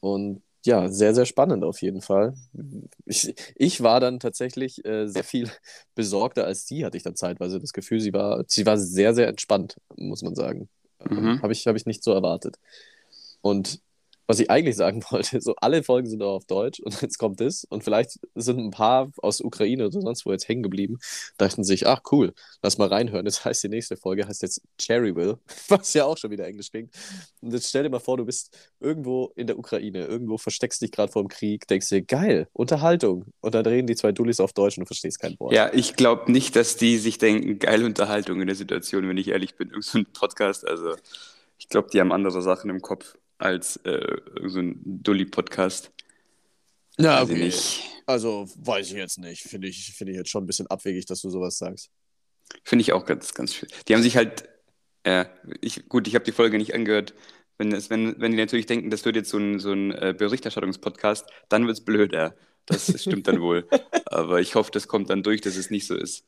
Und 0.00 0.42
ja, 0.64 0.88
sehr, 0.88 1.14
sehr 1.14 1.24
spannend 1.24 1.64
auf 1.64 1.80
jeden 1.82 2.02
Fall. 2.02 2.34
Ich, 3.06 3.34
ich 3.54 3.80
war 3.82 4.00
dann 4.00 4.18
tatsächlich 4.18 4.84
äh, 4.84 5.06
sehr 5.06 5.24
viel 5.24 5.48
besorgter 5.94 6.44
als 6.44 6.66
sie, 6.66 6.84
hatte 6.84 6.96
ich 6.96 7.04
dann 7.04 7.14
zeitweise 7.14 7.60
das 7.60 7.72
Gefühl, 7.72 8.00
sie 8.00 8.12
war, 8.12 8.44
sie 8.48 8.66
war 8.66 8.76
sehr, 8.76 9.14
sehr 9.14 9.28
entspannt, 9.28 9.76
muss 9.96 10.22
man 10.22 10.34
sagen. 10.34 10.68
Mhm. 11.08 11.40
Habe 11.42 11.52
ich, 11.52 11.66
hab 11.68 11.76
ich 11.76 11.86
nicht 11.86 12.02
so 12.02 12.12
erwartet. 12.12 12.56
Und 13.40 13.80
was 14.28 14.38
ich 14.38 14.50
eigentlich 14.50 14.76
sagen 14.76 15.02
wollte, 15.10 15.40
so 15.40 15.56
alle 15.56 15.82
Folgen 15.82 16.08
sind 16.08 16.22
auch 16.22 16.36
auf 16.36 16.44
Deutsch 16.44 16.78
und 16.80 17.00
jetzt 17.02 17.18
kommt 17.18 17.40
das 17.40 17.64
und 17.64 17.82
vielleicht 17.82 18.20
sind 18.34 18.58
ein 18.60 18.70
paar 18.70 19.10
aus 19.16 19.40
Ukraine 19.40 19.86
oder 19.86 20.00
sonst 20.00 20.24
wo 20.26 20.30
jetzt 20.30 20.46
hängen 20.48 20.62
geblieben, 20.62 20.98
dachten 21.38 21.64
sich, 21.64 21.86
ach 21.86 22.02
cool, 22.12 22.32
lass 22.62 22.78
mal 22.78 22.88
reinhören. 22.88 23.24
Das 23.24 23.44
heißt, 23.44 23.64
die 23.64 23.68
nächste 23.68 23.96
Folge 23.96 24.28
heißt 24.28 24.42
jetzt 24.42 24.60
Cherryville, 24.78 25.38
was 25.68 25.94
ja 25.94 26.04
auch 26.04 26.18
schon 26.18 26.30
wieder 26.30 26.46
Englisch 26.46 26.70
klingt. 26.70 26.94
Und 27.40 27.52
jetzt 27.52 27.70
stell 27.70 27.82
dir 27.82 27.90
mal 27.90 27.98
vor, 27.98 28.18
du 28.18 28.26
bist 28.26 28.56
irgendwo 28.80 29.32
in 29.34 29.46
der 29.46 29.58
Ukraine, 29.58 30.04
irgendwo 30.04 30.36
versteckst 30.36 30.82
dich 30.82 30.92
gerade 30.92 31.10
vor 31.10 31.22
dem 31.22 31.28
Krieg, 31.28 31.66
denkst 31.66 31.88
dir, 31.88 32.02
geil, 32.02 32.48
Unterhaltung. 32.52 33.24
Und 33.40 33.54
dann 33.54 33.64
reden 33.64 33.86
die 33.86 33.96
zwei 33.96 34.12
Dullis 34.12 34.40
auf 34.40 34.52
Deutsch 34.52 34.76
und 34.76 34.82
du 34.82 34.86
verstehst 34.86 35.18
kein 35.20 35.40
Wort. 35.40 35.54
Ja, 35.54 35.72
ich 35.72 35.96
glaube 35.96 36.30
nicht, 36.30 36.54
dass 36.54 36.76
die 36.76 36.98
sich 36.98 37.16
denken, 37.16 37.58
geile 37.58 37.86
Unterhaltung 37.86 38.40
in 38.42 38.46
der 38.46 38.56
Situation, 38.56 39.08
wenn 39.08 39.16
ich 39.16 39.28
ehrlich 39.28 39.56
bin. 39.56 39.70
Irgend 39.70 39.84
so 39.84 40.00
Podcast, 40.12 40.66
also 40.68 40.94
ich 41.58 41.70
glaube, 41.70 41.88
die 41.90 42.00
haben 42.00 42.12
andere 42.12 42.42
Sachen 42.42 42.68
im 42.68 42.82
Kopf 42.82 43.16
als 43.38 43.76
äh, 43.84 44.16
so 44.44 44.60
ein 44.60 44.80
Dulli-Podcast. 44.84 45.92
Ja, 46.98 47.22
Weiß 47.22 47.28
nicht. 47.28 47.84
Also 48.06 48.48
weiß 48.56 48.88
ich 48.88 48.96
jetzt 48.96 49.18
nicht. 49.18 49.42
Finde 49.42 49.68
ich, 49.68 49.92
finde 49.94 50.12
ich 50.12 50.18
jetzt 50.18 50.30
schon 50.30 50.44
ein 50.44 50.46
bisschen 50.46 50.66
abwegig, 50.66 51.06
dass 51.06 51.20
du 51.20 51.30
sowas 51.30 51.58
sagst. 51.58 51.90
Finde 52.64 52.82
ich 52.82 52.92
auch 52.92 53.04
ganz, 53.04 53.34
ganz 53.34 53.54
schön. 53.54 53.68
Die 53.86 53.94
haben 53.94 54.02
sich 54.02 54.16
halt, 54.16 54.48
äh, 55.04 55.26
ich, 55.60 55.88
gut, 55.88 56.08
ich 56.08 56.14
habe 56.14 56.24
die 56.24 56.32
Folge 56.32 56.58
nicht 56.58 56.74
angehört. 56.74 57.14
Wenn, 57.58 57.72
es, 57.72 57.90
wenn, 57.90 58.20
wenn 58.20 58.32
die 58.32 58.38
natürlich 58.38 58.66
denken, 58.66 58.90
das 58.90 59.04
wird 59.04 59.16
jetzt 59.16 59.30
so 59.30 59.38
ein, 59.38 59.58
so 59.58 59.72
ein 59.72 59.92
äh, 59.92 60.14
Berichterstattungspodcast, 60.16 61.28
dann 61.48 61.66
wird 61.66 61.78
es 61.78 61.84
blöder. 61.84 62.34
Das 62.66 62.86
stimmt 63.00 63.28
dann 63.28 63.40
wohl. 63.40 63.68
Aber 64.06 64.40
ich 64.40 64.54
hoffe, 64.54 64.70
das 64.72 64.88
kommt 64.88 65.10
dann 65.10 65.22
durch, 65.22 65.40
dass 65.40 65.56
es 65.56 65.70
nicht 65.70 65.86
so 65.86 65.94
ist. 65.94 66.24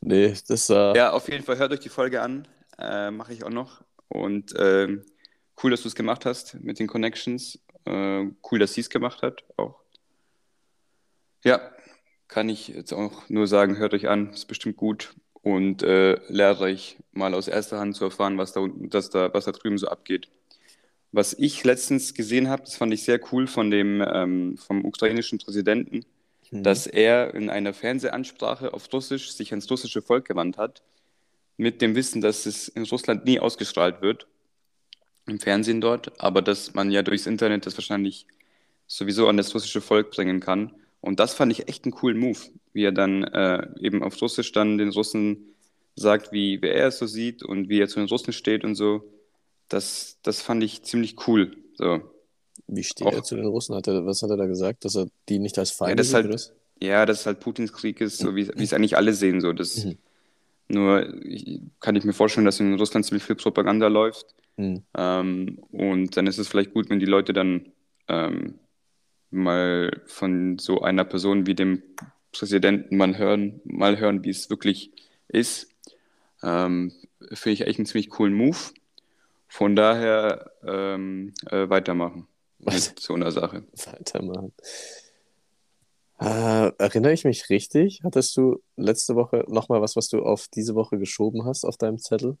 Nee, 0.00 0.34
das 0.48 0.70
äh, 0.70 0.96
Ja, 0.96 1.12
auf 1.12 1.28
jeden 1.28 1.44
Fall 1.44 1.58
hört 1.58 1.72
euch 1.72 1.80
die 1.80 1.88
Folge 1.88 2.22
an. 2.22 2.48
Äh, 2.78 3.10
Mache 3.10 3.32
ich 3.32 3.44
auch 3.44 3.50
noch. 3.50 3.82
Und 4.08 4.54
ähm, 4.58 5.04
cool, 5.62 5.70
dass 5.70 5.82
du 5.82 5.88
es 5.88 5.94
gemacht 5.94 6.24
hast 6.26 6.54
mit 6.62 6.78
den 6.78 6.86
Connections. 6.86 7.58
Äh, 7.84 8.26
cool, 8.50 8.58
dass 8.58 8.74
sie 8.74 8.80
es 8.80 8.90
gemacht 8.90 9.22
hat 9.22 9.44
auch. 9.56 9.76
Ja, 11.44 11.60
kann 12.28 12.48
ich 12.48 12.68
jetzt 12.68 12.92
auch 12.92 13.28
nur 13.28 13.46
sagen, 13.46 13.76
hört 13.76 13.94
euch 13.94 14.08
an, 14.08 14.30
ist 14.32 14.46
bestimmt 14.46 14.76
gut. 14.76 15.14
und 15.42 15.82
äh, 15.82 16.14
lehrreich, 16.28 16.96
mal 17.12 17.34
aus 17.34 17.48
erster 17.48 17.78
Hand 17.78 17.94
zu 17.96 18.04
erfahren, 18.04 18.38
was 18.38 18.52
da 18.54 18.60
unten, 18.60 18.88
dass 18.88 19.10
da, 19.10 19.32
was 19.34 19.44
da 19.44 19.52
drüben 19.52 19.76
so 19.76 19.88
abgeht. 19.88 20.28
Was 21.12 21.34
ich 21.34 21.62
letztens 21.64 22.14
gesehen 22.14 22.48
habe, 22.48 22.62
das 22.64 22.76
fand 22.76 22.94
ich 22.94 23.04
sehr 23.04 23.20
cool 23.30 23.46
von 23.46 23.70
dem 23.70 24.02
ähm, 24.06 24.56
vom 24.56 24.84
ukrainischen 24.84 25.38
Präsidenten, 25.38 26.04
Mhm. 26.50 26.62
dass 26.62 26.86
er 26.86 27.34
in 27.34 27.50
einer 27.50 27.72
Fernsehansprache 27.74 28.72
auf 28.74 28.92
Russisch 28.92 29.32
sich 29.32 29.50
ans 29.52 29.70
russische 29.70 30.02
Volk 30.02 30.26
gewandt 30.26 30.56
hat, 30.56 30.82
mit 31.56 31.82
dem 31.82 31.94
Wissen, 31.94 32.20
dass 32.20 32.46
es 32.46 32.68
in 32.68 32.84
Russland 32.84 33.24
nie 33.24 33.40
ausgestrahlt 33.40 34.02
wird, 34.02 34.26
im 35.26 35.38
Fernsehen 35.40 35.80
dort, 35.80 36.20
aber 36.20 36.42
dass 36.42 36.74
man 36.74 36.90
ja 36.90 37.02
durchs 37.02 37.26
Internet 37.26 37.66
das 37.66 37.76
wahrscheinlich 37.76 38.26
sowieso 38.86 39.28
an 39.28 39.36
das 39.36 39.54
russische 39.54 39.80
Volk 39.80 40.10
bringen 40.10 40.40
kann. 40.40 40.74
Und 41.00 41.20
das 41.20 41.34
fand 41.34 41.52
ich 41.52 41.68
echt 41.68 41.84
einen 41.84 41.92
coolen 41.92 42.18
Move, 42.18 42.38
wie 42.72 42.84
er 42.84 42.92
dann 42.92 43.24
äh, 43.24 43.66
eben 43.80 44.02
auf 44.02 44.20
Russisch 44.20 44.52
dann 44.52 44.78
den 44.78 44.90
Russen 44.90 45.54
sagt, 45.96 46.32
wie, 46.32 46.60
wie 46.62 46.68
er 46.68 46.88
es 46.88 46.98
so 46.98 47.06
sieht 47.06 47.42
und 47.42 47.68
wie 47.68 47.80
er 47.80 47.88
zu 47.88 48.00
den 48.00 48.08
Russen 48.08 48.32
steht 48.32 48.64
und 48.64 48.74
so. 48.74 49.04
Das, 49.68 50.18
das 50.22 50.40
fand 50.42 50.62
ich 50.62 50.82
ziemlich 50.82 51.16
cool. 51.26 51.56
So. 51.74 52.02
Wie 52.66 52.82
steht 52.84 53.06
Auch- 53.06 53.12
er 53.12 53.22
zu 53.22 53.36
den 53.36 53.46
Russen? 53.46 53.74
Hat 53.74 53.86
er, 53.86 54.04
was 54.06 54.22
hat 54.22 54.30
er 54.30 54.36
da 54.36 54.46
gesagt? 54.46 54.84
Dass 54.84 54.96
er 54.96 55.06
die 55.28 55.38
nicht 55.38 55.58
als 55.58 55.70
Feinde 55.70 55.96
das 55.96 56.08
sieht, 56.08 56.14
halt- 56.16 56.32
was? 56.32 56.52
Ja, 56.82 57.06
dass 57.06 57.24
halt 57.24 57.40
Putins 57.40 57.72
Krieg 57.72 58.00
ist, 58.00 58.18
so 58.18 58.34
wie, 58.34 58.48
wie 58.56 58.62
es 58.64 58.72
eigentlich 58.72 58.96
alle 58.96 59.12
sehen. 59.14 59.40
So. 59.40 59.52
Das, 59.52 59.84
Mhm. 59.84 59.98
Nur 60.68 61.06
kann 61.80 61.94
ich 61.94 62.04
mir 62.04 62.14
vorstellen, 62.14 62.46
dass 62.46 62.58
in 62.58 62.74
Russland 62.74 63.04
ziemlich 63.04 63.22
viel 63.22 63.36
Propaganda 63.36 63.86
läuft. 63.88 64.34
Hm. 64.56 64.82
Ähm, 64.96 65.58
und 65.72 66.16
dann 66.16 66.26
ist 66.26 66.38
es 66.38 66.48
vielleicht 66.48 66.72
gut, 66.72 66.90
wenn 66.90 67.00
die 67.00 67.06
Leute 67.06 67.32
dann 67.32 67.72
ähm, 68.08 68.58
mal 69.30 70.02
von 70.06 70.58
so 70.58 70.82
einer 70.82 71.04
Person 71.04 71.46
wie 71.46 71.54
dem 71.54 71.82
Präsidenten 72.32 72.96
mal 72.96 73.16
hören, 73.18 73.60
mal 73.64 73.98
hören, 73.98 74.24
wie 74.24 74.30
es 74.30 74.50
wirklich 74.50 74.92
ist. 75.28 75.70
Ähm, 76.42 76.92
Finde 77.32 77.52
ich 77.52 77.60
echt 77.62 77.78
einen 77.78 77.86
ziemlich 77.86 78.10
coolen 78.10 78.34
Move. 78.34 78.58
Von 79.48 79.76
daher 79.76 80.50
ähm, 80.66 81.32
äh, 81.50 81.68
weitermachen 81.68 82.26
Was? 82.58 82.90
mit 82.90 83.00
so 83.00 83.14
einer 83.14 83.30
Sache. 83.30 83.64
Weitermachen. 83.86 84.52
Äh, 86.20 86.72
erinnere 86.78 87.12
ich 87.12 87.24
mich 87.24 87.50
richtig? 87.50 88.00
Hattest 88.04 88.36
du 88.36 88.62
letzte 88.76 89.14
Woche 89.14 89.44
nochmal 89.48 89.80
was, 89.80 89.96
was 89.96 90.08
du 90.08 90.22
auf 90.22 90.48
diese 90.48 90.74
Woche 90.74 90.98
geschoben 90.98 91.44
hast 91.44 91.64
auf 91.64 91.76
deinem 91.76 91.98
Zettel? 91.98 92.36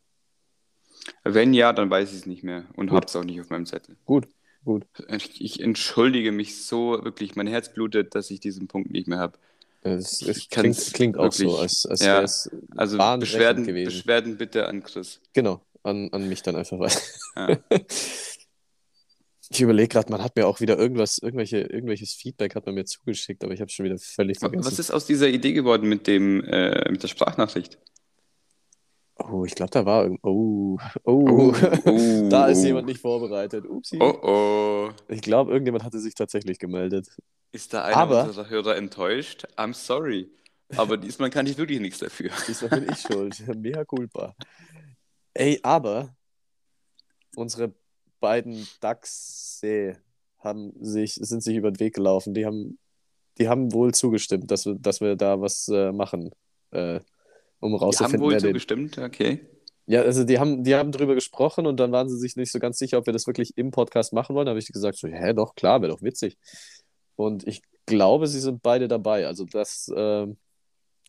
Wenn 1.22 1.54
ja, 1.54 1.72
dann 1.72 1.90
weiß 1.90 2.12
ich 2.12 2.18
es 2.20 2.26
nicht 2.26 2.42
mehr 2.42 2.64
und 2.76 2.90
habe 2.90 3.06
es 3.06 3.16
auch 3.16 3.24
nicht 3.24 3.40
auf 3.40 3.50
meinem 3.50 3.66
Zettel. 3.66 3.96
Gut, 4.04 4.26
gut. 4.64 4.84
Ich, 5.08 5.60
entschuldige 5.60 6.32
mich 6.32 6.64
so, 6.64 7.04
wirklich, 7.04 7.36
mein 7.36 7.46
Herz 7.46 7.72
blutet, 7.72 8.14
dass 8.14 8.30
ich 8.30 8.40
diesen 8.40 8.68
Punkt 8.68 8.90
nicht 8.90 9.08
mehr 9.08 9.18
habe. 9.18 9.38
Es, 9.82 10.22
es 10.22 10.48
klingt, 10.48 10.76
klingt 10.94 11.18
auch 11.18 11.30
so, 11.30 11.44
wirklich- 11.44 11.60
als, 11.60 11.86
als 11.86 12.00
ja. 12.00 12.14
wäre 12.14 12.24
es 12.24 12.50
Also 12.76 12.96
Beschwerden, 13.18 13.66
gewesen. 13.66 13.86
Beschwerden 13.86 14.38
bitte 14.38 14.66
an 14.66 14.82
Chris. 14.82 15.20
Genau, 15.34 15.60
an, 15.82 16.08
an 16.12 16.26
mich 16.28 16.42
dann 16.42 16.56
einfach 16.56 16.78
weiter. 16.78 17.00
Ja. 17.36 17.58
Ich 19.50 19.60
überlege 19.60 19.88
gerade, 19.88 20.10
man 20.10 20.22
hat 20.22 20.36
mir 20.36 20.46
auch 20.46 20.60
wieder 20.60 20.78
irgendwas, 20.78 21.18
irgendwelche, 21.18 21.58
irgendwelches 21.60 22.14
Feedback 22.14 22.54
hat 22.54 22.66
man 22.66 22.74
mir 22.74 22.86
zugeschickt, 22.86 23.44
aber 23.44 23.52
ich 23.52 23.60
habe 23.60 23.70
schon 23.70 23.84
wieder 23.84 23.98
völlig 23.98 24.38
vergessen. 24.38 24.64
Was 24.64 24.78
ist 24.78 24.90
aus 24.90 25.06
dieser 25.06 25.28
Idee 25.28 25.52
geworden 25.52 25.88
mit 25.88 26.06
dem 26.06 26.42
äh, 26.44 26.90
mit 26.90 27.02
der 27.02 27.08
Sprachnachricht? 27.08 27.78
Oh, 29.16 29.44
ich 29.44 29.54
glaube, 29.54 29.70
da 29.70 29.86
war 29.86 30.04
irgend. 30.04 30.20
Oh, 30.24 30.78
oh, 31.04 31.24
oh, 31.24 31.52
da 32.28 32.46
ist 32.46 32.62
oh. 32.62 32.66
jemand 32.66 32.88
nicht 32.88 33.00
vorbereitet. 33.00 33.64
Upsi. 33.66 33.98
Oh 34.00 34.18
oh. 34.22 34.90
Ich 35.08 35.22
glaube, 35.22 35.52
irgendjemand 35.52 35.84
hatte 35.84 36.00
sich 36.00 36.14
tatsächlich 36.14 36.58
gemeldet. 36.58 37.08
Ist 37.52 37.72
da 37.72 37.84
einer 37.84 37.96
Aber- 37.96 38.24
unserer 38.24 38.50
Hörer 38.50 38.76
enttäuscht? 38.76 39.46
I'm 39.56 39.72
sorry. 39.72 40.28
Aber 40.76 40.96
diesmal 40.96 41.30
kann 41.30 41.46
ich 41.46 41.56
wirklich 41.56 41.80
nichts 41.80 41.98
dafür. 42.00 42.30
Diesmal 42.48 42.80
bin 42.80 42.92
ich 42.92 43.00
schuld. 43.00 43.46
Mea 43.56 43.84
culpa. 43.84 44.34
Ey, 45.34 45.60
aber 45.62 46.16
unsere 47.36 47.72
beiden 48.20 48.66
Dachse 48.80 49.98
haben 50.38 50.72
sich, 50.80 51.14
sind 51.14 51.42
sich 51.42 51.56
über 51.56 51.70
den 51.70 51.80
Weg 51.80 51.94
gelaufen. 51.94 52.34
Die 52.34 52.46
haben, 52.46 52.78
die 53.38 53.48
haben 53.48 53.72
wohl 53.72 53.92
zugestimmt, 53.94 54.50
dass 54.50 54.66
wir, 54.66 54.74
dass 54.74 55.00
wir 55.00 55.16
da 55.16 55.40
was 55.40 55.68
äh, 55.68 55.92
machen, 55.92 56.30
äh, 56.70 57.00
um 57.64 57.78
Die 57.88 57.98
haben 57.98 58.18
rauszufinden, 58.18 58.20
wohl 58.20 58.32
wer 58.32 58.40
den. 58.40 58.60
zugestimmt, 58.60 58.98
okay. 58.98 59.46
Ja, 59.86 60.02
also 60.02 60.24
die 60.24 60.38
haben, 60.38 60.64
die 60.64 60.74
haben 60.74 60.92
drüber 60.92 61.14
gesprochen 61.14 61.66
und 61.66 61.78
dann 61.78 61.92
waren 61.92 62.08
sie 62.08 62.18
sich 62.18 62.36
nicht 62.36 62.52
so 62.52 62.58
ganz 62.58 62.78
sicher, 62.78 62.98
ob 62.98 63.06
wir 63.06 63.12
das 63.12 63.26
wirklich 63.26 63.56
im 63.56 63.70
Podcast 63.70 64.12
machen 64.12 64.34
wollen. 64.34 64.46
Da 64.46 64.50
habe 64.50 64.58
ich 64.58 64.68
gesagt, 64.72 64.98
so, 64.98 65.08
hä, 65.08 65.34
doch, 65.34 65.54
klar, 65.54 65.82
wäre 65.82 65.92
doch 65.92 66.02
witzig. 66.02 66.38
Und 67.16 67.46
ich 67.46 67.62
glaube, 67.86 68.26
sie 68.28 68.40
sind 68.40 68.62
beide 68.62 68.88
dabei. 68.88 69.26
Also 69.26 69.44
das, 69.44 69.90
ähm, 69.94 70.38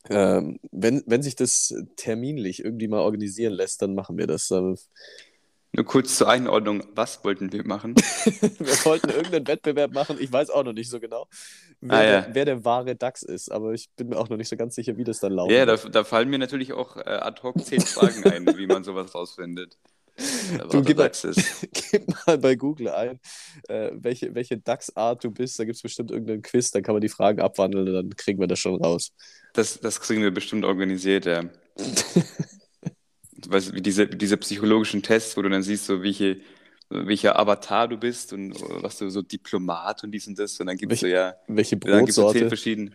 ähm, 0.09 0.59
wenn, 0.71 1.03
wenn 1.07 1.23
sich 1.23 1.35
das 1.35 1.73
terminlich 1.95 2.63
irgendwie 2.63 2.87
mal 2.87 3.01
organisieren 3.01 3.53
lässt, 3.53 3.81
dann 3.81 3.95
machen 3.95 4.17
wir 4.17 4.27
das. 4.27 4.51
Aber 4.51 4.75
Nur 5.75 5.85
kurz 5.85 6.17
zur 6.17 6.29
Einordnung, 6.29 6.83
was 6.93 7.23
wollten 7.25 7.51
wir 7.51 7.65
machen? 7.67 7.95
wir 8.25 8.85
wollten 8.85 9.09
irgendeinen 9.09 9.47
Wettbewerb 9.47 9.91
machen. 9.91 10.17
Ich 10.19 10.31
weiß 10.31 10.49
auch 10.49 10.63
noch 10.63 10.71
nicht 10.71 10.89
so 10.89 11.01
genau, 11.01 11.27
wer, 11.81 11.97
Ah, 11.97 12.03
ja. 12.03 12.21
der, 12.21 12.35
wer 12.35 12.45
der 12.45 12.65
wahre 12.65 12.95
Dachs 12.95 13.23
ist. 13.23 13.51
Aber 13.51 13.73
ich 13.73 13.89
bin 13.97 14.09
mir 14.09 14.17
auch 14.17 14.29
noch 14.29 14.38
nicht 14.38 14.47
so 14.47 14.55
ganz 14.55 14.75
sicher, 14.75 14.95
wie 14.95 15.03
das 15.03 15.19
dann 15.19 15.33
laufen 15.33 15.53
Ja, 15.53 15.65
da, 15.65 15.75
da 15.75 16.03
fallen 16.05 16.29
mir 16.29 16.39
natürlich 16.39 16.71
auch 16.71 16.95
äh, 16.95 17.01
ad 17.01 17.43
hoc 17.43 17.61
zehn 17.61 17.81
Fragen 17.81 18.23
ein, 18.23 18.45
wie 18.57 18.67
man 18.67 18.85
sowas 18.85 19.13
rausfindet. 19.13 19.77
Du, 20.69 20.81
gib 20.81 20.97
mal-. 20.97 21.11
Gib 21.91 22.07
mal 22.25 22.38
bei 22.38 22.55
Google 22.55 22.89
ein, 22.89 23.19
äh, 23.67 23.91
welche, 23.95 24.33
welche 24.33 24.57
Dachsart 24.57 25.25
du 25.25 25.31
bist. 25.31 25.59
Da 25.59 25.65
gibt 25.65 25.75
es 25.75 25.81
bestimmt 25.81 26.11
irgendeinen 26.11 26.41
Quiz, 26.41 26.71
dann 26.71 26.83
kann 26.83 26.95
man 26.95 27.01
die 27.01 27.09
Fragen 27.09 27.41
abwandeln 27.41 27.88
und 27.89 27.93
dann 27.93 28.09
kriegen 28.15 28.39
wir 28.39 28.47
das 28.47 28.59
schon 28.59 28.81
raus. 28.81 29.11
Das, 29.51 29.77
das 29.81 29.99
kriegen 29.99 30.21
wir 30.21 30.31
bestimmt 30.31 30.63
organisiert, 30.63 31.25
ja. 31.25 31.43
Wie 33.49 33.81
diese, 33.81 34.08
diese 34.08 34.38
psychologischen 34.38 35.01
Tests, 35.01 35.36
wo 35.38 35.41
du 35.41 35.49
dann 35.49 35.63
siehst, 35.63 35.86
so 35.86 36.01
welche, 36.03 36.41
welcher 36.89 37.38
Avatar 37.39 37.88
du 37.88 37.97
bist 37.97 38.34
und 38.34 38.51
äh, 38.55 38.84
was 38.84 38.97
du 38.97 39.10
so 39.10 39.21
Diplomat 39.21 40.03
und 40.03 40.12
dies 40.12 40.27
und 40.27 40.38
das. 40.39 40.60
Und 40.60 40.67
dann 40.67 40.77
gibt 40.77 40.91
es 40.91 40.99
so, 41.01 41.08
ja, 41.08 41.36
Welche 41.47 41.75
so 41.77 41.88
zehn 41.88 41.99
Brotsorte? 41.99 42.47
verschiedene, 42.47 42.91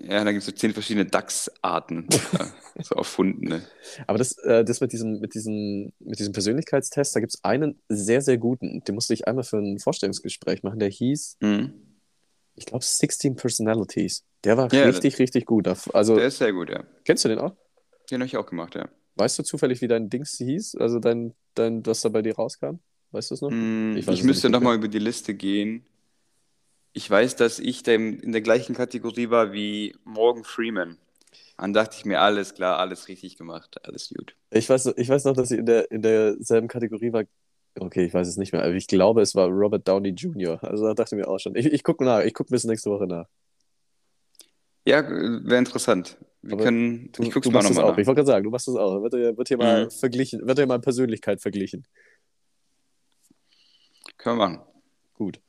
ja, 0.00 0.24
dann 0.24 0.34
gibt 0.34 0.38
es 0.38 0.46
so 0.46 0.52
zehn 0.52 0.72
verschiedene 0.72 1.06
Dachsarten, 1.06 2.06
ja, 2.38 2.54
so 2.82 2.94
erfundene. 2.94 3.62
Aber 4.06 4.18
das, 4.18 4.36
äh, 4.38 4.64
das 4.64 4.80
mit 4.80 4.92
diesem, 4.92 5.20
mit 5.20 5.34
diesem, 5.34 5.92
mit 5.98 6.18
diesem 6.18 6.32
Persönlichkeitstest, 6.32 7.16
da 7.16 7.20
gibt 7.20 7.34
es 7.34 7.44
einen 7.44 7.80
sehr, 7.88 8.20
sehr 8.20 8.38
guten. 8.38 8.80
Den 8.84 8.94
musste 8.94 9.14
ich 9.14 9.26
einmal 9.26 9.44
für 9.44 9.58
ein 9.58 9.78
Vorstellungsgespräch 9.78 10.62
machen. 10.62 10.78
Der 10.78 10.88
hieß, 10.90 11.38
Mhm. 11.40 11.72
ich 12.54 12.66
glaube, 12.66 12.84
16 12.84 13.36
Personalities. 13.36 14.24
Der 14.44 14.56
war 14.56 14.72
Ja, 14.72 14.84
richtig, 14.84 15.18
richtig 15.18 15.46
gut. 15.46 15.66
Also, 15.92 16.16
Der 16.16 16.26
ist 16.28 16.38
sehr 16.38 16.52
gut, 16.52 16.70
ja. 16.70 16.84
kennst 17.04 17.24
du 17.24 17.28
den 17.28 17.38
auch? 17.38 17.56
Den 18.10 18.20
habe 18.20 18.26
ich 18.26 18.36
auch 18.36 18.46
gemacht, 18.46 18.74
ja. 18.76 18.88
Weißt 19.18 19.38
du 19.38 19.42
zufällig, 19.42 19.80
wie 19.82 19.88
dein 19.88 20.08
Dings 20.08 20.36
hieß? 20.38 20.76
Also 20.76 21.00
dein, 21.00 21.34
dein, 21.54 21.84
was 21.84 22.00
da 22.02 22.08
bei 22.08 22.22
dir 22.22 22.36
rauskam? 22.36 22.78
Weißt 23.10 23.30
du 23.30 23.34
es 23.34 23.40
noch? 23.42 23.52
Mm, 23.52 23.96
Ich 23.96 24.06
Ich, 24.08 24.22
müsste 24.22 24.48
nochmal 24.48 24.76
über 24.76 24.88
die 24.88 24.98
Liste 24.98 25.34
gehen. 25.34 25.84
Ich 26.92 27.08
weiß, 27.10 27.36
dass 27.36 27.58
ich 27.58 27.82
dem, 27.82 28.18
in 28.20 28.32
der 28.32 28.40
gleichen 28.40 28.74
Kategorie 28.74 29.30
war 29.30 29.52
wie 29.52 29.94
Morgan 30.04 30.44
Freeman. 30.44 30.98
Dann 31.56 31.72
dachte 31.72 31.96
ich 31.98 32.04
mir, 32.04 32.20
alles 32.20 32.54
klar, 32.54 32.78
alles 32.78 33.08
richtig 33.08 33.36
gemacht, 33.36 33.84
alles 33.84 34.10
gut. 34.10 34.36
Ich 34.50 34.68
weiß, 34.68 34.94
ich 34.96 35.08
weiß 35.08 35.24
noch, 35.24 35.34
dass 35.34 35.50
ich 35.50 35.58
in, 35.58 35.66
der, 35.66 35.90
in 35.90 36.02
derselben 36.02 36.68
Kategorie 36.68 37.12
war. 37.12 37.24
Okay, 37.78 38.04
ich 38.04 38.14
weiß 38.14 38.26
es 38.26 38.36
nicht 38.36 38.52
mehr, 38.52 38.62
aber 38.64 38.74
ich 38.74 38.86
glaube, 38.86 39.22
es 39.22 39.34
war 39.34 39.48
Robert 39.48 39.86
Downey 39.86 40.10
Jr. 40.10 40.62
Also 40.64 40.86
da 40.86 40.94
dachte 40.94 41.14
ich 41.16 41.20
mir 41.20 41.28
auch 41.28 41.38
schon. 41.38 41.54
Ich, 41.54 41.66
ich 41.66 41.84
gucke 41.84 42.04
nach, 42.04 42.20
ich 42.24 42.34
gucke 42.34 42.50
bis 42.50 42.64
nächste 42.64 42.90
Woche 42.90 43.06
nach. 43.06 43.26
Ja, 44.84 45.08
wäre 45.08 45.58
interessant. 45.58 46.16
Wir 46.42 46.52
Aber 46.52 46.62
können, 46.64 47.10
Du, 47.12 47.22
ich 47.24 47.30
guck's 47.32 47.46
du 47.46 47.50
mal 47.50 47.62
nochmal 47.62 47.84
nach. 47.90 47.98
Ich 47.98 48.06
wollte 48.06 48.20
gerade 48.20 48.26
sagen, 48.26 48.44
du 48.44 48.50
machst 48.50 48.68
es 48.68 48.76
auch. 48.76 49.02
Wird 49.02 49.12
wird 49.12 49.48
hier 49.48 49.56
mal 49.58 49.86
Mhm. 49.86 49.90
verglichen, 49.90 50.46
wird 50.46 50.58
hier 50.58 50.66
mal 50.66 50.78
Persönlichkeit 50.80 51.40
verglichen. 51.40 51.86
Können 54.16 54.38
wir 54.38 54.48
machen. 54.48 54.60
Gut. 55.14 55.40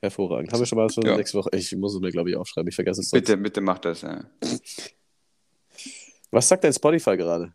Hervorragend. 0.00 0.52
Haben 0.52 0.60
wir 0.60 0.66
schon 0.66 0.76
mal 0.76 0.86
was 0.86 0.94
für 0.94 1.06
Ja. 1.06 1.16
nächste 1.16 1.38
Woche? 1.38 1.50
Ich 1.54 1.74
muss 1.76 1.94
es 1.94 2.00
mir, 2.00 2.10
glaube 2.12 2.30
ich, 2.30 2.36
aufschreiben. 2.36 2.68
Ich 2.68 2.74
vergesse 2.74 3.00
es 3.00 3.10
sonst. 3.10 3.20
Bitte, 3.20 3.36
bitte 3.36 3.60
mach 3.60 3.78
das. 3.78 4.02
Ja. 4.02 4.24
Was 6.30 6.48
sagt 6.48 6.64
dein 6.64 6.72
Spotify 6.72 7.16
gerade? 7.16 7.54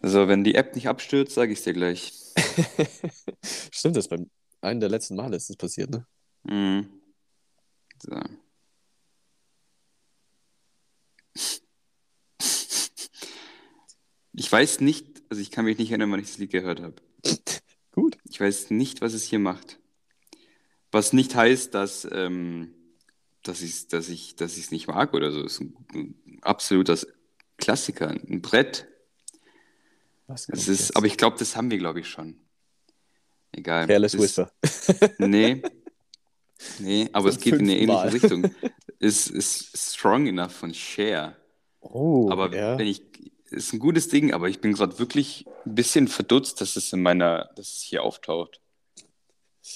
Also, 0.00 0.26
wenn 0.28 0.42
die 0.42 0.54
App 0.54 0.74
nicht 0.74 0.88
abstürzt, 0.88 1.34
sage 1.34 1.52
ich 1.52 1.58
es 1.58 1.64
dir 1.64 1.72
gleich. 1.74 2.12
Stimmt 3.72 3.96
das? 3.96 4.08
Beim 4.08 4.28
einen 4.60 4.80
der 4.80 4.88
letzten 4.88 5.14
Male 5.16 5.36
ist 5.36 5.48
das 5.48 5.56
passiert, 5.56 5.90
ne? 5.90 6.06
Mhm. 6.44 6.88
So. 8.02 8.16
Ich 14.34 14.50
weiß 14.50 14.80
nicht, 14.80 15.22
also 15.28 15.40
ich 15.42 15.50
kann 15.50 15.64
mich 15.64 15.78
nicht 15.78 15.90
erinnern, 15.90 16.10
wann 16.12 16.20
ich 16.20 16.26
das 16.28 16.38
Lied 16.38 16.50
gehört 16.50 16.80
habe. 16.80 16.94
Gut. 17.92 18.16
Ich 18.28 18.40
weiß 18.40 18.70
nicht, 18.70 19.00
was 19.02 19.12
es 19.12 19.24
hier 19.24 19.38
macht. 19.38 19.78
Was 20.90 21.12
nicht 21.12 21.34
heißt, 21.34 21.74
dass, 21.74 22.06
ähm, 22.10 22.74
dass 23.42 23.60
ich 23.62 23.88
dass 23.88 24.08
ich, 24.08 24.36
dass 24.36 24.56
ich 24.56 24.64
es 24.64 24.70
nicht 24.70 24.88
mag 24.88 25.12
oder 25.14 25.30
so. 25.30 25.40
Es 25.44 25.54
ist 25.54 25.60
ein, 25.60 25.76
ein 25.94 26.38
absoluter 26.42 26.98
Klassiker, 27.58 28.08
ein 28.08 28.40
Brett. 28.42 28.86
Was 30.26 30.48
Es 30.48 30.68
ist, 30.68 30.96
aber 30.96 31.06
ich 31.06 31.16
glaube, 31.18 31.36
das 31.38 31.56
haben 31.56 31.70
wir, 31.70 31.78
glaube 31.78 32.00
ich, 32.00 32.08
schon. 32.08 32.36
Egal. 33.52 33.86
Careless 33.86 34.14
Es- 34.14 34.20
Whisper. 34.20 34.52
Nee. 35.18 35.62
Nee, 36.78 37.08
aber 37.12 37.28
es 37.28 37.38
geht 37.40 37.54
in 37.54 37.60
eine 37.62 37.72
ähnliche 37.76 37.86
Mal. 37.92 38.08
Richtung. 38.08 38.50
Es 38.98 39.26
ist 39.26 39.76
Strong 39.76 40.26
Enough 40.28 40.52
von 40.52 40.72
Cher. 40.72 41.36
Oh, 41.80 42.30
Aber 42.30 42.54
ja. 42.54 42.78
wenn 42.78 42.86
ich, 42.86 43.02
ist 43.52 43.72
ein 43.72 43.78
gutes 43.78 44.08
Ding, 44.08 44.32
aber 44.32 44.48
ich 44.48 44.60
bin 44.60 44.72
gerade 44.72 44.98
wirklich 44.98 45.46
ein 45.66 45.74
bisschen 45.74 46.08
verdutzt, 46.08 46.60
dass 46.60 46.76
es 46.76 46.92
in 46.92 47.02
meiner, 47.02 47.50
dass 47.56 47.68
es 47.74 47.82
hier 47.82 48.02
auftaucht. 48.02 48.60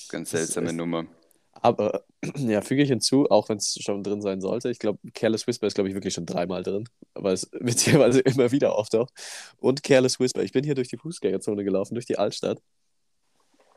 Ganz 0.09 0.31
seltsame 0.31 0.69
ist- 0.69 0.75
Nummer. 0.75 1.07
Aber 1.53 2.05
ja, 2.37 2.61
füge 2.61 2.83
ich 2.83 2.91
hinzu, 2.91 3.31
auch 3.31 3.49
wenn 3.49 3.57
es 3.57 3.79
schon 3.81 4.03
drin 4.03 4.21
sein 4.21 4.41
sollte. 4.41 4.69
Ich 4.71 4.79
glaube, 4.79 4.99
Careless 5.15 5.47
Whisper 5.47 5.67
ist, 5.67 5.75
glaube 5.75 5.89
ich, 5.89 5.95
wirklich 5.95 6.13
schon 6.15 6.27
dreimal 6.27 6.63
drin, 6.63 6.89
weil 7.15 7.33
es 7.35 7.49
witzigerweise 7.61 8.21
immer 8.21 8.53
wieder 8.53 8.75
auftaucht. 8.77 9.13
Und 9.59 9.83
Careless 9.83 10.21
Whisper. 10.21 10.43
Ich 10.43 10.53
bin 10.53 10.65
hier 10.65 10.75
durch 10.75 10.89
die 10.89 10.99
Fußgängerzone 10.99 11.65
gelaufen, 11.65 11.95
durch 11.95 12.05
die 12.07 12.19
Altstadt. 12.19 12.61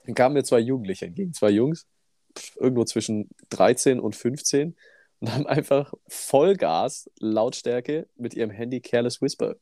Dann 0.05 0.13
kamen 0.15 0.33
mir 0.33 0.43
zwei 0.43 0.59
Jugendliche 0.59 1.05
entgegen, 1.05 1.33
zwei 1.33 1.51
Jungs, 1.51 1.85
irgendwo 2.57 2.83
zwischen 2.83 3.29
13 3.49 3.99
und 3.99 4.15
15 4.15 4.75
und 5.21 5.33
haben 5.33 5.47
einfach 5.47 5.93
Vollgas, 6.07 7.09
Lautstärke 7.19 8.07
mit 8.17 8.33
ihrem 8.33 8.49
Handy 8.49 8.81
Careless 8.81 9.21
Whisper 9.21 9.55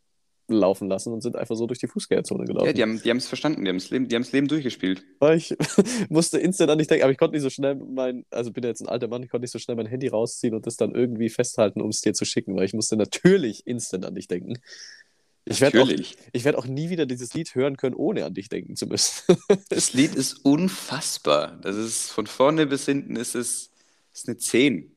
laufen 0.49 0.87
lassen 0.87 1.13
und 1.13 1.21
sind 1.21 1.35
einfach 1.35 1.55
so 1.55 1.65
durch 1.67 1.79
die 1.79 1.87
Fußgängerzone 1.87 2.45
gelaufen. 2.45 2.67
Ja, 2.67 2.73
die 2.73 2.81
haben 2.81 3.01
die 3.01 3.09
es 3.09 3.27
verstanden, 3.27 3.63
die 3.63 3.69
haben 3.69 3.77
das 3.77 3.89
Leben, 3.89 4.07
die 4.07 4.15
Leben 4.15 4.47
durchgespielt. 4.47 5.03
Weil 5.19 5.37
ich 5.37 5.55
musste 6.09 6.37
instant 6.39 6.69
an 6.69 6.77
dich 6.77 6.87
denken, 6.87 7.03
aber 7.03 7.11
ich 7.11 7.17
konnte 7.17 7.35
nicht 7.35 7.43
so 7.43 7.49
schnell 7.49 7.75
mein, 7.75 8.25
also 8.29 8.51
bin 8.51 8.63
ja 8.63 8.69
jetzt 8.69 8.81
ein 8.81 8.87
alter 8.87 9.07
Mann, 9.07 9.23
ich 9.23 9.29
konnte 9.29 9.43
nicht 9.43 9.51
so 9.51 9.59
schnell 9.59 9.77
mein 9.77 9.85
Handy 9.85 10.07
rausziehen 10.07 10.53
und 10.53 10.65
das 10.65 10.77
dann 10.77 10.93
irgendwie 10.93 11.29
festhalten, 11.29 11.81
um 11.81 11.89
es 11.89 12.01
dir 12.01 12.13
zu 12.13 12.25
schicken, 12.25 12.55
weil 12.55 12.65
ich 12.65 12.73
musste 12.73 12.97
natürlich 12.97 13.65
instant 13.65 14.05
an 14.05 14.15
dich 14.15 14.27
denken. 14.27 14.59
Ich 15.49 15.61
werde 15.61 15.81
auch, 15.81 15.89
ich 15.89 16.43
werd 16.43 16.57
auch 16.57 16.65
nie 16.65 16.89
wieder 16.89 17.05
dieses 17.05 17.33
Lied 17.33 17.55
hören 17.55 17.77
können, 17.77 17.95
ohne 17.95 18.25
an 18.25 18.33
dich 18.33 18.49
denken 18.49 18.75
zu 18.75 18.85
müssen. 18.85 19.37
Das 19.69 19.93
Lied 19.93 20.15
ist 20.15 20.45
unfassbar. 20.45 21.57
Das 21.61 21.75
ist 21.75 22.11
von 22.11 22.27
vorne 22.27 22.67
bis 22.67 22.85
hinten 22.85 23.15
ist 23.15 23.35
es 23.35 23.71
ist 24.13 24.27
eine 24.27 24.37
10. 24.37 24.96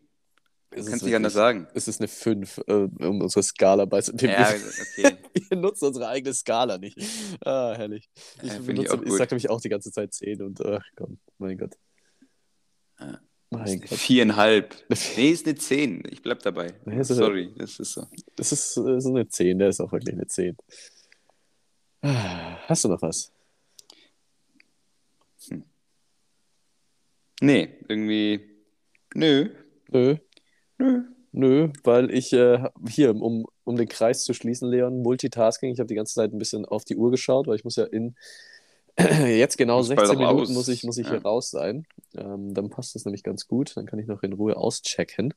Es 0.73 0.87
Kannst 0.87 0.93
ist 0.99 1.03
nicht 1.03 1.17
anders 1.17 1.33
sagen. 1.33 1.67
Es 1.75 1.89
ist 1.89 2.01
eine 2.01 2.07
5, 2.07 2.59
äh, 2.69 2.73
um 2.73 3.21
unsere 3.23 3.43
Skala 3.43 3.87
bei 3.87 4.01
wir, 4.07 4.31
Ja, 4.31 4.49
okay. 4.51 5.17
wir 5.49 5.57
nutzen 5.57 5.87
unsere 5.87 6.07
eigene 6.09 6.33
Skala 6.33 6.79
nicht. 6.79 6.97
Ah, 7.45 7.75
herrlich. 7.77 8.09
Ich, 8.43 8.53
ich 8.53 8.59
benutze, 8.67 8.95
ich, 9.03 9.09
gut. 9.09 9.19
sag 9.19 9.31
nämlich 9.33 9.51
auch 9.51 9.61
die 9.61 9.69
ganze 9.69 9.91
Zeit 9.91 10.15
10 10.15 10.43
und 10.43 10.65
ach 10.65 10.85
komm, 10.97 11.19
mein 11.39 11.59
Gott. 11.59 11.75
Ja. 13.01 13.21
Mein 13.51 13.81
Gott. 13.81 13.89
Viereinhalb. 13.99 14.77
Nee, 15.17 15.31
ist 15.31 15.45
eine 15.47 15.57
10. 15.57 16.05
Ich 16.09 16.23
bleib 16.23 16.41
dabei. 16.45 16.73
Nee, 16.85 17.01
ist- 17.01 17.09
Sorry, 17.09 17.53
das 17.59 17.81
ist 17.81 17.93
so. 17.95 18.07
Das 18.37 18.53
ist, 18.53 18.77
ist 18.77 19.07
eine 19.07 19.27
10, 19.27 19.59
der 19.59 19.71
ist 19.71 19.81
auch 19.81 19.91
wirklich 19.91 20.15
eine 20.15 20.29
10. 20.29 20.57
Ah, 22.03 22.59
Hast 22.69 22.85
du 22.85 22.89
noch 22.89 23.03
was? 23.03 23.33
Nee, 27.43 27.79
irgendwie. 27.89 28.63
Nö. 29.15 29.49
Nö, 29.93 30.17
Nö. 30.81 31.03
nö, 31.33 31.69
weil 31.85 32.11
ich 32.11 32.33
äh, 32.33 32.65
hier, 32.89 33.15
um, 33.15 33.47
um 33.65 33.77
den 33.77 33.89
Kreis 33.89 34.25
zu 34.25 34.33
schließen, 34.33 34.69
Leon, 34.71 35.03
Multitasking, 35.03 35.73
ich 35.73 35.79
habe 35.79 35.89
die 35.89 35.95
ganze 35.95 36.15
Zeit 36.15 36.33
ein 36.33 36.39
bisschen 36.39 36.65
auf 36.65 36.85
die 36.85 36.97
Uhr 36.97 37.11
geschaut, 37.11 37.47
weil 37.47 37.57
ich 37.57 37.65
muss 37.65 37.77
ja 37.77 37.85
in 37.85 38.17
jetzt 38.99 39.57
genau 39.59 39.79
Muss 39.79 39.89
bald 39.89 40.09
16 40.09 40.19
Minuten 40.19 40.53
muss 40.53 40.69
ich, 40.69 40.83
muss 40.85 40.99
ich 40.99 41.07
hier 41.07 41.19
Ja. 41.19 41.23
raus 41.23 41.51
sein. 41.51 41.87
Ähm, 42.17 42.55
dann 42.55 42.71
passt 42.71 42.95
das 42.95 43.05
nämlich 43.05 43.23
ganz 43.23 43.47
gut, 43.47 43.77
dann 43.77 43.87
kann 43.87 43.99
ich 43.99 44.07
noch 44.07 44.23
in 44.23 44.33
Ruhe 44.33 44.57
auschecken. 44.57 45.33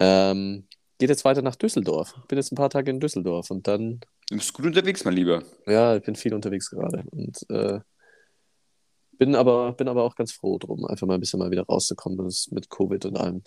Ähm, 0.00 0.66
geht 0.98 1.08
jetzt 1.08 1.24
weiter 1.24 1.42
nach 1.42 1.56
Düsseldorf. 1.56 2.14
Bin 2.28 2.36
jetzt 2.38 2.52
ein 2.52 2.56
paar 2.56 2.70
Tage 2.70 2.90
in 2.90 3.00
Düsseldorf 3.00 3.50
und 3.50 3.66
dann 3.68 4.00
Du 4.28 4.36
bist 4.36 4.52
gut 4.52 4.66
unterwegs, 4.66 5.04
mein 5.04 5.14
Lieber. 5.14 5.42
Ja, 5.66 5.96
ich 5.96 6.02
bin 6.02 6.14
viel 6.14 6.34
unterwegs 6.34 6.68
gerade 6.70 7.04
und 7.10 7.48
äh, 7.48 7.80
bin 9.12 9.34
aber, 9.34 9.72
bin 9.72 9.88
aber 9.88 10.04
auch 10.04 10.14
ganz 10.14 10.32
froh 10.32 10.58
drum, 10.58 10.84
einfach 10.84 11.06
mal 11.06 11.14
ein 11.14 11.20
bisschen 11.20 11.38
mal 11.38 11.50
wieder 11.50 11.64
rauszukommen 11.64 12.18
das 12.18 12.48
mit 12.50 12.68
Covid 12.68 13.06
und 13.06 13.16
allem. 13.16 13.42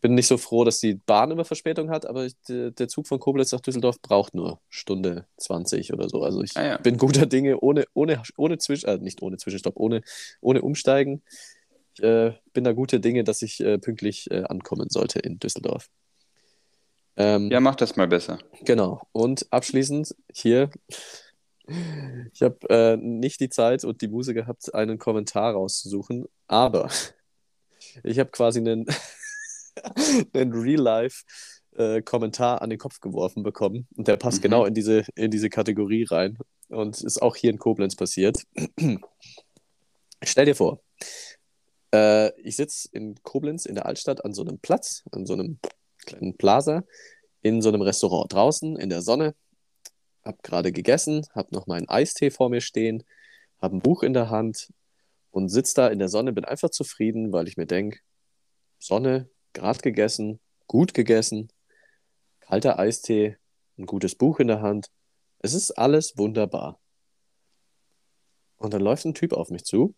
Bin 0.00 0.14
nicht 0.14 0.26
so 0.26 0.38
froh, 0.38 0.64
dass 0.64 0.80
die 0.80 0.94
Bahn 0.94 1.30
immer 1.30 1.44
Verspätung 1.44 1.90
hat, 1.90 2.06
aber 2.06 2.24
ich, 2.24 2.34
der, 2.48 2.88
Zug 2.88 3.06
von 3.06 3.20
Koblenz 3.20 3.52
nach 3.52 3.60
Düsseldorf 3.60 4.00
braucht 4.00 4.34
nur 4.34 4.60
Stunde 4.70 5.26
20 5.36 5.92
oder 5.92 6.08
so. 6.08 6.22
Also 6.22 6.42
ich 6.42 6.56
Ah 6.56 6.64
ja. 6.64 6.78
bin 6.78 6.96
guter 6.96 7.26
Dinge, 7.26 7.60
ohne, 7.60 7.84
ohne, 7.92 8.22
ohne 8.36 8.58
Zwischen, 8.58 8.88
äh, 8.88 8.98
nicht 8.98 9.22
ohne 9.22 9.36
Zwischenstopp, 9.36 9.74
ohne, 9.76 10.02
ohne 10.40 10.62
Umsteigen. 10.62 11.22
Ich 11.94 12.02
äh, 12.02 12.32
bin 12.52 12.64
da 12.64 12.72
gute 12.72 12.98
Dinge, 13.00 13.24
dass 13.24 13.42
ich 13.42 13.60
äh, 13.60 13.78
pünktlich 13.78 14.30
äh, 14.30 14.44
ankommen 14.44 14.88
sollte 14.88 15.18
in 15.18 15.38
Düsseldorf. 15.38 15.88
Ähm, 17.16 17.50
Ja, 17.50 17.60
mach 17.60 17.74
das 17.76 17.96
mal 17.96 18.08
besser. 18.08 18.38
Genau. 18.62 19.02
Und 19.12 19.46
abschließend 19.52 20.14
hier, 20.32 20.70
ich 22.32 22.42
habe 22.42 22.56
äh, 22.68 22.96
nicht 22.96 23.40
die 23.40 23.50
Zeit 23.50 23.84
und 23.84 24.00
die 24.00 24.08
Muße 24.08 24.34
gehabt, 24.34 24.74
einen 24.74 24.98
Kommentar 24.98 25.52
rauszusuchen, 25.52 26.26
aber 26.46 26.88
ich 28.02 28.18
habe 28.18 28.30
quasi 28.30 28.60
einen, 28.60 28.86
einen 30.34 30.52
Real-Life-Kommentar 30.52 32.62
an 32.62 32.70
den 32.70 32.78
Kopf 32.78 33.00
geworfen 33.00 33.42
bekommen 33.42 33.86
und 33.96 34.08
der 34.08 34.16
passt 34.16 34.38
Mhm. 34.38 34.42
genau 34.42 34.64
in 34.64 34.74
diese, 34.74 35.04
in 35.14 35.30
diese 35.30 35.50
Kategorie 35.50 36.04
rein 36.04 36.38
und 36.68 37.00
ist 37.02 37.22
auch 37.22 37.36
hier 37.36 37.50
in 37.50 37.58
Koblenz 37.58 37.96
passiert. 37.96 38.44
Stell 40.22 40.44
dir 40.44 40.54
vor, 40.54 40.82
äh, 41.94 42.38
ich 42.40 42.56
sitze 42.56 42.88
in 42.92 43.14
Koblenz 43.22 43.66
in 43.66 43.74
der 43.74 43.86
Altstadt 43.86 44.24
an 44.24 44.34
so 44.34 44.42
einem 44.42 44.58
Platz, 44.58 45.02
an 45.12 45.26
so 45.26 45.34
einem 45.34 45.58
kleinen 46.04 46.36
Plaza, 46.36 46.84
in 47.42 47.62
so 47.62 47.70
einem 47.70 47.82
Restaurant 47.82 48.32
draußen 48.32 48.76
in 48.76 48.90
der 48.90 49.02
Sonne, 49.02 49.34
hab 50.22 50.42
gerade 50.42 50.72
gegessen, 50.72 51.26
hab 51.34 51.52
noch 51.52 51.66
meinen 51.66 51.88
Eistee 51.88 52.30
vor 52.30 52.50
mir 52.50 52.60
stehen, 52.60 53.04
hab 53.58 53.72
ein 53.72 53.80
Buch 53.80 54.02
in 54.02 54.12
der 54.12 54.28
Hand 54.28 54.72
und 55.30 55.48
sitze 55.48 55.74
da 55.76 55.88
in 55.88 55.98
der 55.98 56.08
Sonne, 56.08 56.32
bin 56.32 56.44
einfach 56.44 56.70
zufrieden, 56.70 57.32
weil 57.32 57.48
ich 57.48 57.56
mir 57.56 57.66
denke, 57.66 58.00
Sonne, 58.78 59.30
gerade 59.52 59.80
gegessen, 59.80 60.40
gut 60.66 60.94
gegessen, 60.94 61.48
kalter 62.40 62.78
Eistee, 62.78 63.36
ein 63.78 63.86
gutes 63.86 64.14
Buch 64.14 64.40
in 64.40 64.48
der 64.48 64.62
Hand. 64.62 64.90
Es 65.38 65.54
ist 65.54 65.72
alles 65.72 66.16
wunderbar. 66.16 66.78
Und 68.56 68.74
dann 68.74 68.82
läuft 68.82 69.04
ein 69.06 69.14
Typ 69.14 69.32
auf 69.32 69.50
mich 69.50 69.64
zu, 69.64 69.94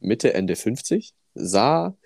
Mitte, 0.00 0.34
Ende 0.34 0.56
50, 0.56 1.14
sah 1.34 1.96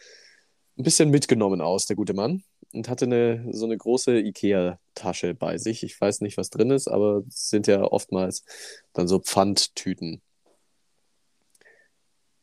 ein 0.77 0.83
bisschen 0.83 1.11
mitgenommen 1.11 1.61
aus, 1.61 1.87
der 1.87 1.97
gute 1.97 2.15
Mann, 2.15 2.43
und 2.73 2.89
hatte 2.89 3.07
eine, 3.07 3.47
so 3.53 3.65
eine 3.65 3.77
große 3.77 4.19
Ikea-Tasche 4.19 5.35
bei 5.35 5.59
sich. 5.59 5.83
Ich 5.83 5.99
weiß 6.01 6.21
nicht, 6.21 6.37
was 6.37 6.51
drin 6.51 6.71
ist, 6.71 6.89
aber 6.89 7.25
es 7.29 7.49
sind 7.49 7.67
ja 7.67 7.83
oftmals 7.83 8.45
dann 8.93 9.09
so 9.09 9.19
Pfandtüten. 9.21 10.23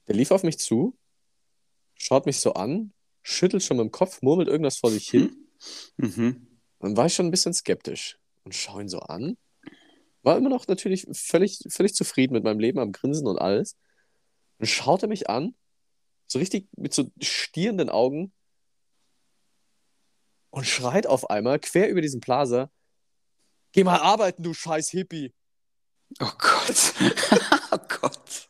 Der 0.07 0.15
lief 0.15 0.31
auf 0.31 0.43
mich 0.43 0.59
zu, 0.59 0.97
schaut 1.95 2.25
mich 2.25 2.39
so 2.39 2.53
an, 2.53 2.93
schüttelt 3.25 3.63
schon 3.63 3.77
mit 3.77 3.85
dem 3.85 3.91
Kopf, 3.91 4.21
murmelt 4.21 4.47
irgendwas 4.47 4.77
vor 4.77 4.91
sich 4.91 5.09
hin. 5.09 5.35
Mhm. 5.97 6.47
Dann 6.79 6.95
war 6.95 7.07
ich 7.07 7.15
schon 7.15 7.25
ein 7.25 7.31
bisschen 7.31 7.53
skeptisch 7.53 8.19
und 8.43 8.53
schaue 8.53 8.83
ihn 8.83 8.89
so 8.89 8.99
an. 8.99 9.35
War 10.21 10.37
immer 10.37 10.49
noch 10.49 10.67
natürlich 10.67 11.07
völlig, 11.11 11.59
völlig 11.69 11.95
zufrieden 11.95 12.33
mit 12.33 12.43
meinem 12.43 12.59
Leben, 12.59 12.79
am 12.79 12.91
Grinsen 12.91 13.27
und 13.27 13.39
alles. 13.39 13.77
Und 14.59 14.67
schaute 14.67 15.07
mich 15.07 15.27
an, 15.27 15.55
so 16.27 16.37
richtig 16.37 16.67
mit 16.77 16.93
so 16.93 17.09
stierenden 17.19 17.89
Augen 17.89 18.31
und 20.51 20.65
schreit 20.65 21.07
auf 21.07 21.29
einmal 21.29 21.59
quer 21.59 21.89
über 21.89 22.01
diesen 22.01 22.21
Plaza: 22.21 22.69
Geh 23.71 23.83
mal 23.83 23.99
arbeiten, 23.99 24.43
du 24.43 24.53
scheiß 24.53 24.89
Hippie! 24.89 25.33
Oh 26.19 26.31
Gott. 26.37 26.93
oh 27.71 27.77
Gott. 28.01 28.47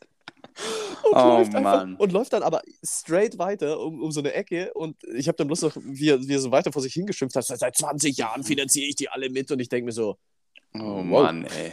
Und, 1.10 1.16
Oh 1.16 1.28
läuft 1.38 1.54
einfach, 1.54 1.86
und 1.98 2.12
läuft 2.12 2.32
dann 2.32 2.42
aber 2.42 2.62
straight 2.82 3.38
weiter 3.38 3.78
um, 3.78 4.02
um 4.02 4.10
so 4.10 4.20
eine 4.20 4.32
Ecke. 4.32 4.72
Und 4.74 4.96
ich 5.14 5.28
habe 5.28 5.36
dann 5.36 5.46
bloß 5.46 5.62
noch, 5.62 5.76
wie 5.76 6.10
er, 6.10 6.20
wie 6.20 6.34
er 6.34 6.40
so 6.40 6.50
weiter 6.50 6.72
vor 6.72 6.82
sich 6.82 6.94
hingeschimpft 6.94 7.36
hat: 7.36 7.44
Seit 7.44 7.76
20 7.76 8.16
Jahren 8.16 8.42
finanziere 8.42 8.86
ich 8.88 8.96
die 8.96 9.08
alle 9.08 9.30
mit. 9.30 9.50
Und 9.52 9.60
ich 9.60 9.68
denke 9.68 9.86
mir 9.86 9.92
so: 9.92 10.16
Oh 10.74 10.78
Wow. 10.78 11.22
Mann, 11.22 11.44
ey. 11.44 11.72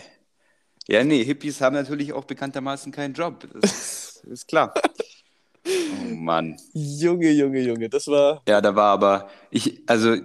Ja, 0.87 1.03
nee, 1.03 1.23
Hippies 1.23 1.61
haben 1.61 1.75
natürlich 1.75 2.13
auch 2.13 2.25
bekanntermaßen 2.25 2.91
keinen 2.91 3.13
Job. 3.13 3.47
Das 3.53 3.71
ist, 3.71 4.23
ist 4.25 4.47
klar. 4.47 4.73
Oh 5.65 6.15
Mann. 6.15 6.57
Junge, 6.73 7.31
Junge, 7.31 7.61
Junge, 7.61 7.87
das 7.87 8.07
war. 8.07 8.43
Ja, 8.49 8.59
da 8.59 8.75
war 8.75 8.91
aber, 8.91 9.29
ich, 9.49 9.81
also, 9.87 10.17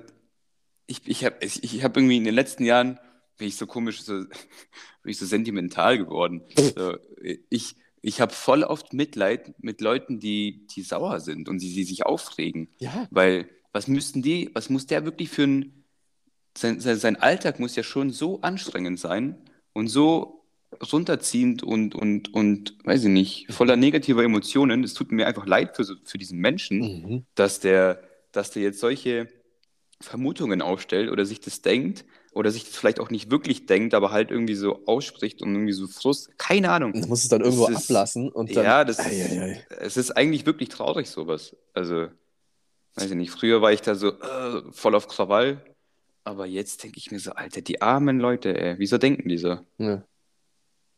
ich, 0.88 1.06
ich 1.06 1.24
habe 1.24 1.36
ich, 1.42 1.62
ich 1.62 1.84
hab 1.84 1.96
irgendwie 1.96 2.16
in 2.16 2.24
den 2.24 2.34
letzten 2.34 2.64
Jahren, 2.64 2.98
bin 3.36 3.46
ich 3.46 3.56
so 3.56 3.68
komisch, 3.68 4.02
so, 4.02 4.14
bin 5.02 5.11
ich 5.12 5.16
so 5.16 5.26
sentimental 5.26 5.96
geworden. 5.96 6.42
So, 6.74 6.96
ich 7.50 7.76
ich 8.03 8.20
habe 8.20 8.32
voll 8.32 8.62
oft 8.62 8.92
Mitleid 8.92 9.55
mit 9.62 9.80
Leuten, 9.80 10.20
die, 10.20 10.66
die 10.66 10.82
sauer 10.82 11.20
sind 11.20 11.49
und 11.49 11.61
die, 11.61 11.74
die 11.74 11.84
sich 11.84 12.07
aufregen. 12.07 12.68
Ja, 12.78 13.07
Weil, 13.11 13.49
was 13.72 13.88
müssten 13.88 14.22
die, 14.22 14.51
was 14.55 14.70
muss 14.70 14.86
der 14.86 15.05
wirklich 15.05 15.30
für 15.30 15.44
ein, 15.44 15.84
sein, 16.57 16.80
sein, 16.80 16.96
sein 16.96 17.16
Alltag 17.16 17.61
muss 17.61 17.76
ja 17.76 17.82
schon 17.82 18.11
so 18.11 18.40
anstrengend 18.40 18.99
sein 18.99 19.36
und 19.72 19.88
so 19.88 20.38
runterziehend 20.92 21.62
und, 21.62 21.94
und, 21.94 22.34
und, 22.34 22.76
weiß 22.84 23.05
ich 23.05 23.11
nicht, 23.11 23.53
voller 23.53 23.76
negativer 23.76 24.22
Emotionen. 24.22 24.84
Es 24.84 24.94
tut 24.94 25.12
mir 25.12 25.26
einfach 25.26 25.46
leid 25.46 25.76
für, 25.76 25.84
für 26.05 26.18
diesen 26.18 26.38
Menschen 26.38 26.78
mhm. 26.80 27.26
dass 27.34 27.61
der, 27.61 28.03
dass 28.32 28.51
der 28.51 28.62
jetzt 28.62 28.80
solche 28.80 29.28
Vermutungen 30.01 30.62
aufstellt 30.62 31.11
oder 31.11 31.24
sich 31.24 31.40
das 31.40 31.62
denkt 31.62 32.05
oder 32.33 32.51
sich 32.51 32.64
das 32.64 32.76
vielleicht 32.76 33.01
auch 33.01 33.11
nicht 33.11 33.31
wirklich 33.31 33.66
denkt, 33.66 33.95
aber 33.95 34.11
halt 34.11 34.31
irgendwie 34.31 34.55
so 34.55 34.81
ausspricht 34.87 35.43
und 35.43 35.55
irgendwie 35.55 35.72
so 35.72 35.87
Frust. 35.87 36.37
Keine 36.39 36.70
Ahnung. 36.70 36.93
Musst 36.93 37.09
du 37.09 37.14
es 37.14 37.29
dann 37.29 37.41
irgendwo 37.43 37.66
ist- 37.68 37.76
ablassen 37.85 38.29
und 38.31 38.55
dann. 38.57 38.64
Ja, 38.64 38.85
das 38.85 38.99
ist, 38.99 39.07
Eieiei. 39.07 39.66
es 39.81 39.97
ist 39.97 40.11
eigentlich 40.12 40.47
wirklich 40.47 40.68
traurig, 40.68 41.09
sowas. 41.11 41.57
Also, 41.74 42.09
weiß 42.95 43.11
ich 43.11 43.16
nicht, 43.16 43.31
früher 43.31 43.62
war 43.62 43.72
ich 43.72 43.81
da 43.83 43.95
so 43.95 44.09
äh, 44.09 44.62
voll 44.72 44.95
auf 44.95 45.09
Krawall, 45.09 45.62
Aber 46.24 46.47
jetzt 46.47 46.83
denke 46.85 46.99
ich 46.99 47.11
mir 47.11 47.20
so, 47.20 47.33
Alter, 47.33 47.61
die 47.62 47.81
armen 47.81 48.20
Leute, 48.20 48.59
ey, 48.61 48.74
wieso 48.79 48.99
denken 48.99 49.29
die 49.29 49.39
so? 49.39 49.59
Ja. 49.79 50.05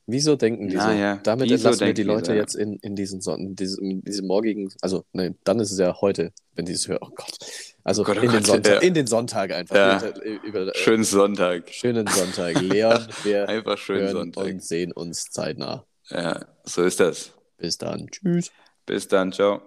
Wieso 0.06 0.34
denken 0.34 0.66
die 0.68 0.76
so? 0.76 0.82
Naja, 0.82 1.20
Damit 1.22 1.44
wieso 1.44 1.54
entlassen 1.68 1.86
wir 1.86 1.94
die 1.94 2.02
Leute 2.02 2.26
so, 2.26 2.32
ja. 2.32 2.38
jetzt 2.38 2.56
in, 2.56 2.78
in 2.78 2.96
diesen 2.96 3.20
in 3.38 3.54
diesem, 3.54 3.84
in 3.84 4.02
diesem 4.02 4.26
morgigen, 4.26 4.72
also 4.80 5.04
nein, 5.12 5.36
dann 5.44 5.60
ist 5.60 5.70
es 5.70 5.78
ja 5.78 6.00
heute, 6.00 6.32
wenn 6.56 6.64
die 6.64 6.72
es 6.72 6.88
hören. 6.88 6.98
Oh 7.02 7.10
Gott. 7.14 7.38
Also 7.84 8.02
Oh 8.02 8.04
Gott, 8.04 8.18
oh 8.18 8.22
in, 8.22 8.30
den 8.30 8.42
Gott, 8.42 8.46
Sonntag, 8.46 8.72
ja. 8.74 8.78
in 8.80 8.94
den 8.94 9.06
Sonntag 9.06 9.52
einfach. 9.52 9.74
Ja. 9.76 9.98
Über, 10.08 10.42
über, 10.44 10.74
äh, 10.74 10.78
Schönen 10.78 11.04
Sonntag. 11.04 11.68
schönen 11.70 12.06
Sonntag. 12.06 12.60
Leon, 12.60 13.06
wir 13.24 13.48
Einfach 13.48 13.78
schönen 13.78 14.02
hören 14.02 14.12
Sonntag. 14.12 14.44
und 14.44 14.62
sehen 14.62 14.92
uns 14.92 15.24
zeitnah. 15.30 15.86
Ja, 16.10 16.46
so 16.64 16.82
ist 16.82 17.00
das. 17.00 17.32
Bis 17.56 17.78
dann. 17.78 18.08
Tschüss. 18.10 18.50
Bis 18.86 19.08
dann, 19.08 19.32
ciao. 19.32 19.62